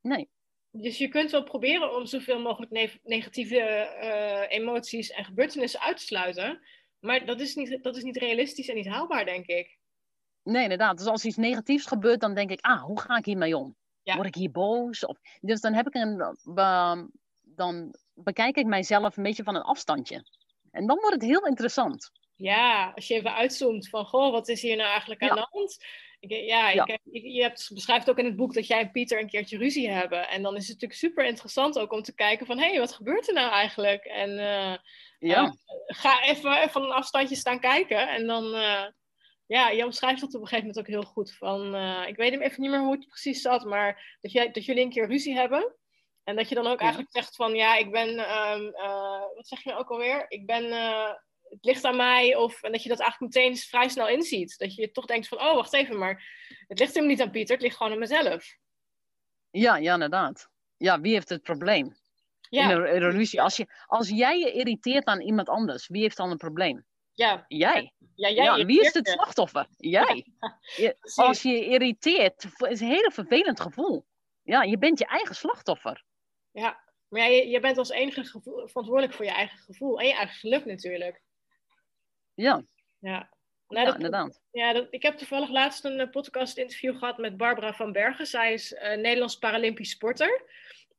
Nee. 0.00 0.28
Dus 0.70 0.98
je 0.98 1.08
kunt 1.08 1.30
wel 1.30 1.42
proberen 1.42 1.96
om 1.96 2.06
zoveel 2.06 2.40
mogelijk 2.40 2.72
ne 2.72 3.00
negatieve 3.02 4.46
emoties 4.48 5.10
en 5.10 5.24
gebeurtenissen 5.24 5.80
uit 5.80 5.96
te 5.96 6.04
sluiten. 6.04 6.60
Maar 7.00 7.24
dat 7.24 7.40
is, 7.40 7.54
niet, 7.54 7.82
dat 7.82 7.96
is 7.96 8.02
niet 8.02 8.16
realistisch 8.16 8.68
en 8.68 8.74
niet 8.74 8.88
haalbaar, 8.88 9.24
denk 9.24 9.46
ik. 9.46 9.78
Nee, 10.42 10.62
inderdaad. 10.62 10.98
Dus 10.98 11.06
als 11.06 11.24
iets 11.24 11.36
negatiefs 11.36 11.86
gebeurt, 11.86 12.20
dan 12.20 12.34
denk 12.34 12.50
ik, 12.50 12.60
ah, 12.60 12.82
hoe 12.82 13.00
ga 13.00 13.16
ik 13.16 13.24
hiermee 13.24 13.56
om? 13.56 13.76
Ja. 14.02 14.14
Word 14.14 14.26
ik 14.26 14.34
hier 14.34 14.50
boos? 14.50 15.06
Of... 15.06 15.18
Dus 15.40 15.60
dan 15.60 15.74
heb 15.74 15.86
ik 15.86 15.94
een. 15.94 16.36
Uh, 16.54 17.02
dan 17.40 17.94
bekijk 18.14 18.56
ik 18.56 18.66
mijzelf 18.66 19.16
een 19.16 19.22
beetje 19.22 19.42
van 19.42 19.54
een 19.54 19.62
afstandje. 19.62 20.24
En 20.70 20.86
dan 20.86 20.96
wordt 20.96 21.14
het 21.14 21.24
heel 21.24 21.46
interessant. 21.46 22.10
Ja, 22.36 22.92
als 22.94 23.08
je 23.08 23.14
even 23.14 23.34
uitzoomt 23.34 23.88
van, 23.88 24.04
goh, 24.04 24.30
wat 24.30 24.48
is 24.48 24.62
hier 24.62 24.76
nou 24.76 24.88
eigenlijk 24.88 25.22
aan 25.22 25.28
ja. 25.28 25.34
de 25.34 25.46
hand? 25.50 25.84
Ik, 26.20 26.30
ja, 26.30 26.70
ja. 26.70 26.86
Ik, 26.86 27.00
je 27.22 27.42
hebt, 27.42 27.70
beschrijft 27.74 28.10
ook 28.10 28.18
in 28.18 28.24
het 28.24 28.36
boek 28.36 28.54
dat 28.54 28.66
jij 28.66 28.80
en 28.80 28.90
Pieter 28.90 29.20
een 29.20 29.28
keertje 29.28 29.58
ruzie 29.58 29.90
hebben. 29.90 30.28
En 30.28 30.42
dan 30.42 30.56
is 30.56 30.62
het 30.62 30.72
natuurlijk 30.72 31.00
super 31.00 31.24
interessant 31.24 31.78
ook 31.78 31.92
om 31.92 32.02
te 32.02 32.14
kijken 32.14 32.46
van... 32.46 32.58
hé, 32.58 32.68
hey, 32.68 32.78
wat 32.78 32.92
gebeurt 32.92 33.28
er 33.28 33.34
nou 33.34 33.52
eigenlijk? 33.52 34.04
En 34.04 34.30
uh, 34.30 34.76
ja. 35.18 35.42
uh, 35.44 35.50
ga 35.86 36.22
even 36.22 36.70
van 36.70 36.82
een 36.82 36.90
afstandje 36.90 37.36
staan 37.36 37.60
kijken. 37.60 38.08
En 38.08 38.26
dan... 38.26 38.54
Uh, 38.54 38.86
ja, 39.46 39.68
je 39.68 39.84
omschrijft 39.84 40.20
dat 40.20 40.34
op 40.34 40.40
een 40.40 40.48
gegeven 40.48 40.66
moment 40.66 40.78
ook 40.78 40.94
heel 40.94 41.12
goed. 41.12 41.36
Van, 41.36 41.74
ik 42.06 42.16
weet 42.16 42.32
hem 42.32 42.42
even 42.42 42.60
niet 42.60 42.70
meer 42.70 42.80
hoe 42.80 42.92
het 42.92 43.06
precies 43.06 43.40
zat... 43.40 43.64
maar 43.64 44.18
dat, 44.20 44.32
jij, 44.32 44.50
dat 44.50 44.64
jullie 44.64 44.84
een 44.84 44.90
keer 44.90 45.06
ruzie 45.06 45.34
hebben... 45.34 45.74
En 46.24 46.36
dat 46.36 46.48
je 46.48 46.54
dan 46.54 46.66
ook 46.66 46.78
ja. 46.78 46.84
eigenlijk 46.84 47.12
zegt 47.12 47.36
van... 47.36 47.54
ja, 47.54 47.76
ik 47.76 47.90
ben... 47.90 48.08
Um, 48.08 48.70
wat 49.34 49.48
zeg 49.48 49.62
je 49.62 49.68
nou 49.68 49.80
ook 49.80 49.90
alweer? 49.90 50.24
Ik 50.28 50.46
ben 50.46 50.62
het 51.50 51.64
ligt 51.64 51.84
aan 51.84 51.96
mij. 51.96 52.36
Of, 52.36 52.62
en 52.62 52.72
dat 52.72 52.82
je 52.82 52.88
dat 52.88 53.00
eigenlijk 53.00 53.34
meteen 53.34 53.56
vrij 53.56 53.88
snel 53.88 54.08
inziet. 54.08 54.58
Dat 54.58 54.74
je 54.74 54.90
toch 54.90 55.04
denkt 55.04 55.28
van, 55.28 55.40
oh, 55.40 55.54
wacht 55.54 55.72
even, 55.72 55.98
maar 55.98 56.24
het 56.68 56.78
ligt 56.78 56.94
hem 56.94 57.06
niet 57.06 57.20
aan 57.20 57.30
Pieter, 57.30 57.54
het 57.54 57.64
ligt 57.64 57.76
gewoon 57.76 57.92
aan 57.92 57.98
mezelf. 57.98 58.56
Ja, 59.50 59.76
ja, 59.76 59.92
inderdaad. 59.92 60.48
Ja, 60.76 61.00
wie 61.00 61.12
heeft 61.12 61.28
het 61.28 61.42
probleem? 61.42 61.96
Ja. 62.48 62.70
In 62.70 62.76
een, 62.76 63.10
ruzie. 63.10 63.42
Als, 63.42 63.56
je, 63.56 63.66
als 63.86 64.08
jij 64.08 64.38
je 64.38 64.52
irriteert 64.52 65.04
aan 65.04 65.20
iemand 65.20 65.48
anders, 65.48 65.88
wie 65.88 66.02
heeft 66.02 66.16
dan 66.16 66.30
een 66.30 66.36
probleem? 66.36 66.84
Ja. 67.12 67.44
Jij. 67.48 67.92
Ja, 68.14 68.30
jij 68.30 68.44
ja, 68.44 68.64
wie 68.64 68.80
is 68.80 68.94
het 68.94 69.08
slachtoffer? 69.08 69.66
Jij. 69.76 70.26
Ja, 70.76 70.94
als 71.14 71.42
je 71.42 71.48
je 71.48 71.64
irriteert, 71.64 72.46
is 72.68 72.80
een 72.80 72.88
heel 72.88 73.10
vervelend 73.10 73.60
gevoel. 73.60 74.04
Ja, 74.42 74.62
je 74.62 74.78
bent 74.78 74.98
je 74.98 75.06
eigen 75.06 75.34
slachtoffer. 75.34 76.04
Ja, 76.50 76.80
maar 77.08 77.20
ja, 77.20 77.26
je, 77.26 77.48
je 77.48 77.60
bent 77.60 77.78
als 77.78 77.90
enige 77.90 78.24
gevoel, 78.24 78.68
verantwoordelijk 78.68 79.14
voor 79.14 79.24
je 79.24 79.30
eigen 79.30 79.58
gevoel 79.58 80.00
en 80.00 80.06
je 80.06 80.14
eigen 80.14 80.36
geluk 80.36 80.64
natuurlijk. 80.64 81.22
Ja. 82.40 82.62
Ja. 82.98 83.28
Nou, 83.68 83.86
dat, 83.86 83.94
inderdaad. 83.94 84.40
Ja, 84.50 84.72
dat, 84.72 84.86
ik 84.90 85.02
heb 85.02 85.16
toevallig 85.16 85.50
laatst 85.50 85.84
een 85.84 86.00
uh, 86.00 86.10
podcast-interview 86.10 86.98
gehad 86.98 87.18
met 87.18 87.36
Barbara 87.36 87.72
van 87.72 87.92
Bergen. 87.92 88.26
Zij 88.26 88.52
is 88.52 88.72
uh, 88.72 88.80
Nederlands 88.80 89.38
Paralympisch 89.38 89.90
sporter. 89.90 90.42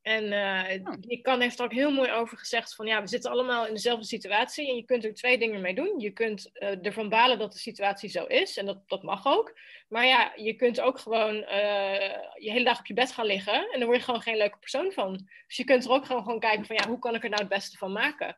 En 0.01 0.23
uh, 0.23 0.87
oh. 0.87 0.95
die 0.99 1.21
kan 1.21 1.41
heeft 1.41 1.59
er 1.59 1.65
ook 1.65 1.73
heel 1.73 1.91
mooi 1.91 2.11
over 2.11 2.37
gezegd 2.37 2.75
van 2.75 2.85
ja, 2.85 3.01
we 3.01 3.07
zitten 3.07 3.31
allemaal 3.31 3.67
in 3.67 3.73
dezelfde 3.73 4.05
situatie 4.05 4.69
en 4.69 4.75
je 4.75 4.85
kunt 4.85 5.03
er 5.03 5.13
twee 5.13 5.37
dingen 5.37 5.61
mee 5.61 5.75
doen. 5.75 5.99
Je 5.99 6.11
kunt 6.11 6.49
ervan 6.81 7.09
balen 7.09 7.39
dat 7.39 7.51
de 7.51 7.59
situatie 7.59 8.09
zo 8.09 8.25
is 8.25 8.57
en 8.57 8.65
dat, 8.65 8.89
dat 8.89 9.03
mag 9.03 9.25
ook. 9.25 9.57
Maar 9.87 10.05
ja, 10.05 10.31
je 10.35 10.53
kunt 10.53 10.79
ook 10.79 10.99
gewoon 10.99 11.35
je 11.35 12.51
hele 12.51 12.63
dag 12.63 12.79
op 12.79 12.85
je 12.85 12.93
bed 12.93 13.11
gaan 13.11 13.25
liggen 13.25 13.71
en 13.71 13.79
dan 13.79 13.85
word 13.85 13.97
je 13.97 14.03
gewoon 14.03 14.21
geen 14.21 14.37
leuke 14.37 14.57
persoon 14.57 14.91
van. 14.91 15.27
Dus 15.47 15.57
je 15.57 15.63
kunt 15.63 15.85
er 15.85 15.91
ook 15.91 16.05
gewoon, 16.05 16.23
gewoon 16.23 16.39
kijken 16.39 16.65
van 16.65 16.75
ja, 16.75 16.87
hoe 16.87 16.99
kan 16.99 17.15
ik 17.15 17.23
er 17.23 17.29
nou 17.29 17.41
het 17.41 17.51
beste 17.51 17.77
van 17.77 17.91
maken? 17.91 18.37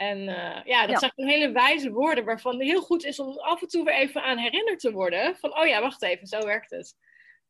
En 0.00 0.18
uh, 0.18 0.60
ja, 0.64 0.86
dat 0.86 1.00
ja. 1.00 1.12
zijn 1.14 1.28
hele 1.28 1.52
wijze 1.52 1.90
woorden 1.90 2.24
waarvan 2.24 2.52
het 2.52 2.62
heel 2.62 2.80
goed 2.80 3.04
is 3.04 3.18
om 3.18 3.38
af 3.38 3.62
en 3.62 3.68
toe 3.68 3.84
weer 3.84 3.94
even 3.94 4.22
aan 4.22 4.38
herinnerd 4.38 4.80
te 4.80 4.92
worden. 4.92 5.36
Van, 5.36 5.58
oh 5.58 5.66
ja, 5.66 5.80
wacht 5.80 6.02
even, 6.02 6.26
zo 6.26 6.38
werkt 6.38 6.70
het. 6.70 6.94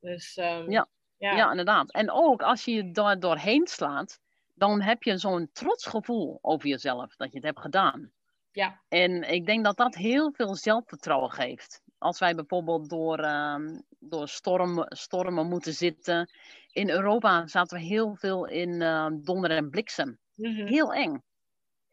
Dus, 0.01 0.37
um, 0.37 0.71
ja. 0.71 0.89
ja. 1.17 1.37
Ja. 1.37 1.51
inderdaad. 1.51 1.93
En 1.93 2.11
ook 2.11 2.43
als 2.43 2.65
je 2.65 2.73
je 2.73 2.91
daar 2.91 3.21
doorheen 3.21 3.67
slaat, 3.67 4.21
dan 4.55 4.81
heb 4.81 5.03
je 5.03 5.19
zo'n 5.19 5.51
trots 5.53 5.87
gevoel 5.87 6.39
over 6.43 6.69
jezelf 6.69 7.17
dat 7.17 7.29
je 7.31 7.37
het 7.37 7.47
hebt 7.47 7.61
gedaan. 7.61 8.13
Ja. 8.53 8.81
En 8.89 9.31
ik 9.31 9.47
denk 9.47 9.65
dat 9.65 9.77
dat 9.77 9.95
heel 9.95 10.33
veel 10.33 10.55
zelfvertrouwen 10.55 11.31
geeft. 11.31 11.83
Als 11.99 12.19
wij 12.19 12.35
bijvoorbeeld 12.35 12.89
door, 12.89 13.25
um, 13.25 13.83
door 13.99 14.29
stormen, 14.29 14.87
stormen 14.89 15.49
moeten 15.49 15.73
zitten. 15.73 16.31
In 16.73 16.91
Europa 16.91 17.47
zaten 17.47 17.79
we 17.79 17.85
heel 17.85 18.15
veel 18.15 18.47
in 18.47 18.81
uh, 18.81 19.07
donder 19.13 19.51
en 19.51 19.71
bliksem. 19.71 20.19
Mhm. 20.35 20.67
Heel 20.67 20.93
eng. 20.93 21.23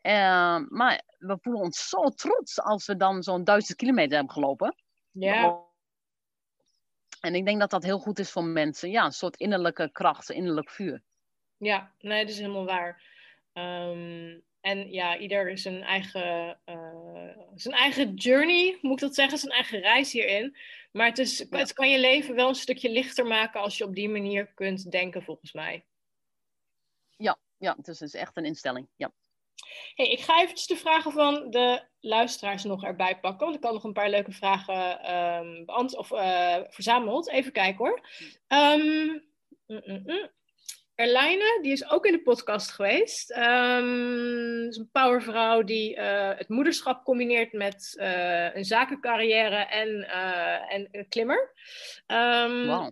Uh, 0.08 0.60
maar 0.70 1.04
we 1.18 1.38
voelen 1.42 1.62
ons 1.62 1.90
zo 1.90 2.10
trots 2.10 2.62
als 2.62 2.86
we 2.86 2.96
dan 2.96 3.24
zo'n 3.24 3.44
duizend 3.44 3.78
kilometer 3.78 4.16
hebben 4.18 4.34
gelopen. 4.34 4.76
Ja, 5.12 5.66
En 7.22 7.36
ik 7.36 7.46
denk 7.46 7.60
dat 7.60 7.70
dat 7.70 7.84
heel 7.84 8.00
goed 8.00 8.20
is 8.20 8.32
voor 8.32 8.44
mensen. 8.44 8.90
Ja, 8.90 9.06
een 9.06 9.12
soort 9.12 9.38
innerlijke 9.38 9.92
kracht, 9.92 10.30
innerlijk 10.30 10.70
vuur. 10.70 11.04
ja, 11.58 11.94
nee, 12.00 12.22
dat 12.22 12.34
is 12.34 12.40
helemaal 12.40 12.66
waar. 12.66 13.04
Ehm, 13.54 14.40
en 14.62 14.92
ja, 14.92 15.18
ieder 15.18 15.58
zijn 15.58 15.84
eigen, 15.84 16.60
eh, 16.66 17.38
zijn 17.56 17.76
eigen 17.76 18.14
journey, 18.14 18.78
moet 18.82 18.94
ik 19.02 19.08
dat 19.08 19.16
zeggen, 19.16 19.38
zijn 19.38 19.54
eigen 19.54 19.80
reis 19.80 20.12
hierin. 20.12 20.58
Maar 20.92 21.06
het, 21.08 21.18
is, 21.18 21.46
Ja. 21.50 21.58
het 21.58 21.74
kan 21.74 21.90
je 21.90 22.00
leven 22.00 22.36
wel 22.36 22.48
een 22.48 22.56
stukje 22.56 22.90
lichter 22.90 23.26
maken 23.26 23.62
als 23.62 23.78
je 23.78 23.84
op 23.84 23.96
die 23.96 24.10
manier 24.10 24.48
kunt 24.54 24.92
denken, 24.92 25.24
volgens 25.24 25.54
mij. 25.54 25.86
Ja, 27.60 27.74
dus 27.82 28.00
het 28.00 28.14
is 28.14 28.20
echt 28.20 28.38
een 28.38 28.46
instelling. 28.46 28.88
Ja. 28.96 29.12
Hey, 29.96 30.08
ik 30.08 30.20
ga 30.20 30.42
eventjes 30.42 30.68
de 30.68 30.76
vragen 30.76 31.12
van 31.12 31.50
de 31.50 31.84
luisteraars 32.00 32.64
nog 32.64 32.84
erbij 32.84 33.20
pakken. 33.20 33.46
Want 33.46 33.58
ik 33.58 33.64
had 33.64 33.74
nog 33.74 33.84
een 33.84 33.94
paar 33.94 34.10
leuke 34.10 34.32
vragen 34.32 35.00
beant- 35.66 35.98
of, 35.98 36.12
eh, 36.12 36.58
verzameld. 36.68 37.30
Even 37.30 37.52
kijken 37.52 37.86
hoor. 37.86 38.02
Mm. 38.48 39.26
Erlijne, 40.96 41.60
die 41.62 41.72
is 41.72 41.90
ook 41.90 42.06
in 42.06 42.12
de 42.12 42.22
podcast 42.22 42.72
geweest. 42.72 43.32
Ehm 43.32 44.68
is 44.68 44.78
een 44.78 44.90
powervrouw 44.92 45.64
die 45.64 45.96
eh, 45.96 46.38
het 46.38 46.50
moederschap 46.50 47.04
combineert 47.04 47.54
met 47.54 47.96
eh, 47.98 48.56
een 48.56 48.66
zakencarrière 48.66 49.56
en, 49.56 50.10
en 50.70 50.88
een 50.92 51.08
klimmer. 51.10 51.54
Wauw. 52.08 52.92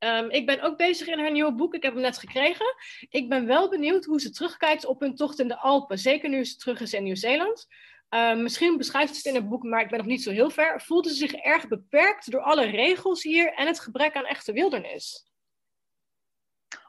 Ehm, 0.00 0.30
ik 0.30 0.46
ben 0.46 0.60
ook 0.60 0.76
bezig 0.76 1.06
in 1.06 1.18
haar 1.18 1.30
nieuwe 1.30 1.54
boek. 1.54 1.74
Ik 1.74 1.82
heb 1.82 1.92
hem 1.92 2.02
net 2.02 2.18
gekregen. 2.18 2.74
Ik 3.08 3.28
ben 3.28 3.46
wel 3.46 3.68
benieuwd 3.68 4.04
hoe 4.04 4.20
ze 4.20 4.30
terugkijkt 4.30 4.86
op 4.86 5.00
hun 5.00 5.14
tocht 5.14 5.38
in 5.38 5.48
de 5.48 5.56
Alpen. 5.56 5.98
Zeker 5.98 6.28
nu 6.28 6.44
ze 6.44 6.56
terug 6.56 6.80
is 6.80 6.92
in 6.92 7.02
Nieuw-Zeeland. 7.02 7.66
Ehm, 8.08 8.42
misschien 8.42 8.76
beschrijft 8.76 9.12
ze 9.12 9.16
het 9.16 9.26
in 9.26 9.34
het 9.34 9.48
boek, 9.48 9.62
maar 9.62 9.80
ik 9.80 9.88
ben 9.88 9.98
nog 9.98 10.06
niet 10.06 10.22
zo 10.22 10.30
heel 10.30 10.50
ver. 10.50 10.80
Voelde 10.80 11.08
ze 11.08 11.14
zich 11.14 11.32
erg 11.32 11.68
beperkt 11.68 12.30
door 12.30 12.40
alle 12.40 12.64
regels 12.64 13.22
hier 13.22 13.52
en 13.52 13.66
het 13.66 13.80
gebrek 13.80 14.16
aan 14.16 14.24
echte 14.24 14.52
wildernis? 14.52 15.28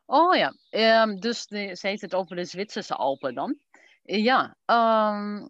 Oh 0.05 0.35
ja, 0.35 0.55
ehm, 0.69 1.15
dus 1.15 1.41
ze 1.47 1.79
heeft 1.81 2.01
het 2.01 2.15
over 2.15 2.35
de 2.35 2.45
Zwitserse 2.45 2.95
Alpen 2.95 3.35
dan. 3.35 3.59
Ja, 4.03 4.57
ehm, 4.65 5.47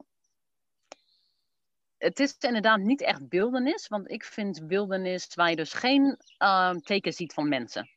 het 2.02 2.20
is 2.20 2.38
inderdaad 2.38 2.80
niet 2.80 3.02
echt 3.02 3.22
wildernis, 3.30 3.88
want 3.88 4.10
ik 4.12 4.24
vind 4.24 4.60
wildernis 4.60 5.34
waar 5.36 5.50
je 5.50 5.56
dus 5.56 5.74
geen 5.74 6.18
ehm, 6.38 6.78
teken 6.80 7.14
ziet 7.14 7.34
van 7.34 7.50
mensen. 7.50 7.90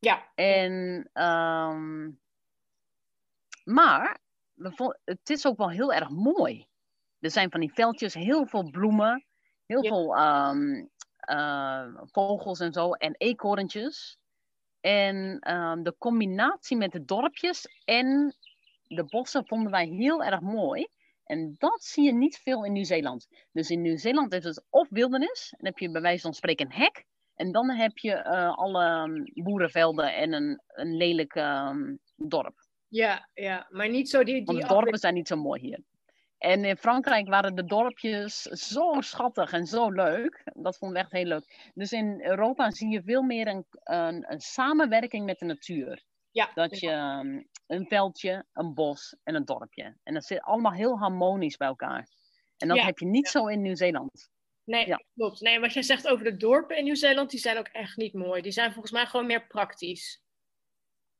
Ja, 0.00 0.32
En, 0.34 1.10
ehm, 1.12 2.10
maar 3.64 4.18
het 5.04 5.30
is 5.30 5.46
ook 5.46 5.56
wel 5.56 5.70
heel 5.70 5.92
erg 5.92 6.08
mooi. 6.08 6.66
Er 7.20 7.30
zijn 7.30 7.50
van 7.50 7.60
die 7.60 7.72
veldjes, 7.72 8.14
heel 8.14 8.46
veel 8.46 8.70
bloemen, 8.70 9.26
heel 9.66 9.84
Ja. 9.84 9.86
veel 9.86 10.16
ehm, 10.16 10.84
eh, 11.16 11.86
vogels 12.04 12.60
en 12.60 12.72
zo, 12.72 12.92
en 12.92 13.14
eekhoorntjes. 13.16 14.18
En 14.80 15.38
de 15.82 15.94
combinatie 15.98 16.76
met 16.76 16.92
de 16.92 17.04
dorpjes 17.04 17.66
en 17.84 18.36
de 18.82 19.04
bossen 19.04 19.46
vonden 19.46 19.70
wij 19.72 19.86
heel 19.86 20.22
erg 20.24 20.40
mooi. 20.40 20.86
En 21.26 21.54
dat 21.58 21.84
zie 21.84 22.04
je 22.04 22.14
niet 22.14 22.36
veel 22.36 22.64
in 22.64 22.72
Nieuw-Zeeland. 22.72 23.26
Dus 23.52 23.70
in 23.70 23.82
Nieuw-Zeeland 23.82 24.32
is 24.32 24.44
het 24.44 24.64
of 24.70 24.88
wildernis, 24.90 25.54
dan 25.56 25.66
heb 25.66 25.78
je 25.78 25.90
bij 25.90 26.00
wijze 26.00 26.22
van 26.22 26.34
spreken 26.34 26.66
een 26.66 26.72
hek. 26.72 27.04
En 27.34 27.52
dan 27.52 27.70
heb 27.70 27.98
je 27.98 28.12
eh, 28.12 28.56
alle 28.56 28.84
ehm, 28.84 29.44
boerenvelden 29.44 30.14
en 30.14 30.32
een, 30.32 30.62
een 30.66 30.96
lelijk 30.96 31.34
ehm, 31.34 31.96
dorp. 32.16 32.54
ja, 32.88 33.28
ja. 33.34 33.66
Maar 33.70 33.88
niet 33.88 34.08
zo 34.10 34.24
die... 34.24 34.44
Want 34.44 34.58
die 34.58 34.68
de 34.68 34.74
dorpen 34.74 34.98
zijn 34.98 35.14
niet 35.14 35.28
zo 35.28 35.36
mooi 35.36 35.60
hier. 35.60 35.80
En 36.38 36.64
in 36.64 36.76
Frankrijk 36.76 37.28
waren 37.28 37.54
de 37.54 37.64
dorpjes 37.64 38.42
zo 38.42 39.00
schattig 39.00 39.52
en 39.52 39.66
zo 39.66 39.90
leuk. 39.90 40.42
Dat 40.54 40.78
vonden 40.78 40.96
we 40.96 41.02
echt 41.02 41.12
heel 41.12 41.24
leuk. 41.24 41.70
Dus 41.74 41.92
in 41.92 42.20
Europa 42.22 42.70
zie 42.70 42.90
je 42.90 43.02
veel 43.02 43.22
meer 43.22 43.46
een, 43.46 43.66
een, 43.70 44.32
een 44.32 44.40
samenwerking 44.40 45.24
met 45.24 45.38
de 45.38 45.44
natuur. 45.44 46.04
Ja, 46.36 46.50
Dat 46.54 46.80
je 46.80 46.90
ehm, 46.90 47.42
een 47.66 47.86
veldje, 47.86 48.44
een 48.52 48.74
bos 48.74 49.16
en 49.22 49.34
een 49.34 49.44
dorpje. 49.44 49.96
En 50.02 50.14
dat 50.14 50.24
zit 50.24 50.40
allemaal 50.40 50.72
heel 50.72 50.98
harmonisch 50.98 51.56
bij 51.56 51.68
elkaar. 51.68 52.08
En 52.56 52.68
dat 52.68 52.76
Ja, 52.76 52.84
heb 52.84 52.98
je 52.98 53.06
niet 53.06 53.28
zo 53.28 53.46
in 53.46 53.62
Nieuw-Zeeland. 53.62 54.30
nee, 54.64 54.86
ja. 54.86 55.02
klopt. 55.14 55.40
Nee, 55.40 55.60
wat 55.60 55.72
jij 55.72 55.82
zegt 55.82 56.08
over 56.08 56.24
de 56.24 56.36
dorpen 56.36 56.76
in 56.76 56.84
Nieuw-Zeeland, 56.84 57.30
die 57.30 57.40
zijn 57.40 57.58
ook 57.58 57.66
echt 57.68 57.96
niet 57.96 58.12
mooi. 58.14 58.42
Die 58.42 58.52
zijn 58.52 58.72
volgens 58.72 58.92
mij 58.92 59.06
gewoon 59.06 59.26
meer 59.26 59.46
praktisch. 59.46 60.22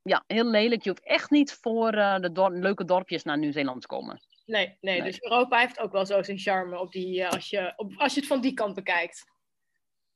Ja, 0.03 0.25
heel 0.27 0.45
lelijk. 0.45 0.83
Je 0.83 0.89
hoeft 0.91 1.05
echt 1.05 1.31
niet 1.31 1.53
voor 1.53 1.93
eh, 1.93 2.19
de 2.19 2.33
dor- 2.33 2.53
leuke 2.59 2.85
dorpjes 2.85 3.23
naar 3.23 3.39
Nieuw-Zeeland 3.39 3.81
te 3.81 3.87
komen. 3.87 4.21
Nee, 4.45 4.77
nee, 4.81 5.01
Nee. 5.01 5.11
dus 5.11 5.23
Europa 5.23 5.59
heeft 5.59 5.79
ook 5.79 5.93
wel 5.93 6.07
zo 6.07 6.23
zijn 6.23 6.39
charme 6.39 6.79
op 6.81 6.93
die, 6.93 7.23
eh, 7.23 7.31
als, 7.31 7.51
je, 7.51 7.73
op, 7.77 7.93
als 7.97 8.15
je 8.15 8.21
het 8.21 8.29
van 8.29 8.41
die 8.41 8.55
kant 8.55 8.75
bekijkt. 8.75 9.25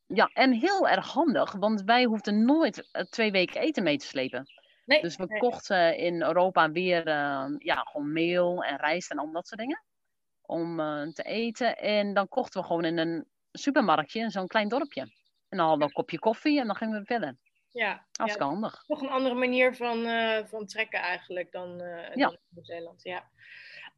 Ja, 0.06 0.30
en 0.32 0.52
heel 0.52 0.88
erg 0.88 1.06
handig, 1.12 1.52
want 1.52 1.82
wij 1.82 2.04
hoefden 2.04 2.44
nooit 2.44 2.88
eh, 2.92 3.02
twee 3.04 3.30
weken 3.30 3.60
eten 3.60 3.82
mee 3.82 3.96
te 3.96 4.06
slepen. 4.06 4.46
Nee, 4.90 5.00
Dus 5.02 5.16
we 5.16 5.24
nee. 5.28 5.38
kochten 5.38 5.96
in 5.96 6.22
Europa 6.22 6.70
weer 6.70 7.06
eh, 7.06 7.44
ja, 7.58 7.74
gewoon 7.76 8.12
meel 8.12 8.64
en 8.64 8.76
rijst 8.76 9.10
en 9.10 9.18
al 9.18 9.32
dat 9.32 9.46
soort 9.48 9.60
dingen. 9.60 9.84
Om 10.42 10.80
eh, 10.80 11.02
te 11.08 11.22
eten. 11.22 11.76
En 11.78 12.14
dan 12.14 12.28
kochten 12.28 12.60
we 12.60 12.66
gewoon 12.66 12.84
in 12.84 12.98
een 12.98 13.26
supermarktje, 13.52 14.20
in 14.20 14.30
zo'n 14.30 14.46
klein 14.46 14.68
dorpje. 14.68 15.00
En 15.48 15.58
dan 15.58 15.58
hadden 15.58 15.78
we 15.78 15.84
een 15.84 15.92
kopje 15.92 16.18
koffie 16.18 16.60
en 16.60 16.66
dan 16.66 16.76
gingen 16.76 16.98
we 17.00 17.04
verder. 17.04 17.36
ja, 17.72 17.86
ja, 17.86 18.06
Hartstikke 18.12 18.48
handig. 18.48 18.84
toch 18.86 19.00
een 19.02 19.08
andere 19.08 19.34
manier 19.34 19.76
van, 19.76 20.04
eh, 20.06 20.44
van 20.46 20.66
trekken 20.66 21.00
eigenlijk 21.00 21.52
dan, 21.52 21.78
Ja. 21.78 22.14
dan 22.14 22.32
in 22.32 22.38
Nieuw-Zeeland. 22.48 23.02
Ja. 23.02 23.28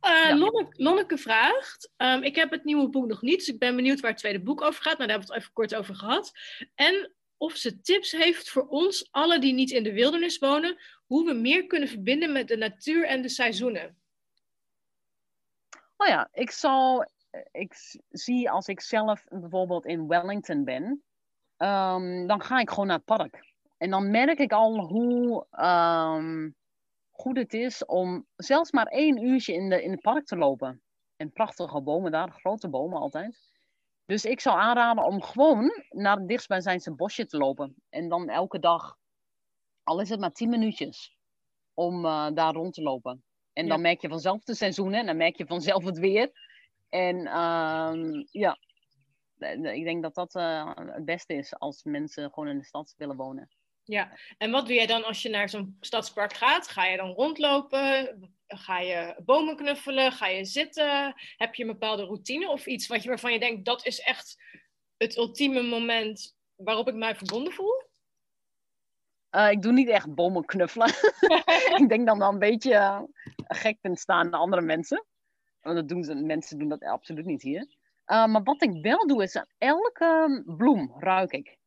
Ja. 0.00 0.36
Lonneke, 0.36 0.82
Lonneke 0.82 1.18
vraagt, 1.18 1.92
ehm, 1.96 2.22
ik 2.22 2.36
heb 2.36 2.50
het 2.50 2.64
nieuwe 2.64 2.88
boek 2.88 3.06
nog 3.06 3.22
niet, 3.22 3.38
dus 3.38 3.48
ik 3.48 3.58
ben 3.58 3.76
benieuwd 3.76 4.00
waar 4.00 4.10
het 4.10 4.18
tweede 4.20 4.42
boek 4.42 4.60
over 4.62 4.82
gaat. 4.82 4.98
Nou, 4.98 5.08
daar 5.08 5.08
hebben 5.08 5.26
we 5.28 5.32
het 5.34 5.42
even 5.42 5.52
kort 5.54 5.74
over 5.74 5.94
gehad. 5.94 6.32
En 6.74 7.12
of 7.42 7.56
ze 7.56 7.80
tips 7.80 8.12
heeft 8.12 8.50
voor 8.50 8.66
ons, 8.68 9.08
alle 9.10 9.38
die 9.38 9.52
niet 9.52 9.70
in 9.70 9.82
de 9.82 9.92
wildernis 9.92 10.38
wonen, 10.38 10.78
hoe 11.06 11.26
we 11.26 11.32
meer 11.32 11.66
kunnen 11.66 11.88
verbinden 11.88 12.32
met 12.32 12.48
de 12.48 12.56
natuur 12.56 13.06
en 13.06 13.22
de 13.22 13.28
seizoenen. 13.28 13.96
Oh 15.96 16.06
ja, 16.06 16.28
ik 16.32 16.50
zal, 16.50 17.06
ik 17.52 17.74
zie 18.10 18.50
als 18.50 18.66
ik 18.66 18.80
zelf 18.80 19.24
bijvoorbeeld 19.28 19.86
in 19.86 20.08
Wellington 20.08 20.64
ben, 20.64 21.02
ehm, 21.56 22.26
dan 22.26 22.42
ga 22.42 22.60
ik 22.60 22.68
gewoon 22.68 22.86
naar 22.86 22.96
het 22.96 23.04
park. 23.04 23.52
En 23.76 23.90
dan 23.90 24.10
merk 24.10 24.38
ik 24.38 24.52
al 24.52 24.80
hoe 24.80 25.46
ehm, 25.50 26.50
goed 27.10 27.36
het 27.36 27.54
is 27.54 27.84
om 27.84 28.26
zelfs 28.36 28.70
maar 28.70 28.86
één 28.86 29.24
uurtje 29.24 29.54
in, 29.54 29.68
de, 29.68 29.82
in 29.82 29.90
het 29.90 30.00
park 30.00 30.24
te 30.26 30.36
lopen. 30.36 30.82
En 31.16 31.32
prachtige 31.32 31.80
bomen 31.80 32.12
daar, 32.12 32.30
grote 32.30 32.68
bomen 32.68 32.98
altijd. 32.98 33.51
Dus 34.12 34.24
ik 34.24 34.40
zou 34.40 34.58
aanraden 34.58 35.04
om 35.04 35.22
gewoon 35.22 35.84
naar 35.88 36.16
het 36.16 36.28
dichtstbijzijnse 36.28 36.94
bosje 36.94 37.26
te 37.26 37.36
lopen. 37.36 37.74
En 37.88 38.08
dan 38.08 38.28
elke 38.28 38.58
dag, 38.58 38.98
al 39.82 40.00
is 40.00 40.08
het 40.08 40.20
maar 40.20 40.32
tien 40.32 40.48
minuutjes, 40.48 41.16
om 41.74 42.04
eh, 42.04 42.28
daar 42.34 42.52
rond 42.52 42.74
te 42.74 42.82
lopen. 42.82 43.24
En 43.52 43.68
dan 43.68 43.80
merk 43.80 44.00
je 44.00 44.08
vanzelf 44.08 44.44
de 44.44 44.54
seizoenen 44.54 45.00
en 45.00 45.06
dan 45.06 45.16
merk 45.16 45.36
je 45.36 45.46
vanzelf 45.46 45.84
het 45.84 45.98
weer. 45.98 46.30
En 46.88 47.26
ehm, 47.26 48.24
ja, 48.30 48.58
Eh, 49.42 49.74
ik 49.74 49.84
denk 49.84 50.02
dat 50.02 50.14
dat 50.14 50.34
eh, 50.34 50.70
het 50.76 51.04
beste 51.04 51.34
is 51.34 51.58
als 51.58 51.84
mensen 51.84 52.30
gewoon 52.32 52.48
in 52.48 52.58
de 52.58 52.64
stad 52.64 52.94
willen 52.96 53.16
wonen. 53.16 53.48
Ja, 53.84 54.18
en 54.38 54.50
wat 54.50 54.66
doe 54.66 54.74
jij 54.74 54.86
dan 54.86 55.04
als 55.04 55.22
je 55.22 55.28
naar 55.28 55.48
zo'n 55.48 55.76
stadspark 55.80 56.32
gaat? 56.32 56.68
Ga 56.68 56.84
je 56.84 56.96
dan 56.96 57.10
rondlopen? 57.10 58.20
Ga 58.56 58.78
je 58.78 59.20
bomen 59.24 59.56
knuffelen? 59.56 60.12
Ga 60.12 60.26
je 60.26 60.44
zitten? 60.44 61.14
Heb 61.36 61.54
je 61.54 61.62
een 61.62 61.72
bepaalde 61.72 62.04
routine 62.04 62.48
of 62.48 62.66
iets 62.66 62.86
wat 62.86 63.02
je, 63.02 63.08
waarvan 63.08 63.32
je 63.32 63.38
denkt 63.38 63.64
dat 63.64 63.86
is 63.86 64.00
echt 64.00 64.36
het 64.96 65.16
ultieme 65.16 65.62
moment 65.62 66.36
waarop 66.56 66.88
ik 66.88 66.94
mij 66.94 67.16
verbonden 67.16 67.52
voel? 67.52 67.90
Eh, 69.30 69.50
ik 69.50 69.62
doe 69.62 69.72
niet 69.72 69.88
echt 69.88 70.14
bomen 70.14 70.44
knuffelen. 70.44 70.88
ik 71.82 71.88
denk 71.88 72.06
dan 72.06 72.18
wel 72.18 72.32
een 72.32 72.38
beetje 72.38 72.74
eh, 72.74 73.02
gek 73.36 73.78
te 73.80 73.96
staan 73.96 74.30
naar 74.30 74.40
andere 74.40 74.62
mensen. 74.62 75.06
Want 75.60 75.76
dat 75.76 75.88
doen 75.88 76.04
ze, 76.04 76.14
mensen 76.14 76.58
doen 76.58 76.68
dat 76.68 76.84
absoluut 76.84 77.24
niet 77.24 77.42
hier. 77.42 77.76
Eh, 78.04 78.26
maar 78.26 78.42
wat 78.42 78.62
ik 78.62 78.82
wel 78.82 79.06
doe, 79.06 79.22
is 79.22 79.36
aan 79.36 79.46
elke 79.58 80.42
bloem 80.56 80.94
ruik 80.98 81.32
ik. 81.32 81.58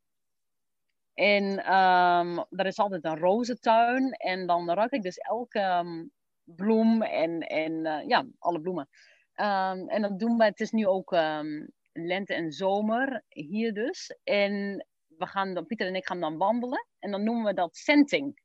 En 1.13 1.63
ehm 1.63 2.37
er 2.49 2.65
is 2.65 2.77
altijd 2.77 3.05
een 3.05 3.17
rozentuin. 3.17 4.11
En 4.11 4.47
dan 4.47 4.71
ruik 4.71 4.91
ik 4.91 5.01
dus 5.01 5.17
elke 5.17 5.59
ehm, 5.59 6.03
bloem 6.45 7.01
en, 7.01 7.39
en 7.39 7.85
eh, 7.85 8.07
ja, 8.07 8.25
alle 8.39 8.61
bloemen. 8.61 8.89
Ehm, 9.33 9.87
en 9.87 10.01
dat 10.01 10.19
doen 10.19 10.37
we, 10.37 10.43
het 10.43 10.59
is 10.59 10.71
nu 10.71 10.87
ook 10.87 11.11
ehm, 11.11 11.65
lente 11.91 12.33
en 12.33 12.51
zomer 12.51 13.23
hier 13.29 13.73
dus. 13.73 14.17
En 14.23 14.85
we 15.07 15.27
gaan 15.27 15.53
dan, 15.53 15.65
Pieter 15.65 15.87
en 15.87 15.95
ik 15.95 16.05
gaan 16.07 16.19
dan 16.19 16.37
wandelen. 16.37 16.87
En 16.99 17.11
dan 17.11 17.23
noemen 17.23 17.45
we 17.45 17.53
dat 17.53 17.75
scenting. 17.75 18.41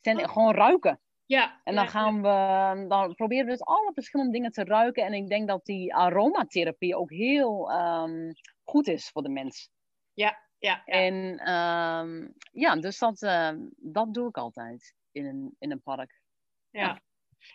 Scent- 0.00 0.30
Gewoon 0.30 0.54
ruiken. 0.54 1.00
Ja. 1.24 1.60
En 1.64 1.74
dan 1.74 1.84
ja, 1.84 1.90
gaan 1.90 2.22
we, 2.22 2.86
dan 2.88 3.14
proberen 3.14 3.44
we 3.44 3.50
dus 3.50 3.62
alle 3.62 3.92
verschillende 3.94 4.32
dingen 4.32 4.50
te 4.50 4.64
ruiken. 4.64 5.04
En 5.04 5.12
ik 5.12 5.28
denk 5.28 5.48
dat 5.48 5.64
die 5.64 5.94
aromatherapie 5.94 6.96
ook 6.96 7.10
heel 7.10 7.70
ehm, 7.70 8.32
goed 8.62 8.88
is 8.88 9.08
voor 9.10 9.22
de 9.22 9.28
mens. 9.28 9.70
Ja, 10.12 10.38
ja, 10.58 10.84
En 10.84 11.40
ja, 12.52 12.76
dus 12.76 12.98
dat, 12.98 13.22
uh, 13.22 13.50
dat 13.76 14.14
doe 14.14 14.28
ik 14.28 14.36
altijd 14.36 14.94
in 15.12 15.26
een, 15.26 15.56
in 15.58 15.70
een 15.70 15.82
park. 15.82 16.20
Ja. 16.70 17.02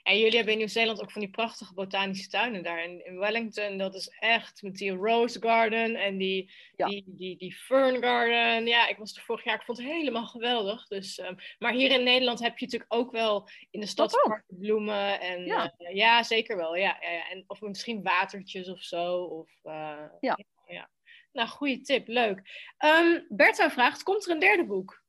En 0.04 0.18
jullie 0.18 0.36
hebben 0.36 0.54
in 0.54 0.60
Nieuw-Zeeland 0.60 1.02
ook 1.02 1.12
van 1.12 1.22
die 1.22 1.30
prachtige 1.30 1.74
botanische 1.74 2.30
tuinen 2.30 2.64
daar. 2.64 2.84
In, 2.84 3.06
in 3.06 3.18
Wellington, 3.18 3.78
dat 3.78 3.96
is 3.96 4.08
echt 4.20 4.62
met 4.62 4.76
die 4.76 4.92
Rose 4.92 5.42
Garden 5.42 5.96
en 5.96 6.18
die, 6.18 6.52
die, 6.76 7.04
die, 7.08 7.38
die 7.38 7.54
Fern 7.54 8.04
Garden. 8.04 8.68
Ja, 8.68 8.88
ik 8.88 8.98
was 8.98 9.16
er 9.16 9.22
vorig 9.22 9.44
jaar, 9.44 9.56
ik 9.56 9.66
vond 9.66 9.78
het 9.78 9.88
helemaal 9.88 10.28
geweldig. 10.28 10.88
Dus, 10.88 11.20
um, 11.20 11.36
maar 11.60 11.74
hier 11.74 11.92
in 11.92 12.04
Nederland 12.04 12.40
heb 12.40 12.58
je 12.58 12.66
natuurlijk 12.66 12.94
ook 12.94 13.12
wel 13.12 13.50
in 13.72 13.80
de 13.80 13.86
stadsparken 13.86 14.58
bloemen. 14.60 15.20
En, 15.20 15.46
ja. 15.46 15.74
Uh, 15.78 15.96
ja, 15.96 16.24
zeker 16.24 16.58
wel. 16.58 16.76
Ja, 16.76 16.98
ja, 17.02 17.12
ja, 17.12 17.30
En, 17.30 17.44
of 17.48 17.62
misschien 17.62 18.04
watertjes 18.04 18.70
of 18.70 18.82
zo. 18.82 19.24
Of, 19.24 19.50
uh, 19.64 20.04
ja. 20.20 20.38
ja. 20.68 20.90
Nou, 21.32 21.50
goede 21.50 21.82
tip. 21.82 22.08
Leuk. 22.08 22.42
Um, 22.86 23.26
Bertha 23.30 23.70
vraagt, 23.70 24.04
komt 24.04 24.26
er 24.26 24.32
een 24.32 24.40
derde 24.40 24.66
boek? 24.66 25.06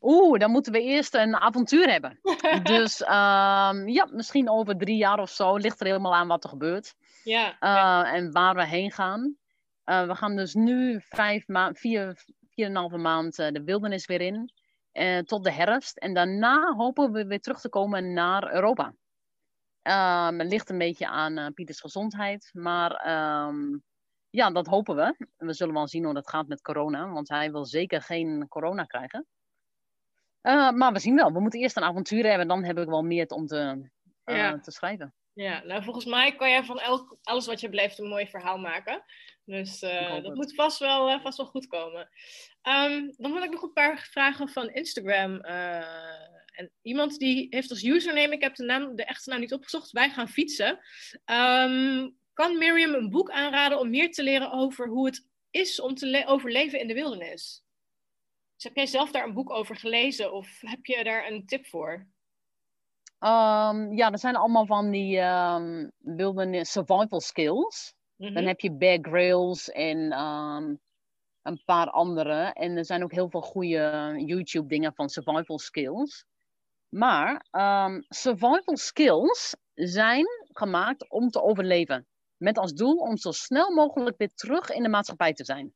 Oeh, 0.00 0.38
dan 0.38 0.50
moeten 0.50 0.72
we 0.72 0.82
eerst 0.82 1.14
een 1.14 1.36
avontuur 1.36 1.90
hebben. 1.90 2.18
dus 2.62 3.00
um, 3.00 3.88
ja, 3.88 4.08
misschien 4.10 4.50
over 4.50 4.76
drie 4.76 4.96
jaar 4.96 5.18
of 5.18 5.30
zo. 5.30 5.56
Ligt 5.56 5.80
er 5.80 5.86
helemaal 5.86 6.14
aan 6.14 6.28
wat 6.28 6.44
er 6.44 6.50
gebeurt. 6.50 6.94
Ja. 7.24 7.56
Uh, 7.60 8.12
en 8.12 8.32
waar 8.32 8.54
we 8.54 8.66
heen 8.66 8.92
gaan. 8.92 9.36
Uh, 9.84 10.06
we 10.06 10.14
gaan 10.14 10.36
dus 10.36 10.54
nu 10.54 11.00
vijf 11.00 11.48
ma 11.48 11.72
vier, 11.72 12.24
vier 12.50 12.64
en 12.64 12.70
een 12.70 12.76
halve 12.76 12.96
maand 12.96 13.38
uh, 13.38 13.50
de 13.50 13.64
wildernis 13.64 14.06
weer 14.06 14.20
in. 14.20 14.50
tot 15.24 15.44
de 15.44 15.52
herfst. 15.52 15.96
En 15.96 16.14
daarna 16.14 16.74
hopen 16.74 17.12
we 17.12 17.26
weer 17.26 17.40
terug 17.40 17.60
te 17.60 17.68
komen 17.68 18.12
naar 18.12 18.54
Europa. 18.54 18.94
Um, 19.82 20.38
het 20.38 20.48
ligt 20.48 20.70
een 20.70 20.78
beetje 20.78 21.06
aan 21.06 21.54
Pieters 21.54 21.80
gezondheid. 21.80 22.50
Maar 22.52 23.08
um, 23.46 23.84
ja, 24.36 24.50
dat 24.50 24.66
hopen 24.66 24.96
we. 24.96 25.26
We 25.36 25.52
zullen 25.52 25.74
wel 25.74 25.88
zien 25.88 26.04
hoe 26.04 26.14
dat 26.14 26.28
gaat 26.28 26.46
met 26.46 26.62
corona, 26.62 27.08
want 27.08 27.28
hij 27.28 27.52
wil 27.52 27.64
zeker 27.64 28.02
geen 28.02 28.48
corona 28.48 28.84
krijgen. 28.84 29.26
Uh, 30.42 30.70
maar 30.70 30.92
we 30.92 30.98
zien 30.98 31.14
wel. 31.14 31.32
We 31.32 31.40
moeten 31.40 31.60
eerst 31.60 31.76
een 31.76 31.82
avontuur 31.82 32.22
hebben, 32.22 32.40
en 32.40 32.48
dan 32.48 32.64
heb 32.64 32.78
ik 32.78 32.88
wel 32.88 33.02
meer 33.02 33.26
om 33.26 33.46
te, 33.46 33.90
uh, 34.24 34.52
te 34.52 34.70
schrijven. 34.70 35.14
Ja, 35.32 35.62
nou 35.64 35.82
volgens 35.82 36.04
mij 36.04 36.36
kan 36.36 36.50
jij 36.50 36.64
van 36.64 36.80
elk, 36.80 37.18
alles 37.22 37.46
wat 37.46 37.60
je 37.60 37.68
beleeft 37.68 37.98
een 37.98 38.08
mooi 38.08 38.26
verhaal 38.26 38.58
maken. 38.58 39.02
Dus 39.44 39.82
uh, 39.82 40.22
dat 40.22 40.34
moet 40.34 40.54
vast 40.54 40.78
wel, 40.78 41.20
vast 41.20 41.36
wel 41.36 41.46
goed 41.46 41.66
komen. 41.66 42.08
Um, 42.62 43.14
dan 43.16 43.32
wil 43.32 43.42
ik 43.42 43.50
nog 43.50 43.62
een 43.62 43.72
paar 43.72 44.08
vragen 44.10 44.48
van 44.48 44.70
Instagram. 44.70 45.40
en 45.40 46.70
iemand 46.82 47.18
die 47.18 47.46
heeft 47.50 47.70
als 47.70 47.84
username, 47.84 48.34
ik 48.34 48.42
heb 48.42 48.54
de, 48.54 48.64
naam, 48.64 48.96
de 48.96 49.04
echte 49.04 49.30
naam 49.30 49.40
niet 49.40 49.52
opgezocht, 49.52 49.90
wij 49.90 50.10
gaan 50.10 50.28
fietsen. 50.28 50.78
Um, 51.24 52.16
kan 52.36 52.58
Miriam 52.58 52.94
een 52.94 53.10
boek 53.10 53.30
aanraden 53.30 53.78
om 53.78 53.90
meer 53.90 54.12
te 54.12 54.22
leren 54.22 54.52
over 54.52 54.88
hoe 54.88 55.06
het 55.06 55.26
is 55.50 55.80
om 55.80 55.94
te 55.94 56.24
overleven 56.26 56.80
in 56.80 56.86
de 56.86 56.94
wildernis? 56.94 57.62
Dus 58.54 58.64
heb 58.64 58.76
jij 58.76 58.86
zelf 58.86 59.10
daar 59.10 59.24
een 59.24 59.34
boek 59.34 59.50
over 59.50 59.76
gelezen 59.76 60.32
of 60.32 60.60
heb 60.60 60.86
je 60.86 61.04
daar 61.04 61.26
een 61.26 61.46
tip 61.46 61.66
voor? 61.66 61.92
Um, 63.18 63.96
ja, 63.96 64.10
er 64.10 64.18
zijn 64.18 64.36
allemaal 64.36 64.66
van 64.66 64.90
die 64.90 65.18
um, 65.18 65.92
wildernis 65.98 66.72
survival 66.72 67.20
skills. 67.20 67.94
Dan 68.16 68.32
mhm. 68.32 68.46
heb 68.46 68.60
je 68.60 68.76
Bear 68.76 68.98
Grylls 69.02 69.70
en 69.70 70.20
um, 70.20 70.80
een 71.42 71.62
paar 71.64 71.90
andere. 71.90 72.52
En 72.52 72.76
er 72.76 72.84
zijn 72.84 73.02
ook 73.02 73.12
heel 73.12 73.30
veel 73.30 73.42
goede 73.42 74.14
YouTube 74.26 74.68
dingen 74.68 74.94
van 74.94 75.08
survival 75.08 75.58
skills. 75.58 76.24
Maar 76.88 77.46
survival 78.08 78.76
skills 78.76 79.56
zijn 79.74 80.26
gemaakt 80.46 81.10
om 81.10 81.30
te 81.30 81.42
overleven. 81.42 82.06
Met 82.36 82.58
als 82.58 82.72
doel 82.72 82.96
om 82.96 83.16
zo 83.16 83.30
snel 83.30 83.70
mogelijk 83.70 84.16
weer 84.16 84.32
terug 84.34 84.70
in 84.70 84.82
de 84.82 84.88
maatschappij 84.88 85.32
te 85.32 85.44
zijn. 85.44 85.74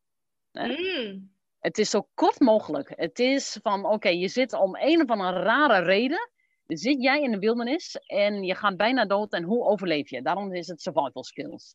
Mm. 0.52 1.32
Het 1.58 1.78
is 1.78 1.90
zo 1.90 2.08
kort 2.14 2.40
mogelijk. 2.40 2.92
Het 2.96 3.18
is 3.18 3.58
van, 3.62 3.84
oké, 3.84 4.08
je 4.08 4.28
zit 4.28 4.52
om 4.52 4.76
een 4.76 5.02
of 5.02 5.08
andere 5.08 5.42
rare 5.42 5.82
reden, 5.82 6.30
zit 6.66 7.02
jij 7.02 7.22
in 7.22 7.30
de 7.30 7.38
wildernis 7.38 7.96
en 7.96 8.42
je 8.42 8.54
gaat 8.54 8.76
bijna 8.76 9.06
dood 9.06 9.32
en 9.32 9.42
hoe 9.42 9.64
overleef 9.64 10.10
je? 10.10 10.22
Daarom 10.22 10.52
is 10.52 10.66
het 10.66 10.82
survival 10.82 11.24
skills. 11.24 11.74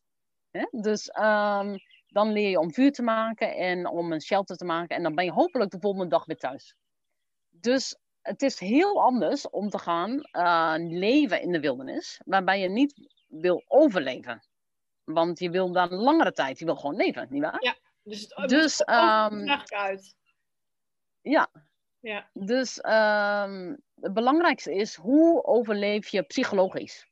Dus 0.70 1.08
um, 1.08 1.78
dan 2.08 2.32
leer 2.32 2.50
je 2.50 2.58
om 2.58 2.72
vuur 2.72 2.92
te 2.92 3.02
maken 3.02 3.56
en 3.56 3.88
om 3.88 4.12
een 4.12 4.20
shelter 4.20 4.56
te 4.56 4.64
maken 4.64 4.96
en 4.96 5.02
dan 5.02 5.14
ben 5.14 5.24
je 5.24 5.32
hopelijk 5.32 5.70
de 5.70 5.80
volgende 5.80 6.08
dag 6.08 6.24
weer 6.24 6.36
thuis. 6.36 6.74
Dus 7.50 7.98
het 8.22 8.42
is 8.42 8.58
heel 8.58 9.02
anders 9.02 9.50
om 9.50 9.68
te 9.68 9.78
gaan 9.78 10.20
uh, 10.32 10.74
leven 10.78 11.42
in 11.42 11.52
de 11.52 11.60
wildernis, 11.60 12.20
waarbij 12.24 12.60
je 12.60 12.68
niet 12.68 13.08
wil 13.26 13.64
overleven. 13.66 14.48
Want 15.06 15.38
je 15.38 15.50
wil 15.50 15.72
dan 15.72 15.94
langere 15.94 16.32
tijd, 16.32 16.58
je 16.58 16.64
wil 16.64 16.76
gewoon 16.76 16.96
leven, 16.96 17.26
nietwaar? 17.30 17.62
Ja, 17.62 17.76
dus 18.02 18.26
het 18.34 18.48
dus, 18.48 18.80
um, 18.80 19.48
uit. 19.66 20.16
Ja. 21.20 21.48
ja. 22.00 22.28
Dus 22.32 22.84
um, 22.84 23.76
het 24.00 24.12
belangrijkste 24.12 24.74
is, 24.74 24.94
hoe 24.94 25.44
overleef 25.44 26.08
je 26.08 26.22
psychologisch? 26.22 27.06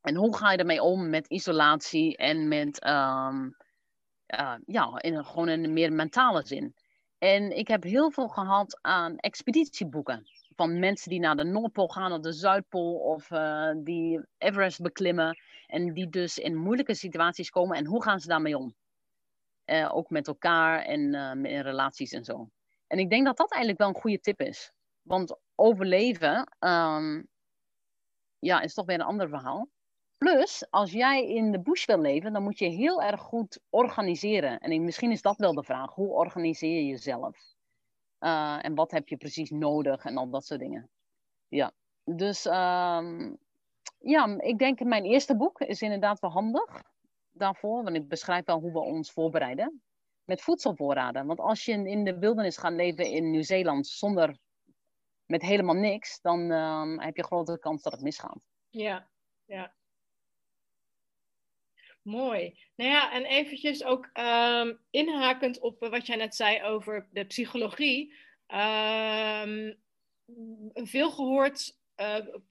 En 0.00 0.14
hoe 0.14 0.36
ga 0.36 0.52
je 0.52 0.58
ermee 0.58 0.82
om 0.82 1.10
met 1.10 1.26
isolatie 1.26 2.16
en 2.16 2.48
met, 2.48 2.86
um, 2.86 3.56
uh, 4.26 4.54
ja, 4.66 5.00
in, 5.00 5.24
gewoon 5.24 5.48
in 5.48 5.64
een 5.64 5.72
meer 5.72 5.92
mentale 5.92 6.46
zin. 6.46 6.74
En 7.18 7.56
ik 7.56 7.68
heb 7.68 7.82
heel 7.82 8.10
veel 8.10 8.28
gehad 8.28 8.78
aan 8.80 9.16
expeditieboeken. 9.16 10.26
Van 10.56 10.78
mensen 10.78 11.10
die 11.10 11.20
naar 11.20 11.36
de 11.36 11.44
Noordpool 11.44 11.88
gaan 11.88 12.12
of 12.12 12.20
de 12.20 12.32
Zuidpool 12.32 12.94
of 12.94 13.30
uh, 13.30 13.70
die 13.76 14.20
Everest 14.38 14.80
beklimmen. 14.80 15.38
En 15.72 15.92
die 15.92 16.08
dus 16.08 16.38
in 16.38 16.56
moeilijke 16.56 16.94
situaties 16.94 17.50
komen 17.50 17.76
en 17.76 17.86
hoe 17.86 18.02
gaan 18.02 18.20
ze 18.20 18.28
daarmee 18.28 18.58
om? 18.58 18.74
Uh, 19.66 19.94
ook 19.94 20.10
met 20.10 20.26
elkaar 20.26 20.82
en 20.82 21.14
uh, 21.14 21.52
in 21.52 21.60
relaties 21.60 22.12
en 22.12 22.24
zo. 22.24 22.50
En 22.86 22.98
ik 22.98 23.10
denk 23.10 23.24
dat 23.24 23.36
dat 23.36 23.50
eigenlijk 23.50 23.80
wel 23.80 23.88
een 23.88 24.00
goede 24.00 24.20
tip 24.20 24.40
is. 24.40 24.72
Want 25.02 25.36
overleven 25.54 26.56
um, 26.58 27.28
ja, 28.38 28.60
is 28.60 28.74
toch 28.74 28.86
weer 28.86 28.94
een 28.94 29.06
ander 29.06 29.28
verhaal. 29.28 29.68
Plus, 30.18 30.70
als 30.70 30.92
jij 30.92 31.28
in 31.28 31.52
de 31.52 31.60
bush 31.60 31.86
wil 31.86 32.00
leven, 32.00 32.32
dan 32.32 32.42
moet 32.42 32.58
je 32.58 32.68
heel 32.68 33.02
erg 33.02 33.20
goed 33.20 33.60
organiseren. 33.70 34.58
En 34.58 34.84
misschien 34.84 35.10
is 35.10 35.22
dat 35.22 35.36
wel 35.36 35.54
de 35.54 35.64
vraag. 35.64 35.94
Hoe 35.94 36.08
organiseer 36.08 36.74
je 36.74 36.86
jezelf? 36.86 37.36
Uh, 38.20 38.64
en 38.64 38.74
wat 38.74 38.90
heb 38.90 39.08
je 39.08 39.16
precies 39.16 39.50
nodig 39.50 40.04
en 40.04 40.16
al 40.16 40.30
dat 40.30 40.44
soort 40.44 40.60
dingen. 40.60 40.90
Ja, 41.48 41.72
dus 42.04 42.44
um, 42.44 43.38
ja, 44.02 44.38
ik 44.38 44.58
denk 44.58 44.80
mijn 44.80 45.04
eerste 45.04 45.36
boek 45.36 45.60
is 45.60 45.82
inderdaad 45.82 46.20
wel 46.20 46.30
handig 46.30 46.82
daarvoor. 47.30 47.82
Want 47.82 47.96
ik 47.96 48.08
beschrijf 48.08 48.44
wel 48.44 48.60
hoe 48.60 48.72
we 48.72 48.80
ons 48.80 49.12
voorbereiden. 49.12 49.82
Met 50.24 50.42
voedselvoorraden. 50.42 51.26
Want 51.26 51.40
als 51.40 51.64
je 51.64 51.72
in 51.72 52.04
de 52.04 52.18
wildernis 52.18 52.56
gaat 52.56 52.72
leven 52.72 53.06
in 53.06 53.30
Nieuw-Zeeland 53.30 53.86
zonder 53.86 54.36
met 55.26 55.42
helemaal 55.42 55.74
niks, 55.74 56.20
dan 56.20 56.50
um, 56.50 57.00
heb 57.00 57.16
je 57.16 57.24
grotere 57.24 57.58
kans 57.58 57.82
dat 57.82 57.92
het 57.92 58.02
misgaat. 58.02 58.46
Ja, 58.70 59.08
ja. 59.44 59.74
Mooi. 62.02 62.58
Nou 62.76 62.90
ja, 62.90 63.12
en 63.12 63.24
eventjes 63.24 63.84
ook 63.84 64.10
um, 64.12 64.78
inhakend 64.90 65.60
op 65.60 65.80
wat 65.80 66.06
jij 66.06 66.16
net 66.16 66.34
zei 66.34 66.62
over 66.62 67.08
de 67.10 67.24
psychologie. 67.24 68.14
Um, 68.48 69.80
veel 70.72 71.10
gehoord 71.10 71.80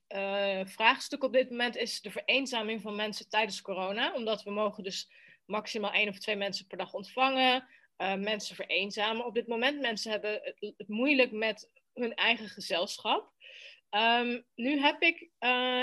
uh, 0.08 0.66
vraagstuk 0.66 1.24
op 1.24 1.34
dit 1.34 1.49
moment 1.49 1.76
is 1.76 2.02
de 2.02 2.12
vereenzaming 2.12 2.82
van 2.82 2.95
mensen 2.95 3.30
tijdens 3.30 3.62
corona. 3.62 4.14
Omdat 4.14 4.43
we 4.43 4.52
mogen 4.52 4.84
dus 4.84 5.12
maximaal 5.45 5.91
één 5.91 6.10
of 6.10 6.20
twee 6.20 6.36
mensen 6.36 6.68
per 6.68 6.78
dag 6.78 6.93
ontvangen. 6.93 7.68
Uh, 7.97 8.16
mensen 8.16 8.56
vereenzamen 8.56 9.26
op 9.26 9.34
dit 9.34 9.47
moment. 9.47 9.80
Mensen 9.80 10.12
hebben 10.12 10.32
het, 10.32 10.74
het 10.78 10.88
moeilijk 10.88 11.32
met 11.32 11.72
hun 11.93 12.14
eigen 12.14 12.47
gezelschap. 12.47 13.32
Um, 13.95 14.45
nu 14.56 14.80
heb 14.80 15.02
ik 15.02 15.20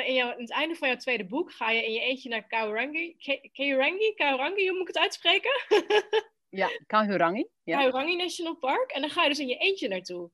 in, 0.07 0.15
jou, 0.15 0.33
in 0.33 0.41
het 0.41 0.51
einde 0.51 0.75
van 0.75 0.89
jouw 0.89 0.97
tweede 0.97 1.27
boek 1.27 1.53
ga 1.53 1.71
je 1.71 1.85
in 1.85 1.93
je 1.93 2.01
eentje 2.01 2.29
naar 2.29 2.47
Kaurangi. 2.47 3.17
Kaurangi? 3.53 4.15
Kaurangi, 4.15 4.69
hoe 4.69 4.79
moet 4.79 4.89
ik 4.89 4.95
het 4.95 5.03
uitspreken? 5.03 5.51
ja, 6.61 6.69
Kaurangi. 6.87 7.47
Ja. 7.63 7.79
Kaurangi 7.79 8.17
National 8.17 8.57
Park. 8.57 8.91
En 8.91 9.01
dan 9.01 9.11
ga 9.11 9.23
je 9.23 9.29
dus 9.29 9.39
in 9.39 9.49
je 9.49 9.57
eentje 9.57 9.89
naartoe. 9.89 10.31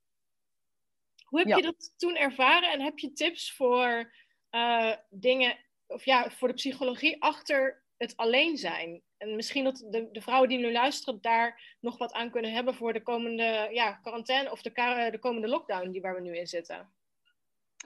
Hoe 1.35 1.43
heb 1.43 1.57
je 1.57 1.63
dat 1.63 1.93
toen 1.97 2.17
ervaren 2.17 2.73
en 2.73 2.81
heb 2.81 2.99
je 2.99 3.13
tips 3.13 3.53
voor 3.53 4.13
uh, 4.51 4.93
dingen, 5.11 5.59
of 5.87 6.05
ja, 6.05 6.31
voor 6.31 6.49
de 6.49 6.55
psychologie 6.55 7.23
achter 7.23 7.83
het 7.97 8.17
alleen 8.17 8.57
zijn? 8.57 9.03
En 9.17 9.37
misschien 9.37 9.65
dat 9.65 9.87
de, 9.91 10.09
de, 10.13 10.21
vrouwen 10.21 10.49
die 10.49 10.59
nu 10.59 10.73
luisteren 10.73 11.21
daar 11.21 11.77
nog 11.81 11.99
wat 11.99 12.13
aan 12.13 12.31
kunnen 12.31 12.53
hebben 12.53 12.75
voor 12.75 12.93
de 12.93 13.03
komende 13.03 13.69
ja, 13.73 13.93
quarantaine 13.93 14.51
of 14.51 14.63
de, 14.63 14.71
de 15.11 15.19
komende 15.21 15.49
lockdown 15.49 15.91
die 15.91 16.01
waar 16.01 16.15
we 16.15 16.21
nu 16.21 16.37
in 16.37 16.47
zitten. 16.47 16.93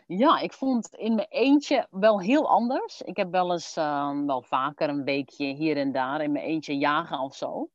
Ja, 0.07 0.38
ik 0.38 0.53
vond 0.53 0.84
het 0.84 1.01
in 1.01 1.14
mijn 1.14 1.28
eentje 1.30 1.86
wel 1.90 2.20
heel 2.20 2.49
anders. 2.49 3.03
Ik 3.03 3.16
heb 3.16 3.30
wel 3.30 3.53
eens 3.53 3.76
um, 3.76 4.26
wel 4.26 4.42
vaker 4.42 4.88
een 4.88 5.05
weekje 5.05 5.46
hier 5.46 5.76
en 5.76 5.92
daar 5.92 6.22
in 6.22 6.32
mijn 6.32 6.44
eentje 6.44 6.76
jagen 6.76 7.18
of 7.18 7.34
zo. 7.34 7.70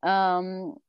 Um, 0.00 0.80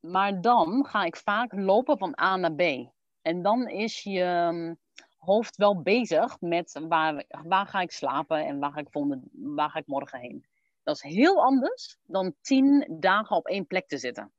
maar 0.00 0.40
dan 0.40 0.86
ga 0.86 1.04
ik 1.04 1.16
vaak 1.16 1.52
lopen 1.52 1.98
van 1.98 2.20
A 2.20 2.36
naar 2.36 2.54
B. 2.54 2.90
En 3.22 3.42
dan 3.42 3.68
is 3.68 4.02
je 4.02 4.22
ehm, 4.22 4.74
hoofd 5.16 5.56
wel 5.56 5.82
bezig 5.82 6.40
met 6.40 6.80
waar, 6.88 7.24
waar 7.44 7.66
ga 7.66 7.80
ik 7.80 7.90
slapen 7.90 8.46
en 8.46 8.58
waar 8.58 8.72
ga, 8.72 8.80
ik 8.80 8.90
volgende, 8.90 9.20
waar 9.32 9.70
ga 9.70 9.78
ik 9.78 9.86
morgen 9.86 10.20
heen. 10.20 10.46
Dat 10.82 10.94
is 10.94 11.02
heel 11.02 11.42
anders 11.42 11.98
dan 12.02 12.34
tien 12.40 12.96
dagen 13.00 13.36
op 13.36 13.46
één 13.46 13.66
plek 13.66 13.88
te 13.88 13.98
zitten. 13.98 14.32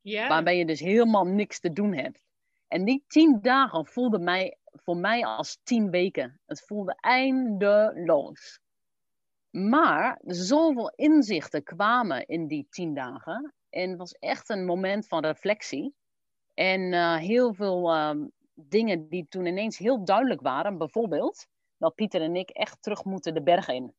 Ja. 0.00 0.28
Waarbij 0.28 0.56
je 0.56 0.66
dus 0.66 0.80
helemaal 0.80 1.24
niks 1.24 1.60
te 1.60 1.72
doen 1.72 1.94
hebt. 1.94 2.24
En 2.68 2.84
die 2.84 3.04
tien 3.06 3.38
dagen 3.40 3.86
voelden 3.86 4.24
mij, 4.24 4.58
voor 4.64 4.96
mij 4.96 5.24
als 5.24 5.60
tien 5.62 5.90
weken. 5.90 6.40
Het 6.46 6.64
voelde 6.66 6.96
eindeloos. 7.00 8.60
Maar 9.50 10.20
zoveel 10.22 10.92
inzichten 10.94 11.62
kwamen 11.62 12.26
in 12.26 12.46
die 12.46 12.66
tien 12.70 12.94
dagen. 12.94 13.54
En 13.70 13.88
het 13.88 13.98
was 13.98 14.12
echt 14.12 14.48
een 14.48 14.64
moment 14.64 15.06
van 15.06 15.24
reflectie. 15.24 15.94
En 16.60 16.92
eh, 16.92 17.16
heel 17.16 17.54
veel 17.54 17.90
ehm, 17.90 18.26
dingen 18.54 19.08
die 19.08 19.26
toen 19.28 19.46
ineens 19.46 19.78
heel 19.78 20.04
duidelijk 20.04 20.40
waren. 20.40 20.78
Bijvoorbeeld 20.78 21.46
dat 21.76 21.94
Pieter 21.94 22.22
en 22.22 22.36
ik 22.36 22.50
echt 22.50 22.82
terug 22.82 23.04
moeten 23.04 23.34
de 23.34 23.42
bergen 23.42 23.74
in. 23.74 23.94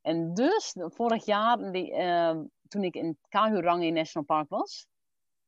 En 0.00 0.34
dus 0.34 0.76
vorig 0.78 1.24
jaar, 1.24 1.72
die, 1.72 1.92
ehm, 1.92 2.44
toen 2.68 2.84
ik 2.84 2.94
in 2.94 3.18
Kahurang 3.28 3.82
in 3.82 3.94
National 3.94 4.26
Park 4.26 4.48
was, 4.48 4.86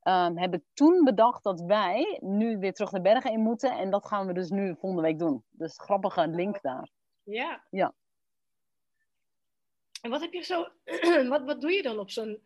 ehm, 0.01 0.37
heb 0.37 0.53
ik 0.53 0.63
toen 0.73 1.03
bedacht 1.03 1.43
dat 1.43 1.61
wij 1.61 2.19
nu 2.23 2.57
weer 2.57 2.73
terug 2.73 2.89
de 2.89 3.01
bergen 3.01 3.31
in 3.31 3.39
moeten. 3.39 3.71
En 3.71 3.89
dat 3.89 4.07
gaan 4.07 4.27
we 4.27 4.33
dus 4.33 4.49
nu 4.49 4.75
volgende 4.75 5.03
week 5.03 5.19
doen. 5.19 5.43
Dus 5.49 5.79
grappige 5.79 6.27
link 6.27 6.61
daar. 6.61 6.89
Ja. 7.23 7.63
Ja. 7.69 7.93
En 10.01 10.09
wat 10.09 10.21
heb 10.21 10.33
je 10.33 10.41
zo, 10.41 10.67
wat, 11.33 11.43
wat 11.43 11.61
doe 11.61 11.71
je 11.71 11.81
dan 11.81 11.99
op 11.99 12.09
zo'n, 12.09 12.41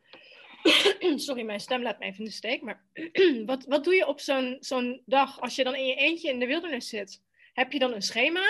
sorry, 1.15 1.43
mijn 1.43 1.59
stem 1.59 1.81
laat 1.81 1.99
me 1.99 2.05
even 2.05 2.19
in 2.19 2.25
de 2.25 2.31
steek, 2.31 2.61
maar 2.61 2.83
wat, 3.45 3.65
wat 3.65 3.83
doe 3.83 3.93
je 3.93 4.07
op 4.07 4.19
zo'n 4.19 4.57
zo'n 4.59 5.01
dag 5.05 5.39
als 5.39 5.55
je 5.55 5.63
dan 5.63 5.75
in 5.75 5.85
je 5.85 5.95
eentje 5.95 6.29
in 6.29 6.39
de 6.39 6.45
wildernis 6.45 6.89
zit? 6.89 7.21
Heb 7.53 7.71
je 7.71 7.79
dan 7.79 7.93
een 7.93 8.01
schema? 8.01 8.43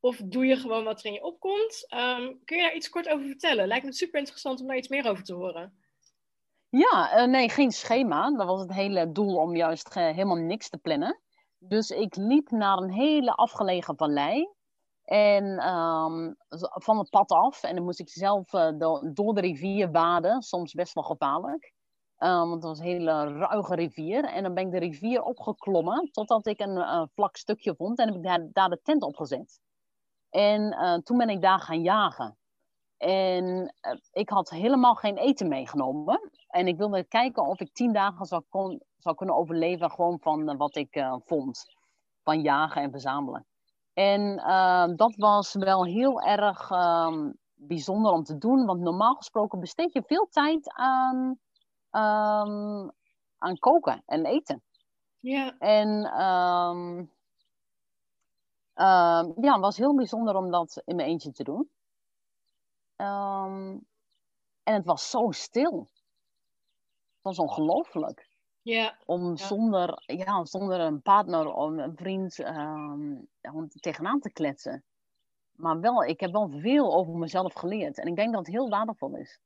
Of 0.00 0.20
doe 0.24 0.46
je 0.46 0.56
gewoon 0.56 0.84
wat 0.84 1.00
er 1.00 1.06
in 1.06 1.12
je 1.12 1.22
opkomt? 1.22 1.84
Ehm, 1.88 2.32
kun 2.44 2.56
je 2.56 2.62
daar 2.62 2.74
iets 2.74 2.88
kort 2.88 3.08
over 3.08 3.26
vertellen? 3.26 3.66
Lijkt 3.66 3.84
me 3.84 3.92
super 3.92 4.18
interessant 4.18 4.60
om 4.60 4.66
daar 4.66 4.76
iets 4.76 4.88
meer 4.88 5.08
over 5.08 5.24
te 5.24 5.34
horen. 5.34 5.76
Ja, 6.68 7.12
eh, 7.12 7.26
nee, 7.26 7.48
geen 7.48 7.70
schema. 7.70 8.30
Dat 8.36 8.46
was 8.46 8.60
het 8.60 8.72
hele 8.72 9.12
doel 9.12 9.36
om 9.36 9.56
juist 9.56 9.96
eh, 9.96 10.04
helemaal 10.04 10.36
niks 10.36 10.68
te 10.68 10.78
plannen. 10.78 11.20
Dus 11.58 11.90
ik 11.90 12.16
liep 12.16 12.50
naar 12.50 12.78
een 12.78 12.92
hele 12.92 13.32
afgelegen 13.32 13.96
vallei. 13.96 14.48
En 15.04 15.58
ehm, 15.58 16.32
van 16.58 16.98
het 16.98 17.10
pad 17.10 17.30
af. 17.30 17.62
En 17.62 17.74
dan 17.74 17.84
moest 17.84 18.00
ik 18.00 18.08
zelf 18.08 18.52
uh, 18.52 18.70
door 19.12 19.34
de 19.34 19.40
rivier 19.40 19.90
waden. 19.90 20.42
Soms 20.42 20.72
best 20.72 20.94
wel 20.94 21.04
gevaarlijk. 21.04 21.72
Um, 22.18 22.28
want 22.28 22.52
het 22.52 22.62
was 22.62 22.78
een 22.78 22.84
hele 22.84 23.38
ruige 23.38 23.74
rivier. 23.74 24.24
En 24.24 24.42
dan 24.42 24.54
ben 24.54 24.66
ik 24.66 24.72
de 24.72 24.78
rivier 24.78 25.22
opgeklommen. 25.22 26.10
Totdat 26.10 26.46
ik 26.46 26.60
een 26.60 26.76
uh, 26.76 27.02
vlak 27.14 27.36
stukje 27.36 27.74
vond. 27.74 27.98
En 27.98 28.06
heb 28.06 28.16
ik 28.16 28.52
daar, 28.52 28.68
de 28.68 28.80
tent 28.82 29.02
opgezet. 29.02 29.60
En 30.30 30.62
uh, 30.62 30.94
toen 30.94 31.18
ben 31.18 31.28
ik 31.28 31.42
daar 31.42 31.60
gaan 31.60 31.82
jagen. 31.82 32.36
En 32.96 33.74
ik 34.12 34.28
had 34.28 34.50
helemaal 34.50 34.94
geen 34.94 35.16
eten 35.16 35.48
meegenomen. 35.48 36.30
En 36.48 36.66
ik 36.66 36.76
wilde 36.76 37.04
kijken 37.04 37.46
of 37.46 37.60
ik 37.60 37.72
tien 37.72 37.92
dagen 37.92 38.26
zou, 38.26 38.42
kon, 38.48 38.82
zou 38.96 39.16
kunnen 39.16 39.36
overleven. 39.36 39.90
Gewoon 39.90 40.18
van 40.20 40.56
wat 40.56 40.76
ik 40.76 41.04
vond. 41.24 41.64
Van 42.22 42.40
jagen 42.40 42.82
en 42.82 42.90
verzamelen. 42.90 43.46
En 43.94 44.20
uh, 44.38 44.86
dat 44.96 45.14
was 45.16 45.54
wel 45.54 45.84
heel 45.84 46.20
erg 46.20 46.70
um, 46.70 47.38
bijzonder 47.54 48.12
om 48.12 48.22
te 48.22 48.38
doen, 48.38 48.66
want 48.66 48.80
normaal 48.80 49.14
gesproken 49.14 49.60
besteed 49.60 49.92
je 49.92 50.02
veel 50.02 50.26
tijd 50.30 50.72
aan, 50.72 51.16
um, 51.90 52.90
aan 53.38 53.58
koken 53.58 54.02
en 54.06 54.24
eten. 54.24 54.62
Ja. 55.20 55.58
En 55.58 55.88
um, 56.22 57.10
ja, 59.40 59.52
het 59.52 59.60
was 59.60 59.76
heel 59.76 59.94
bijzonder 59.94 60.36
om 60.36 60.50
dat 60.50 60.82
in 60.84 60.96
mijn 60.96 61.08
eentje 61.08 61.32
te 61.32 61.44
doen. 61.44 61.70
en 64.62 64.74
het 64.74 64.84
was 64.84 65.10
zo 65.10 65.30
stil. 65.30 65.88
Het 67.14 67.22
was 67.22 67.38
ongelooflijk. 67.38 68.31
Ja. 68.62 68.98
Om 69.06 69.28
Ja. 69.28 69.36
Zonder, 69.36 70.02
ja, 70.06 70.44
zonder 70.44 70.80
een 70.80 71.02
partner 71.02 71.52
of 71.52 71.70
een 71.70 71.96
vriend 71.96 72.38
om 73.52 73.68
tegenaan 73.68 74.20
te 74.20 74.32
kletsen. 74.32 74.84
Maar 75.52 75.80
wel, 75.80 76.04
ik 76.04 76.20
heb 76.20 76.32
wel 76.32 76.50
veel 76.60 76.94
over 76.94 77.14
mezelf 77.14 77.52
geleerd. 77.54 77.98
En 77.98 78.06
ik 78.06 78.16
denk 78.16 78.32
dat 78.34 78.46
het 78.46 78.54
heel 78.54 78.68
waardevol 78.68 79.16
is. 79.16 79.40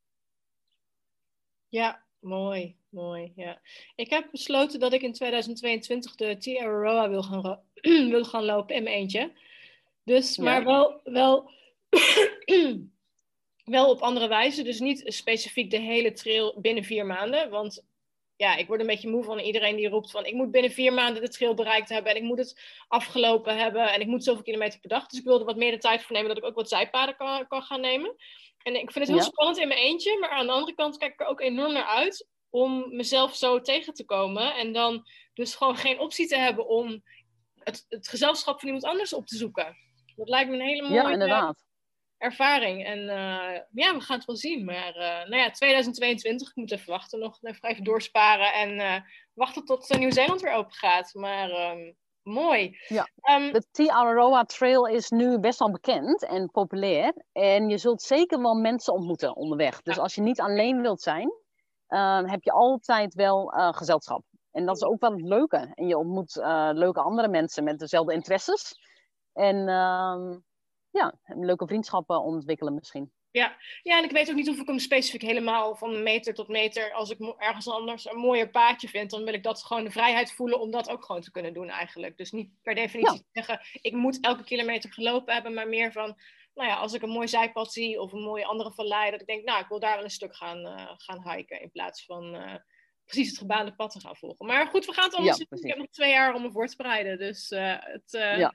Ja, 1.68 2.02
mooi, 2.18 2.76
mooi. 2.88 3.32
Ja. 3.36 3.60
Ik 3.94 4.10
heb 4.10 4.28
besloten 4.30 4.80
dat 4.80 4.92
ik 4.92 5.02
in 5.02 5.12
2022 5.12 6.14
de 6.14 6.36
Tia 6.36 6.62
Aurora 6.64 7.08
wil 7.08 7.22
gaan, 7.22 7.60
wil 8.10 8.24
gaan 8.24 8.44
lopen 8.44 8.74
in 8.74 8.82
mijn 8.82 8.96
eentje. 8.96 9.32
Dus, 10.04 10.36
Ja. 10.36 10.42
maar 10.42 10.64
wel, 10.64 11.00
wel, 11.04 11.50
wel 13.64 13.90
op 13.90 14.00
andere 14.00 14.28
wijze. 14.28 14.62
Dus 14.62 14.80
niet 14.80 15.02
specifiek 15.06 15.70
de 15.70 15.78
hele 15.80 16.12
trail 16.12 16.60
binnen 16.60 16.84
vier 16.84 17.06
maanden. 17.06 17.50
Want 17.50 17.84
ja, 18.36 18.56
ik 18.56 18.66
word 18.66 18.80
een 18.80 18.86
beetje 18.86 19.08
moe 19.08 19.24
van 19.24 19.38
iedereen 19.38 19.76
die 19.76 19.88
roept 19.88 20.10
van 20.10 20.24
ik 20.24 20.34
moet 20.34 20.50
binnen 20.50 20.70
vier 20.70 20.92
maanden 20.92 21.22
de 21.22 21.28
trail 21.28 21.54
bereikt 21.54 21.88
hebben 21.88 22.10
en 22.10 22.16
ik 22.16 22.22
moet 22.22 22.38
het 22.38 22.60
afgelopen 22.88 23.56
hebben 23.56 23.92
en 23.92 24.00
ik 24.00 24.06
moet 24.06 24.24
zoveel 24.24 24.42
kilometer 24.42 24.80
per 24.80 24.88
dag. 24.88 25.06
Dus 25.06 25.18
ik 25.18 25.24
wilde 25.24 25.44
wat 25.44 25.56
meer 25.56 25.70
de 25.70 25.78
tijd 25.78 26.02
voor 26.02 26.12
nemen 26.16 26.28
dat 26.28 26.38
ik 26.38 26.44
ook 26.44 26.54
wat 26.54 26.68
zijpaden 26.68 27.16
kan, 27.16 27.46
kan 27.46 27.62
gaan 27.62 27.80
nemen. 27.80 28.14
En 28.62 28.74
ik 28.74 28.92
vind 28.92 28.94
het 28.94 29.06
heel 29.06 29.16
Ja. 29.16 29.22
spannend 29.22 29.58
in 29.58 29.68
mijn 29.68 29.80
eentje, 29.80 30.18
maar 30.18 30.30
aan 30.30 30.46
de 30.46 30.52
andere 30.52 30.74
kant 30.74 30.96
kijk 30.96 31.12
ik 31.12 31.20
er 31.20 31.26
ook 31.26 31.40
enorm 31.40 31.72
naar 31.72 31.84
uit 31.86 32.26
om 32.50 32.96
mezelf 32.96 33.36
zo 33.36 33.60
tegen 33.60 33.94
te 33.94 34.04
komen 34.04 34.54
en 34.54 34.72
dan 34.72 35.06
dus 35.34 35.54
gewoon 35.54 35.76
geen 35.76 35.98
optie 35.98 36.26
te 36.26 36.36
hebben 36.36 36.66
om 36.68 37.02
het, 37.58 37.86
het 37.88 38.08
gezelschap 38.08 38.58
van 38.58 38.66
iemand 38.68 38.84
anders 38.86 39.12
op 39.12 39.26
te 39.26 39.36
zoeken. 39.36 39.76
Dat 40.16 40.28
lijkt 40.28 40.50
me 40.50 40.56
een 40.56 40.66
hele 40.66 40.82
mooie 40.82 40.94
Ja, 40.94 41.10
inderdaad. 41.10 41.65
Ervaring. 42.18 42.84
En 42.84 42.98
eh, 43.08 43.60
ja, 43.72 43.94
we 43.94 44.00
gaan 44.00 44.16
het 44.16 44.24
wel 44.26 44.36
zien. 44.36 44.64
Maar 44.64 44.94
eh, 44.94 45.28
nou 45.28 45.36
ja, 45.36 45.50
2022, 45.50 46.48
ik 46.48 46.56
moet 46.56 46.72
even 46.72 46.90
wachten 46.92 47.18
nog. 47.18 47.38
Even 47.42 47.68
even 47.68 47.84
doorsparen 47.84 48.52
en 48.52 48.78
eh, 48.78 49.00
wachten 49.34 49.64
tot 49.64 49.98
Nieuw-Zeeland 49.98 50.40
weer 50.40 50.52
open 50.52 50.72
gaat. 50.72 51.14
Maar 51.14 51.50
ehm, 51.50 51.92
mooi. 52.22 52.78
Ja. 52.88 53.08
Ehm, 53.20 53.52
De 53.52 54.44
Trail 54.46 54.86
is 54.86 55.10
nu 55.10 55.38
best 55.38 55.58
wel 55.58 55.70
bekend 55.70 56.24
en 56.26 56.50
populair. 56.50 57.12
En 57.32 57.68
je 57.68 57.78
zult 57.78 58.02
zeker 58.02 58.42
wel 58.42 58.54
mensen 58.54 58.92
ontmoeten 58.92 59.36
onderweg. 59.36 59.82
Dus 59.82 59.96
Ja. 59.96 60.02
als 60.02 60.14
je 60.14 60.20
niet 60.20 60.40
alleen 60.40 60.80
wilt 60.80 61.00
zijn, 61.00 61.30
eh, 61.86 62.22
heb 62.24 62.42
je 62.42 62.52
altijd 62.52 63.14
wel 63.14 63.46
gezelschap. 63.74 64.22
En 64.50 64.66
dat 64.66 64.76
is 64.76 64.82
ook 64.82 65.00
wel 65.00 65.12
het 65.12 65.20
leuke. 65.22 65.70
En 65.74 65.86
je 65.86 65.98
ontmoet 65.98 66.34
leuke 66.72 67.00
andere 67.00 67.28
mensen 67.28 67.64
met 67.64 67.78
dezelfde 67.78 68.12
interesses. 68.12 68.78
En 69.32 69.68
ehm, 69.68 70.38
ja, 70.96 71.14
leuke 71.24 71.66
vriendschappen 71.66 72.22
ontwikkelen 72.22 72.74
misschien. 72.74 73.12
ja, 73.82 73.98
en 73.98 74.04
ik 74.04 74.10
weet 74.10 74.28
ook 74.28 74.36
niet 74.36 74.48
of 74.48 74.58
ik 74.58 74.66
hem 74.66 74.78
specifiek 74.78 75.22
helemaal 75.22 75.76
van 75.76 76.02
meter 76.02 76.34
tot 76.34 76.48
meter, 76.48 76.92
als 76.92 77.10
ik 77.10 77.34
ergens 77.38 77.68
anders 77.68 78.10
een 78.10 78.16
mooier 78.16 78.50
paadje 78.50 78.88
vind, 78.88 79.10
dan 79.10 79.24
wil 79.24 79.34
ik 79.34 79.42
dat 79.42 79.64
gewoon 79.64 79.84
de 79.84 79.90
vrijheid 79.90 80.32
voelen 80.32 80.60
om 80.60 80.70
dat 80.70 80.88
ook 80.88 81.04
gewoon 81.04 81.20
te 81.22 81.30
kunnen 81.30 81.52
doen 81.52 81.68
eigenlijk. 81.68 82.16
Dus 82.16 82.30
niet 82.30 82.50
per 82.62 82.74
definitie 82.74 83.26
zeggen, 83.32 83.60
ik 83.72 83.92
moet 83.92 84.20
elke 84.20 84.44
kilometer 84.44 84.92
gelopen 84.92 85.34
hebben, 85.34 85.54
maar 85.54 85.68
meer 85.68 85.92
van, 85.92 86.16
nou 86.54 86.68
ja, 86.68 86.76
als 86.76 86.92
ik 86.92 87.02
een 87.02 87.08
mooi 87.08 87.28
zijpad 87.28 87.72
zie 87.72 88.00
of 88.00 88.12
een 88.12 88.22
mooie 88.22 88.46
andere 88.46 88.72
vallei, 88.72 89.10
dat 89.10 89.20
ik 89.20 89.26
denk, 89.26 89.44
nou, 89.44 89.60
ik 89.60 89.68
wil 89.68 89.80
daar 89.80 89.94
wel 89.94 90.04
een 90.04 90.10
stuk 90.10 90.36
gaan, 90.36 90.66
eh, 90.66 90.92
gaan 90.96 91.30
hiken 91.30 91.60
in 91.60 91.70
plaats 91.70 92.04
van 92.04 92.34
eh, 92.34 92.54
precies 93.04 93.28
het 93.28 93.38
gebaande 93.38 93.74
pad 93.74 93.90
te 93.90 94.00
gaan 94.00 94.16
volgen. 94.16 94.46
Maar 94.46 94.66
goed, 94.66 94.86
we 94.86 94.92
gaan 94.92 95.04
het 95.04 95.14
allemaal 95.14 95.38
Ja, 95.38 95.46
zien. 95.48 95.62
Ik 95.62 95.68
heb 95.68 95.78
nog 95.78 95.90
twee 95.90 96.10
jaar 96.10 96.34
om 96.34 96.42
me 96.42 96.50
voor 96.50 96.66
te 96.66 96.76
bereiden, 96.76 97.18
dus 97.18 97.50
eh, 97.50 97.74
het... 97.78 98.10
Ja. 98.10 98.54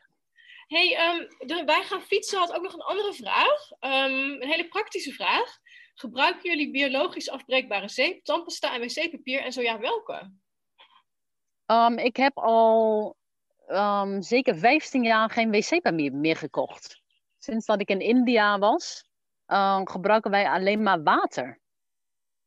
Hey, 0.71 0.95
ehm, 0.95 1.65
wij 1.65 1.83
gaan 1.83 2.01
fietsen 2.01 2.39
had 2.39 2.53
ook 2.53 2.63
nog 2.63 2.73
een 2.73 2.81
andere 2.81 3.13
vraag. 3.13 3.71
Ehm, 3.79 4.41
een 4.41 4.47
hele 4.47 4.67
praktische 4.67 5.11
vraag. 5.11 5.57
Gebruiken 5.93 6.49
jullie 6.49 6.71
biologisch 6.71 7.29
afbreekbare 7.29 7.89
zeep, 7.89 8.23
tandpasta 8.23 8.73
en 8.73 8.81
wc-papier? 8.81 9.41
En 9.41 9.51
zo 9.51 9.61
ja, 9.61 9.79
welke? 9.79 10.33
Ehm, 11.65 11.97
ik 11.97 12.15
heb 12.15 12.37
al 12.37 13.15
zeker 14.19 14.57
15 14.57 15.03
jaar 15.03 15.29
geen 15.29 15.51
wc-papier 15.51 16.13
meer 16.13 16.35
gekocht. 16.35 17.01
Sinds 17.37 17.65
dat 17.65 17.81
ik 17.81 17.89
in 17.89 17.99
India 17.99 18.59
was, 18.59 19.05
gebruiken 19.83 20.31
wij 20.31 20.49
alleen 20.49 20.83
maar 20.83 21.03
water. 21.03 21.59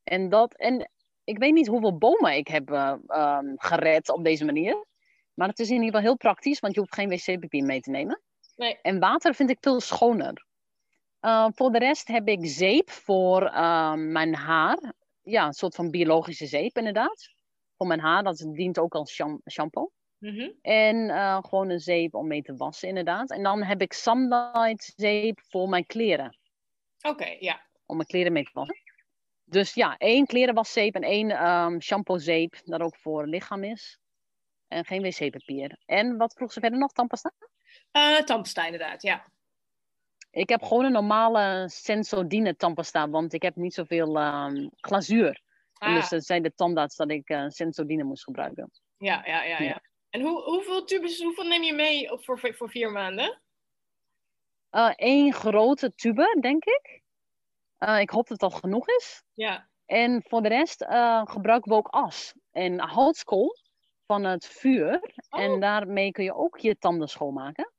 En, 0.02 0.28
dat, 0.28 0.54
en 0.54 0.90
ik 1.24 1.38
weet 1.38 1.52
niet 1.52 1.66
hoeveel 1.66 1.98
bomen 1.98 2.36
ik 2.36 2.48
heb 2.48 2.70
eh, 2.70 3.38
gered 3.56 4.08
op 4.08 4.24
deze 4.24 4.44
manier. 4.44 4.84
Maar 5.34 5.48
het 5.48 5.58
is 5.58 5.68
in 5.68 5.74
ieder 5.74 5.86
geval 5.86 6.02
heel 6.02 6.16
praktisch, 6.16 6.60
want 6.60 6.74
je 6.74 6.80
hoeft 6.80 6.94
geen 6.94 7.08
wc-papier 7.08 7.64
mee 7.64 7.80
te 7.80 7.90
nemen. 7.90 8.22
Nee. 8.56 8.78
En 8.82 8.98
water 8.98 9.34
vind 9.34 9.50
ik 9.50 9.58
veel 9.60 9.80
schoner. 9.80 10.46
Uh, 11.20 11.48
voor 11.54 11.70
de 11.70 11.78
rest 11.78 12.08
heb 12.08 12.28
ik 12.28 12.46
zeep 12.46 12.90
voor 12.90 13.46
ehm, 13.46 14.12
mijn 14.12 14.34
haar. 14.34 14.92
Ja, 15.22 15.46
een 15.46 15.52
soort 15.52 15.74
van 15.74 15.90
biologische 15.90 16.46
zeep 16.46 16.76
inderdaad. 16.76 17.28
Voor 17.76 17.86
mijn 17.86 18.00
haar, 18.00 18.22
dat 18.22 18.36
dient 18.52 18.78
ook 18.78 18.94
als 18.94 19.12
sham- 19.12 19.40
shampoo. 19.50 19.90
Mhm. 20.18 20.50
En 20.62 21.10
eh, 21.10 21.38
gewoon 21.42 21.70
een 21.70 21.80
zeep 21.80 22.14
om 22.14 22.26
mee 22.26 22.42
te 22.42 22.56
wassen 22.56 22.88
inderdaad. 22.88 23.30
En 23.30 23.42
dan 23.42 23.62
heb 23.62 23.80
ik 23.80 23.92
Sunlight 23.92 24.92
zeep 24.96 25.40
voor 25.48 25.68
mijn 25.68 25.86
kleren. 25.86 26.38
Oké, 27.00 27.36
ja. 27.38 27.60
Om 27.86 27.96
mijn 27.96 28.08
kleren 28.08 28.32
mee 28.32 28.44
te 28.44 28.50
wassen. 28.52 28.76
Dus 29.44 29.74
ja, 29.74 29.96
één 29.96 30.26
klerenwaszeep 30.26 30.94
en 30.94 31.02
één 31.02 31.30
ehm 31.30 31.80
shampoozeep. 31.80 32.60
Dat 32.64 32.80
ook 32.80 32.96
voor 32.96 33.26
lichaam 33.26 33.64
is. 33.64 33.98
En 34.68 34.84
geen 34.84 35.02
wc-papier. 35.02 35.78
En 35.86 36.16
wat 36.16 36.34
vroeg 36.34 36.52
ze 36.52 36.60
verder 36.60 36.78
nog? 36.78 36.92
Tandpasta? 36.92 37.32
Eh 37.90 38.16
tandpasta 38.16 38.64
inderdaad, 38.64 39.02
ja. 39.02 39.24
Ik 40.30 40.48
heb 40.48 40.62
gewoon 40.62 40.84
een 40.84 40.92
normale 40.92 41.68
Sensodyne 41.68 42.56
tandpasta, 42.56 43.08
want 43.08 43.32
ik 43.32 43.42
heb 43.42 43.56
niet 43.56 43.74
zoveel 43.74 44.18
ehm, 44.18 44.68
glazuur. 44.80 45.42
En 45.78 45.94
dus 45.94 46.04
Ah. 46.04 46.12
eh, 46.12 46.20
zei 46.20 46.40
de 46.40 46.54
tandarts 46.54 46.96
dat 46.96 47.10
ik 47.10 47.28
eh 47.28 47.44
Sensodyne 47.48 48.04
moest 48.04 48.24
gebruiken. 48.24 48.70
Ja, 48.98 49.22
ja, 49.26 49.42
ja. 49.42 49.58
ja. 49.58 49.64
Ja. 49.64 49.80
En 50.10 50.20
hoe, 50.20 50.42
hoeveel 50.42 50.84
tubes, 50.84 51.22
hoeveel 51.22 51.44
neem 51.44 51.62
je 51.62 51.72
mee 51.72 52.12
op 52.12 52.24
voor, 52.24 52.54
voor 52.54 52.70
vier 52.70 52.90
maanden? 52.92 53.42
Eén 54.96 55.32
grote 55.32 55.94
tube, 55.94 56.36
denk 56.40 56.64
ik. 56.64 57.02
Eh, 57.78 58.00
ik 58.00 58.10
hoop 58.10 58.28
dat 58.28 58.38
dat 58.38 58.54
genoeg 58.54 58.88
is. 58.88 59.22
Ja, 59.34 59.68
En 59.86 60.22
voor 60.28 60.42
de 60.42 60.48
rest 60.48 60.82
eh, 60.82 61.22
gebruiken 61.24 61.70
we 61.70 61.76
ook 61.76 61.88
as 61.88 62.34
en 62.50 62.80
houtskool 62.80 63.56
van 64.06 64.24
het 64.24 64.46
vuur. 64.46 65.14
Oh. 65.30 65.40
En 65.40 65.60
daarmee 65.60 66.10
kun 66.10 66.24
je 66.24 66.34
ook 66.34 66.58
je 66.58 66.78
tanden 66.78 67.08
schoonmaken. 67.08 67.72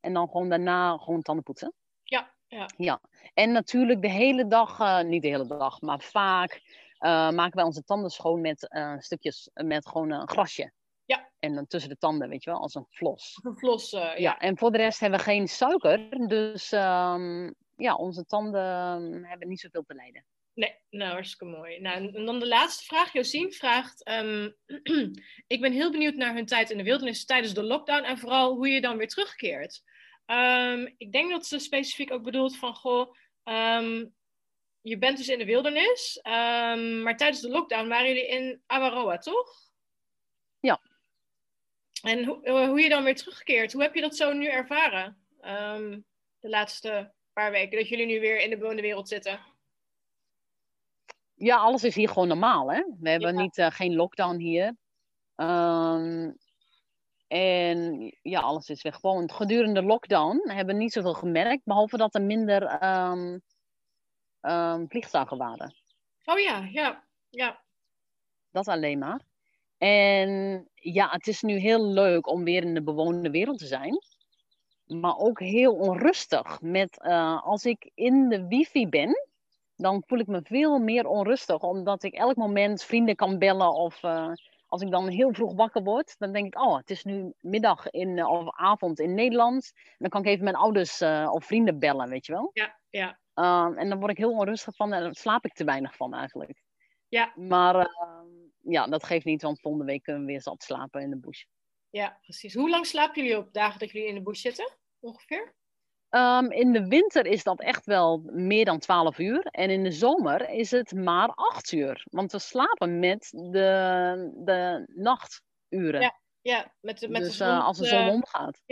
En 0.00 0.12
dan 0.12 0.28
gewoon 0.28 0.48
daarna 0.48 0.96
gewoon 0.96 1.22
tanden 1.22 1.44
poetsen. 1.44 1.72
ja, 2.02 2.32
ja. 2.46 2.68
Ja. 2.76 3.00
En 3.34 3.52
natuurlijk 3.52 4.02
de 4.02 4.10
hele 4.10 4.46
dag, 4.46 4.80
eh, 4.80 5.02
niet 5.02 5.22
de 5.22 5.28
hele 5.28 5.46
dag, 5.46 5.80
maar 5.80 6.00
vaak 6.00 6.60
eh, 6.98 7.30
maken 7.30 7.56
wij 7.56 7.64
onze 7.64 7.82
tanden 7.82 8.10
schoon 8.10 8.40
met 8.40 8.68
eh, 8.68 8.94
stukjes, 8.98 9.50
met 9.54 9.88
gewoon 9.88 10.10
een 10.10 10.28
grasje. 10.28 10.72
Ja. 11.04 11.30
En 11.38 11.54
dan 11.54 11.66
tussen 11.66 11.90
de 11.90 11.96
tanden, 11.96 12.28
weet 12.28 12.44
je 12.44 12.50
wel, 12.50 12.60
als 12.60 12.74
een 12.74 12.86
flos. 12.88 13.40
Een 13.42 13.88
ja. 14.00 14.16
Ja, 14.16 14.38
en 14.38 14.58
voor 14.58 14.70
de 14.72 14.78
rest 14.78 15.00
hebben 15.00 15.18
we 15.18 15.24
geen 15.24 15.48
suiker. 15.48 16.28
Dus 16.28 16.72
ehm, 16.72 17.50
ja, 17.76 17.94
onze 17.94 18.24
tanden 18.24 18.64
ehm, 18.64 19.22
hebben 19.24 19.48
niet 19.48 19.60
zoveel 19.60 19.82
te 19.82 19.94
lijden. 19.94 20.24
Nee, 20.54 20.74
nou, 20.90 21.12
hartstikke 21.12 21.44
mooi. 21.44 21.80
Nou, 21.80 22.14
en 22.14 22.24
dan 22.24 22.40
de 22.40 22.46
laatste 22.46 22.84
vraag. 22.84 23.12
Josien 23.12 23.52
vraagt, 23.52 24.04
ehm, 24.04 24.50
ik 25.54 25.60
ben 25.60 25.72
heel 25.72 25.90
benieuwd 25.90 26.14
naar 26.14 26.34
hun 26.34 26.46
tijd 26.46 26.70
in 26.70 26.76
de 26.76 26.82
wildernis 26.84 27.24
tijdens 27.24 27.54
de 27.54 27.62
lockdown 27.62 28.04
en 28.04 28.18
vooral 28.18 28.54
hoe 28.54 28.68
je 28.68 28.80
dan 28.80 28.96
weer 28.96 29.08
terugkeert. 29.08 29.82
Ehm, 30.26 30.88
ik 30.96 31.12
denk 31.12 31.30
dat 31.30 31.46
ze 31.46 31.58
specifiek 31.58 32.12
ook 32.12 32.22
bedoelt 32.22 32.56
van, 32.56 32.74
goh, 32.74 33.14
ehm, 33.44 34.04
je 34.80 34.98
bent 34.98 35.16
dus 35.16 35.28
in 35.28 35.38
de 35.38 35.44
wildernis, 35.44 36.20
maar 37.02 37.16
tijdens 37.16 37.40
de 37.40 37.48
lockdown 37.48 37.88
waren 37.88 38.08
jullie 38.08 38.28
in 38.28 38.62
Awaroa, 38.66 39.18
toch? 39.18 39.48
Ja. 40.60 40.80
En 42.02 42.24
hoe, 42.24 42.44
eh, 42.44 42.66
hoe 42.66 42.80
je 42.80 42.88
dan 42.88 43.04
weer 43.04 43.16
terugkeert, 43.16 43.72
hoe 43.72 43.82
heb 43.82 43.94
je 43.94 44.00
dat 44.00 44.16
zo 44.16 44.32
nu 44.32 44.46
ervaren? 44.46 45.16
De 46.40 46.48
laatste 46.48 47.12
paar 47.32 47.50
weken, 47.50 47.78
dat 47.78 47.88
jullie 47.88 48.06
nu 48.06 48.20
weer 48.20 48.40
in 48.40 48.50
de 48.50 48.58
bewoonde 48.58 48.82
wereld 48.82 49.08
zitten. 49.08 49.51
Ja, 51.34 51.56
alles 51.56 51.84
is 51.84 51.94
hier 51.94 52.08
gewoon 52.08 52.28
normaal, 52.28 52.72
hè. 52.72 52.82
We 53.00 53.10
hebben 53.10 53.34
Ja. 53.34 53.40
niet, 53.42 53.58
eh, 53.58 53.70
geen 53.70 53.94
lockdown 53.94 54.36
hier. 54.36 54.76
Ehm, 55.34 56.30
en 57.26 58.12
ja, 58.22 58.40
alles 58.40 58.68
is 58.68 58.82
weer 58.82 58.92
gewoon. 58.94 59.30
Gedurende 59.30 59.80
de 59.80 59.86
lockdown 59.86 60.50
hebben 60.50 60.74
we 60.74 60.80
niet 60.80 60.92
zoveel 60.92 61.14
gemerkt, 61.14 61.64
behalve 61.64 61.96
dat 61.96 62.14
er 62.14 62.22
minder 62.22 62.62
ehm, 64.40 64.86
vliegtuigen 64.88 65.36
waren. 65.38 65.74
Oh 66.24 66.38
ja, 66.38 66.68
ja, 66.70 67.04
ja. 67.30 67.62
Dat 68.50 68.68
alleen 68.68 68.98
maar. 68.98 69.20
En 69.78 70.68
ja, 70.74 71.08
het 71.10 71.26
is 71.26 71.42
nu 71.42 71.58
heel 71.58 71.84
leuk 71.84 72.26
om 72.28 72.44
weer 72.44 72.62
in 72.62 72.74
de 72.74 72.82
bewoonde 72.82 73.30
wereld 73.30 73.58
te 73.58 73.66
zijn. 73.66 73.98
Maar 74.86 75.16
ook 75.16 75.40
heel 75.40 75.74
onrustig. 75.74 76.60
Met, 76.60 77.00
eh, 77.00 77.42
als 77.42 77.64
ik 77.64 77.90
in 77.94 78.28
de 78.28 78.46
wifi 78.46 78.88
ben, 78.88 79.14
dan 79.82 80.02
voel 80.06 80.18
ik 80.18 80.26
me 80.26 80.40
veel 80.42 80.78
meer 80.78 81.06
onrustig. 81.06 81.62
Omdat 81.62 82.02
ik 82.02 82.14
elk 82.14 82.36
moment 82.36 82.84
vrienden 82.84 83.16
kan 83.16 83.38
bellen. 83.38 83.74
Of 83.74 84.02
eh, 84.02 84.32
als 84.66 84.82
ik 84.82 84.90
dan 84.90 85.08
heel 85.08 85.32
vroeg 85.32 85.54
wakker 85.54 85.82
word, 85.82 86.14
dan 86.18 86.32
denk 86.32 86.46
ik, 86.46 86.60
oh, 86.60 86.76
het 86.76 86.90
is 86.90 87.04
nu 87.04 87.32
middag 87.40 87.90
in, 87.90 88.18
eh, 88.18 88.28
of 88.28 88.56
avond 88.56 89.00
in 89.00 89.14
Nederland. 89.14 89.72
En 89.74 89.96
dan 89.98 90.08
kan 90.08 90.20
ik 90.20 90.26
even 90.26 90.44
mijn 90.44 90.56
ouders 90.56 91.00
eh, 91.00 91.30
of 91.32 91.44
vrienden 91.44 91.78
bellen, 91.78 92.08
weet 92.08 92.26
je 92.26 92.32
wel. 92.32 92.50
Ja, 92.52 92.78
ja, 92.90 93.20
Um, 93.34 93.78
en 93.78 93.88
dan 93.88 93.98
word 93.98 94.10
ik 94.10 94.16
heel 94.16 94.32
onrustig 94.32 94.76
van 94.76 94.92
en 94.92 95.02
dan 95.02 95.14
slaap 95.14 95.44
ik 95.44 95.52
te 95.52 95.64
weinig 95.64 95.96
van 95.96 96.14
eigenlijk. 96.14 96.62
Ja. 97.08 97.32
Maar 97.36 97.74
ehm, 97.74 98.28
ja, 98.60 98.86
dat 98.86 99.04
geeft 99.04 99.24
niet, 99.24 99.42
want 99.42 99.60
volgende 99.60 99.86
week 99.86 100.02
kunnen 100.02 100.22
we 100.22 100.28
weer 100.28 100.42
zat 100.42 100.62
slapen 100.62 101.02
in 101.02 101.10
de 101.10 101.18
bush. 101.18 101.44
ja, 101.90 102.18
precies. 102.22 102.54
Hoe 102.54 102.70
lang 102.70 102.86
slapen 102.86 103.22
jullie 103.22 103.38
op 103.38 103.52
dagen 103.52 103.78
dat 103.78 103.90
jullie 103.90 104.08
in 104.08 104.14
de 104.14 104.22
bush 104.22 104.40
zitten? 104.40 104.76
Ongeveer? 105.00 105.54
Ehm, 106.12 106.50
in 106.50 106.72
de 106.72 106.86
winter 106.86 107.26
is 107.26 107.42
dat 107.42 107.60
echt 107.60 107.86
wel 107.86 108.22
meer 108.24 108.64
dan 108.64 108.78
12 108.78 109.18
uur. 109.18 109.46
En 109.46 109.70
in 109.70 109.82
de 109.82 109.92
zomer 109.92 110.50
is 110.50 110.70
het 110.70 110.92
maar 110.92 111.28
8 111.34 111.72
uur. 111.72 112.06
Want 112.10 112.32
we 112.32 112.38
slapen 112.38 112.98
met 112.98 113.30
de, 113.30 114.30
de 114.34 114.84
nachturen. 114.94 116.00
Ja, 116.00 116.20
Ja, 116.40 116.72
met 116.80 116.98
de, 116.98 117.08
met 117.08 117.22
dus 117.22 117.36
de 117.36 117.44
eh, 117.44 117.50
zon, 117.50 117.62
als 117.62 117.78
de 117.78 117.84
eh, 117.84 117.90
zon 117.90 118.08
ondergaat. 118.08 118.62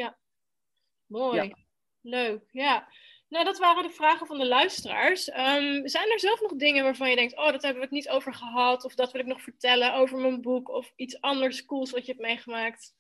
Mooi. 1.07 1.43
Ja. 1.43 1.57
Leuk, 2.01 2.43
ja. 2.51 2.89
Nou, 3.29 3.45
dat 3.45 3.59
waren 3.59 3.83
de 3.83 3.91
vragen 3.91 4.27
van 4.27 4.39
de 4.39 4.47
luisteraars. 4.47 5.29
Ehm, 5.29 5.87
zijn 5.87 6.11
er 6.11 6.21
zelf 6.21 6.41
nog 6.41 6.53
dingen 6.57 6.85
waarvan 6.85 7.11
je 7.11 7.17
denkt, 7.17 7.37
oh, 7.37 7.51
dat 7.51 7.63
hebben 7.63 7.81
we 7.81 7.87
het 7.87 7.91
niet 7.91 8.09
over 8.09 8.35
gehad, 8.35 8.85
of 8.85 8.95
dat 8.95 9.13
wil 9.13 9.21
ik 9.21 9.27
nog 9.27 9.43
vertellen 9.43 9.95
over 9.95 10.19
mijn 10.19 10.41
boek, 10.41 10.69
of 10.69 10.93
iets 10.97 11.21
anders 11.21 11.65
cools 11.65 11.91
wat 11.91 12.07
je 12.07 12.13
hebt 12.13 12.25
meegemaakt? 12.25 12.95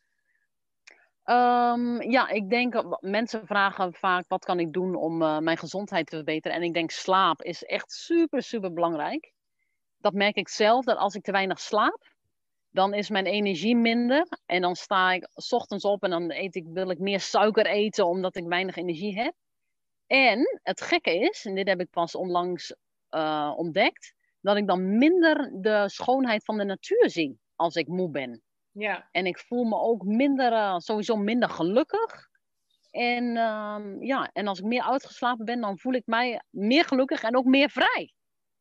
Ehm, 1.25 2.11
ja, 2.11 2.29
ik 2.29 2.51
denk, 2.51 2.99
mensen 3.01 3.47
vragen 3.47 3.95
vaak 3.95 4.25
wat 4.29 4.45
kan 4.45 4.61
ik 4.61 4.73
doen 4.73 4.95
om 4.95 5.23
eh, 5.23 5.39
mijn 5.39 5.57
gezondheid 5.57 6.07
te 6.07 6.16
verbeteren. 6.16 6.57
En 6.57 6.62
ik 6.62 6.75
denk 6.75 6.91
slaap 6.91 7.43
is 7.43 7.64
echt 7.64 7.93
super, 7.93 8.43
super 8.43 8.73
belangrijk. 8.73 9.33
Dat 9.99 10.12
merk 10.12 10.37
ik 10.37 10.49
zelf, 10.49 10.85
dat 10.85 10.97
als 10.97 11.14
ik 11.14 11.23
te 11.23 11.33
weinig 11.33 11.61
slaap, 11.61 12.12
dan 12.71 12.95
is 12.95 13.11
mijn 13.11 13.27
energie 13.27 13.77
minder. 13.77 14.27
En 14.47 14.61
dan 14.61 14.75
sta 14.77 15.12
ik 15.12 15.29
's 15.35 15.53
ochtends 15.53 15.85
op 15.85 16.03
en 16.03 16.11
dan 16.11 16.31
eet 16.31 16.55
ik, 16.55 16.66
wil 16.66 16.91
ik 16.91 16.99
meer 16.99 17.21
suiker 17.21 17.66
eten 17.66 18.07
omdat 18.07 18.37
ik 18.37 18.47
weinig 18.47 18.77
energie 18.77 19.18
heb. 19.21 19.35
En 20.07 20.61
het 20.62 20.81
gekke 20.81 21.18
is, 21.18 21.45
en 21.45 21.55
dit 21.55 21.68
heb 21.68 21.81
ik 21.81 21.91
pas 21.91 22.14
onlangs 22.14 22.75
eh, 23.09 23.53
ontdekt, 23.57 24.14
dat 24.41 24.57
ik 24.57 24.66
dan 24.66 24.99
minder 24.99 25.51
de 25.61 25.89
schoonheid 25.89 26.45
van 26.45 26.59
de 26.59 26.64
natuur 26.64 27.11
zie 27.11 27.39
als 27.55 27.75
ik 27.75 27.87
moe 27.89 28.11
ben. 28.11 28.43
Ja, 28.73 29.09
En 29.11 29.27
ik 29.27 29.39
voel 29.39 29.64
me 29.64 29.77
ook 29.77 30.05
minder, 30.05 30.53
eh, 30.53 30.77
sowieso 30.79 31.16
minder 31.16 31.49
gelukkig. 31.49 32.29
En, 32.91 33.37
ehm, 33.37 34.03
ja, 34.03 34.31
en 34.33 34.47
als 34.47 34.59
ik 34.59 34.64
meer 34.64 34.83
uitgeslapen 34.83 35.45
ben, 35.45 35.61
dan 35.61 35.79
voel 35.79 35.93
ik 35.93 36.07
mij 36.07 36.43
meer 36.51 36.85
gelukkig 36.85 37.23
en 37.23 37.37
ook 37.37 37.45
meer 37.45 37.71
vrij. 37.71 38.12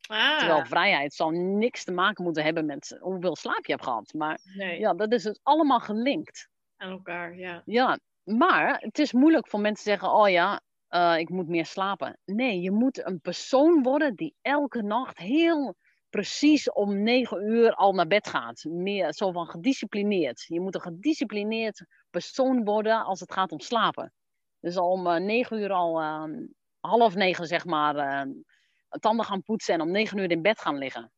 ah, 0.08 0.38
Terwijl 0.38 0.66
vrijheid 0.66 1.14
zal 1.14 1.30
niks 1.30 1.84
te 1.84 1.92
maken 1.92 2.24
moeten 2.24 2.44
hebben 2.44 2.66
met 2.66 2.98
hoeveel 3.00 3.36
slaap 3.36 3.66
je 3.66 3.72
hebt 3.72 3.84
gehad. 3.84 4.14
Maar 4.14 4.40
nee, 4.44 4.80
ja, 4.80 4.94
dat 4.94 5.12
is 5.14 5.24
dus 5.24 5.40
allemaal 5.44 5.80
gelinkt. 5.80 6.50
aan 6.78 6.92
elkaar, 6.92 7.36
ja. 7.38 7.62
Ja, 7.66 8.00
maar 8.24 8.78
het 8.80 9.00
is 9.00 9.14
moeilijk 9.14 9.48
voor 9.48 9.60
mensen 9.60 9.84
te 9.84 9.90
zeggen: 9.90 10.14
Oh 10.14 10.30
ja, 10.30 10.62
eh, 10.88 11.18
ik 11.18 11.30
moet 11.30 11.48
meer 11.48 11.66
slapen. 11.66 12.20
Nee, 12.26 12.60
je 12.62 12.72
moet 12.72 13.06
een 13.06 13.20
persoon 13.22 13.84
worden 13.84 14.16
die 14.16 14.36
elke 14.42 14.82
nacht 14.82 15.18
heel 15.18 15.76
precies 16.10 16.72
om 16.72 17.04
negen 17.04 17.42
uur 17.50 17.74
al 17.74 17.94
naar 17.94 18.08
bed 18.08 18.28
gaat. 18.28 18.64
Meer 18.64 19.14
zo 19.14 19.32
van 19.32 19.48
gedisciplineerd. 19.48 20.46
Je 20.48 20.60
moet 20.60 20.76
een 20.76 20.82
gedisciplineerd 20.82 21.86
persoon 22.10 22.64
worden 22.64 23.04
als 23.06 23.20
het 23.20 23.32
gaat 23.34 23.52
om 23.52 23.60
slapen. 23.60 24.14
Dus 24.60 24.78
al 24.78 24.92
om 24.92 25.08
eh, 25.08 25.22
negen 25.22 25.60
uur 25.60 25.72
al, 25.72 26.00
eh, 26.00 26.24
half 26.80 27.16
negen 27.16 27.46
zeg 27.46 27.66
maar, 27.66 27.96
eh, 27.96 28.32
tanden 29.00 29.26
gaan 29.26 29.44
poetsen 29.44 29.74
en 29.74 29.82
om 29.82 29.92
negen 29.92 30.18
uur 30.18 30.32
in 30.32 30.42
bed 30.42 30.60
gaan 30.60 30.78
liggen. 30.78 31.12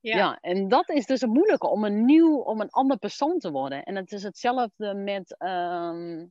Ja, 0.00 0.16
Ja. 0.16 0.38
en 0.40 0.68
dat 0.68 0.88
is 0.88 1.06
dus 1.06 1.20
het 1.20 1.30
moeilijke 1.30 1.68
om 1.68 1.84
een 1.84 2.04
nieuw, 2.04 2.36
om 2.38 2.60
een 2.60 2.70
ander 2.70 2.96
persoon 2.98 3.38
te 3.38 3.50
worden. 3.50 3.82
En 3.82 3.96
het 3.96 4.12
is 4.12 4.22
hetzelfde 4.22 4.94
met 4.94 5.36
ehm, 5.38 6.26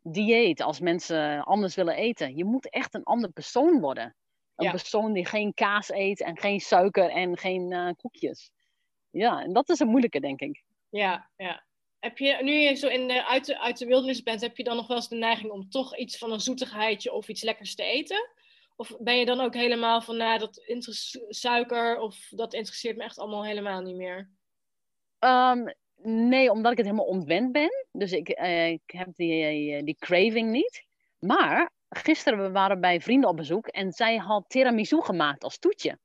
dieet, 0.00 0.60
als 0.62 0.80
mensen 0.80 1.44
anders 1.44 1.74
willen 1.74 1.94
eten. 1.94 2.36
Je 2.36 2.44
moet 2.44 2.70
echt 2.70 2.94
een 2.94 3.04
ander 3.04 3.30
persoon 3.30 3.80
worden. 3.80 4.16
Een 4.62 4.70
Ja. 4.70 4.76
persoon 4.78 5.12
die 5.12 5.26
geen 5.26 5.54
kaas 5.54 5.90
eet 5.90 6.20
en 6.20 6.38
geen 6.38 6.60
suiker 6.60 7.10
en 7.10 7.38
geen 7.38 7.72
eh, 7.72 7.88
koekjes. 7.96 8.50
Ja, 9.10 9.42
en 9.42 9.52
dat 9.52 9.68
is 9.68 9.78
het 9.78 9.88
moeilijke, 9.88 10.20
denk 10.20 10.40
ik. 10.40 10.62
ja, 10.90 11.30
ja. 11.36 11.64
Heb 11.98 12.18
je, 12.18 12.38
nu 12.42 12.52
je 12.52 12.74
zo 12.74 12.88
in 12.88 13.08
de, 13.08 13.26
uit, 13.26 13.44
de, 13.46 13.60
uit 13.60 13.78
de 13.78 13.86
wildernis 13.86 14.22
bent, 14.22 14.40
heb 14.40 14.56
je 14.56 14.64
dan 14.64 14.76
nog 14.76 14.86
wel 14.86 14.96
eens 14.96 15.08
de 15.08 15.16
neiging 15.16 15.50
om 15.52 15.68
toch 15.70 15.96
iets 15.96 16.18
van 16.18 16.32
een 16.32 16.40
zoetigheidje 16.40 17.12
of 17.12 17.28
iets 17.28 17.42
lekkers 17.42 17.74
te 17.74 17.82
eten? 17.82 18.28
Of 18.76 18.96
ben 19.00 19.18
je 19.18 19.24
dan 19.24 19.40
ook 19.40 19.54
helemaal 19.54 20.00
van, 20.02 20.16
nou, 20.16 20.38
dat 20.38 20.62
suiker 21.28 21.98
of 21.98 22.28
dat 22.30 22.54
interesseert 22.54 22.96
me 22.96 23.02
echt 23.02 23.18
allemaal 23.18 23.44
helemaal 23.44 23.80
niet 23.80 23.96
meer? 23.96 24.30
Ehm, 25.18 25.66
nee, 26.02 26.50
omdat 26.50 26.70
ik 26.72 26.76
het 26.78 26.86
helemaal 26.86 27.08
ontwend 27.08 27.52
ben. 27.52 27.86
Dus 27.92 28.12
ik, 28.12 28.28
eh, 28.28 28.68
ik 28.70 28.82
heb 28.86 29.08
die, 29.14 29.44
eh, 29.74 29.84
die 29.84 29.96
craving 29.98 30.50
niet. 30.50 30.84
Maar 31.18 31.72
gisteren 31.96 32.42
we 32.42 32.50
waren 32.50 32.80
bij 32.80 33.00
vrienden 33.00 33.30
op 33.30 33.36
bezoek 33.36 33.66
en 33.66 33.92
zij 33.92 34.16
had 34.16 34.44
tiramisu 34.48 35.00
gemaakt 35.02 35.44
als 35.44 35.58
toetje. 35.58 35.98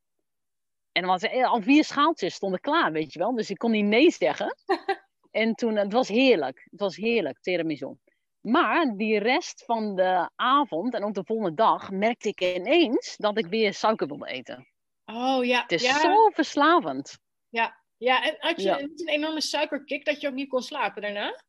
En 0.91 1.05
was 1.05 1.21
eh, 1.21 1.51
al 1.51 1.61
vier 1.61 1.83
schaaltjes 1.83 2.33
stonden 2.33 2.59
klaar, 2.59 2.91
weet 2.91 3.13
je 3.13 3.19
wel. 3.19 3.35
Dus 3.35 3.49
ik 3.49 3.57
kon 3.57 3.71
niet 3.71 3.85
nee 3.85 4.11
zeggen. 4.11 4.55
en 5.31 5.53
toen, 5.53 5.75
het 5.75 5.93
was 5.93 6.07
heerlijk. 6.07 6.67
Het 6.71 6.79
was 6.79 6.95
heerlijk, 6.95 7.39
tiramisu. 7.41 7.95
Maar 8.41 8.93
die 8.95 9.19
rest 9.19 9.63
van 9.65 9.95
de 9.95 10.29
avond 10.35 10.93
en 10.93 11.03
ook 11.03 11.13
de 11.13 11.23
volgende 11.23 11.53
dag 11.53 11.91
merkte 11.91 12.27
ik 12.27 12.41
ineens 12.41 13.15
dat 13.17 13.37
ik 13.37 13.45
weer 13.45 13.73
suiker 13.73 14.07
wilde 14.07 14.27
eten. 14.27 14.67
Oh 15.05 15.45
ja, 15.45 15.61
Het 15.61 15.71
is 15.71 15.81
ja, 15.83 15.99
zo 15.99 16.29
verslavend. 16.29 17.19
ja, 17.49 17.83
ja. 17.97 18.23
En 18.23 18.35
had 18.39 18.61
je 18.61 18.67
Ja. 18.67 18.79
een 18.79 18.93
enorme 19.05 19.41
suikerkick 19.41 20.05
dat 20.05 20.21
je 20.21 20.27
ook 20.27 20.33
niet 20.33 20.49
kon 20.49 20.61
slapen 20.61 21.01
daarna? 21.01 21.41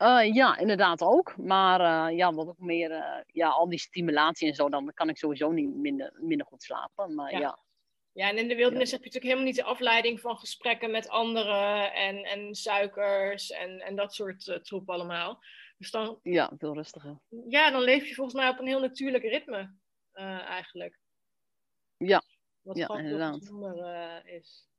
Eh, 0.00 0.34
ja, 0.34 0.56
inderdaad 0.56 1.02
ook. 1.02 1.36
Maar 1.36 1.80
eh, 1.80 2.16
ja, 2.16 2.32
wat 2.32 2.48
ook 2.48 2.58
meer, 2.58 2.90
eh, 2.90 3.20
ja, 3.26 3.48
al 3.48 3.68
die 3.68 3.78
stimulatie 3.78 4.48
en 4.48 4.54
zo, 4.54 4.68
dan 4.68 4.90
kan 4.94 5.08
ik 5.08 5.16
sowieso 5.18 5.50
niet 5.50 5.74
minder, 5.74 6.12
minder 6.20 6.46
goed 6.46 6.62
slapen. 6.62 7.14
Maar 7.14 7.32
Ja. 7.32 7.38
ja, 7.38 7.58
Ja, 8.12 8.28
en 8.28 8.38
in 8.38 8.48
de 8.48 8.54
wildernis 8.54 8.90
heb 8.90 9.00
je 9.00 9.06
natuurlijk 9.06 9.32
helemaal 9.32 9.52
niet 9.52 9.64
de 9.64 9.70
afleiding 9.70 10.20
van 10.20 10.38
gesprekken 10.38 10.90
met 10.90 11.08
anderen 11.08 11.92
en, 11.92 12.24
en 12.24 12.54
suikers 12.54 13.50
en, 13.50 13.80
en 13.80 13.96
dat 13.96 14.14
soort 14.14 14.60
troep 14.62 14.90
allemaal. 14.90 15.42
Dus 15.78 15.90
dan, 15.90 16.18
ja, 16.22 16.50
veel 16.58 16.74
rustiger. 16.74 17.20
Ja, 17.48 17.70
dan 17.70 17.82
leef 17.82 18.08
je 18.08 18.14
volgens 18.14 18.36
mij 18.36 18.48
op 18.48 18.58
een 18.58 18.66
heel 18.66 18.80
natuurlijk 18.80 19.24
ritme 19.24 19.74
eigenlijk. 20.46 20.98
Ja, 21.96 22.22
Wat 22.62 22.76
ja, 22.76 22.88
inderdaad. 22.88 23.38
bijzonder 23.38 23.76
uh, 23.76 24.34
is. 24.34 24.69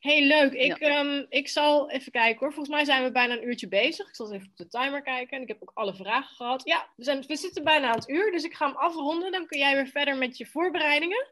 Hey, 0.00 0.26
leuk. 0.26 0.52
Ik, 0.52 0.78
Ja. 0.78 0.98
ehm, 0.98 1.24
ik 1.28 1.48
zal 1.48 1.90
even 1.90 2.12
kijken 2.12 2.38
hoor. 2.40 2.52
Volgens 2.52 2.74
mij 2.76 2.84
zijn 2.84 3.04
we 3.04 3.12
bijna 3.12 3.34
een 3.34 3.46
uurtje 3.48 3.68
bezig. 3.68 4.08
Ik 4.08 4.14
zal 4.14 4.26
eens 4.26 4.34
even 4.34 4.48
op 4.50 4.56
de 4.56 4.68
timer 4.68 5.02
kijken. 5.02 5.36
En 5.36 5.42
ik 5.42 5.48
heb 5.48 5.62
ook 5.62 5.70
alle 5.74 5.94
vragen 5.94 6.36
gehad. 6.36 6.62
Ja, 6.64 6.88
we, 6.96 7.04
zijn, 7.04 7.24
we 7.26 7.36
zitten 7.36 7.64
bijna 7.64 7.88
aan 7.88 7.98
het 7.98 8.08
uur. 8.08 8.30
Dus 8.30 8.44
ik 8.44 8.54
ga 8.54 8.66
hem 8.66 8.76
afronden. 8.76 9.32
Dan 9.32 9.46
kun 9.46 9.58
jij 9.58 9.74
weer 9.74 9.86
verder 9.88 10.16
met 10.16 10.36
je 10.36 10.46
voorbereidingen. 10.46 11.26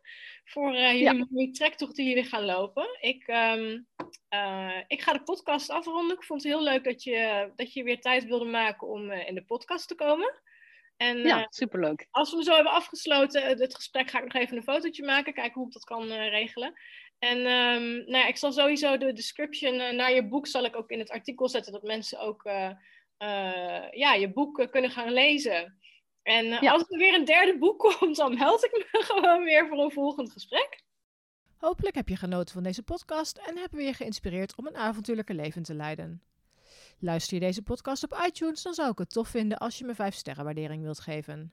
Voor 0.45 0.75
eh 0.75 0.93
jullie 0.93 1.47
Ja. 1.47 1.53
trektocht 1.53 1.97
die 1.97 2.09
jullie 2.09 2.25
gaan 2.25 2.45
lopen. 2.45 2.97
Ik, 3.01 3.27
ehm, 3.27 3.79
eh, 4.29 4.77
ik 4.87 5.03
ga 5.03 5.13
de 5.13 5.23
podcast 5.23 5.71
afronden. 5.71 6.17
Ik 6.17 6.25
vond 6.25 6.43
het 6.43 6.53
heel 6.53 6.63
leuk 6.63 6.85
dat 6.85 7.03
je, 7.03 7.51
dat 7.57 7.73
je 7.73 7.83
weer 7.83 8.01
tijd 8.01 8.25
wilde 8.25 8.45
maken 8.45 8.89
om 8.89 9.11
eh, 9.11 9.29
in 9.29 9.35
de 9.35 9.45
podcast 9.45 9.89
te 9.89 9.95
komen. 9.95 10.41
En 10.97 11.19
Ja, 11.19 11.47
superleuk. 11.51 12.07
als 12.11 12.31
we 12.31 12.37
hem 12.37 12.45
zo 12.45 12.55
hebben 12.55 12.73
afgesloten, 12.73 13.43
het 13.59 13.75
gesprek, 13.75 14.11
ga 14.11 14.19
ik 14.19 14.33
nog 14.33 14.43
even 14.43 14.57
een 14.57 14.63
fotootje 14.63 15.05
maken. 15.05 15.35
Kijken 15.35 15.55
hoe 15.55 15.67
ik 15.67 15.73
dat 15.73 15.85
kan 15.85 16.13
regelen. 16.13 16.75
En 17.19 17.39
ehm, 17.39 17.85
nou 17.93 18.11
ja, 18.17 18.27
ik 18.27 18.37
zal 18.37 18.53
sowieso 18.53 18.97
de 18.97 19.13
description 19.13 19.81
eh, 19.81 19.95
naar 19.97 20.13
je 20.13 20.29
boek 20.29 20.47
zal 20.47 20.65
ik 20.65 20.77
ook 20.77 20.91
in 20.91 20.99
het 20.99 21.11
artikel 21.11 21.49
zetten. 21.49 21.73
Dat 21.73 21.83
mensen 21.83 22.21
ook 22.21 22.45
eh, 22.45 22.71
eh, 23.17 23.91
ja, 23.91 24.15
je 24.15 24.33
boek 24.33 24.69
kunnen 24.71 24.91
gaan 24.91 25.13
lezen. 25.13 25.79
En 26.23 26.47
Ja. 26.47 26.73
als 26.73 26.85
er 26.89 26.99
weer 26.99 27.15
een 27.15 27.25
derde 27.25 27.59
boek 27.59 27.79
komt, 27.99 28.17
dan 28.17 28.35
meld 28.35 28.65
ik 28.65 28.73
me 28.93 29.03
gewoon 29.13 29.45
weer 29.45 29.69
voor 29.69 29.79
een 29.79 29.91
volgend 29.93 30.33
gesprek. 30.33 30.83
Hopelijk 31.57 31.95
heb 31.95 32.09
je 32.09 32.17
genoten 32.17 32.55
van 32.55 32.63
deze 32.63 32.83
podcast 32.83 33.37
en 33.37 33.57
hebben 33.57 33.79
we 33.79 33.85
je 33.85 33.93
geïnspireerd 33.95 34.57
om 34.57 34.67
een 34.67 34.77
avontuurlijke 34.77 35.35
leven 35.35 35.63
te 35.63 35.75
leiden. 35.75 36.23
Luister 36.99 37.35
je 37.35 37.41
deze 37.41 37.63
podcast 37.63 38.03
op 38.03 38.23
iTunes, 38.27 38.63
dan 38.63 38.75
zou 38.75 38.91
ik 38.91 38.99
het 38.99 39.11
tof 39.11 39.29
vinden 39.29 39.59
als 39.59 39.79
je 39.79 39.85
me 39.85 39.95
5 39.95 40.15
sterren 40.15 40.45
waardering 40.45 40.83
wilt 40.83 41.01
geven. 41.01 41.53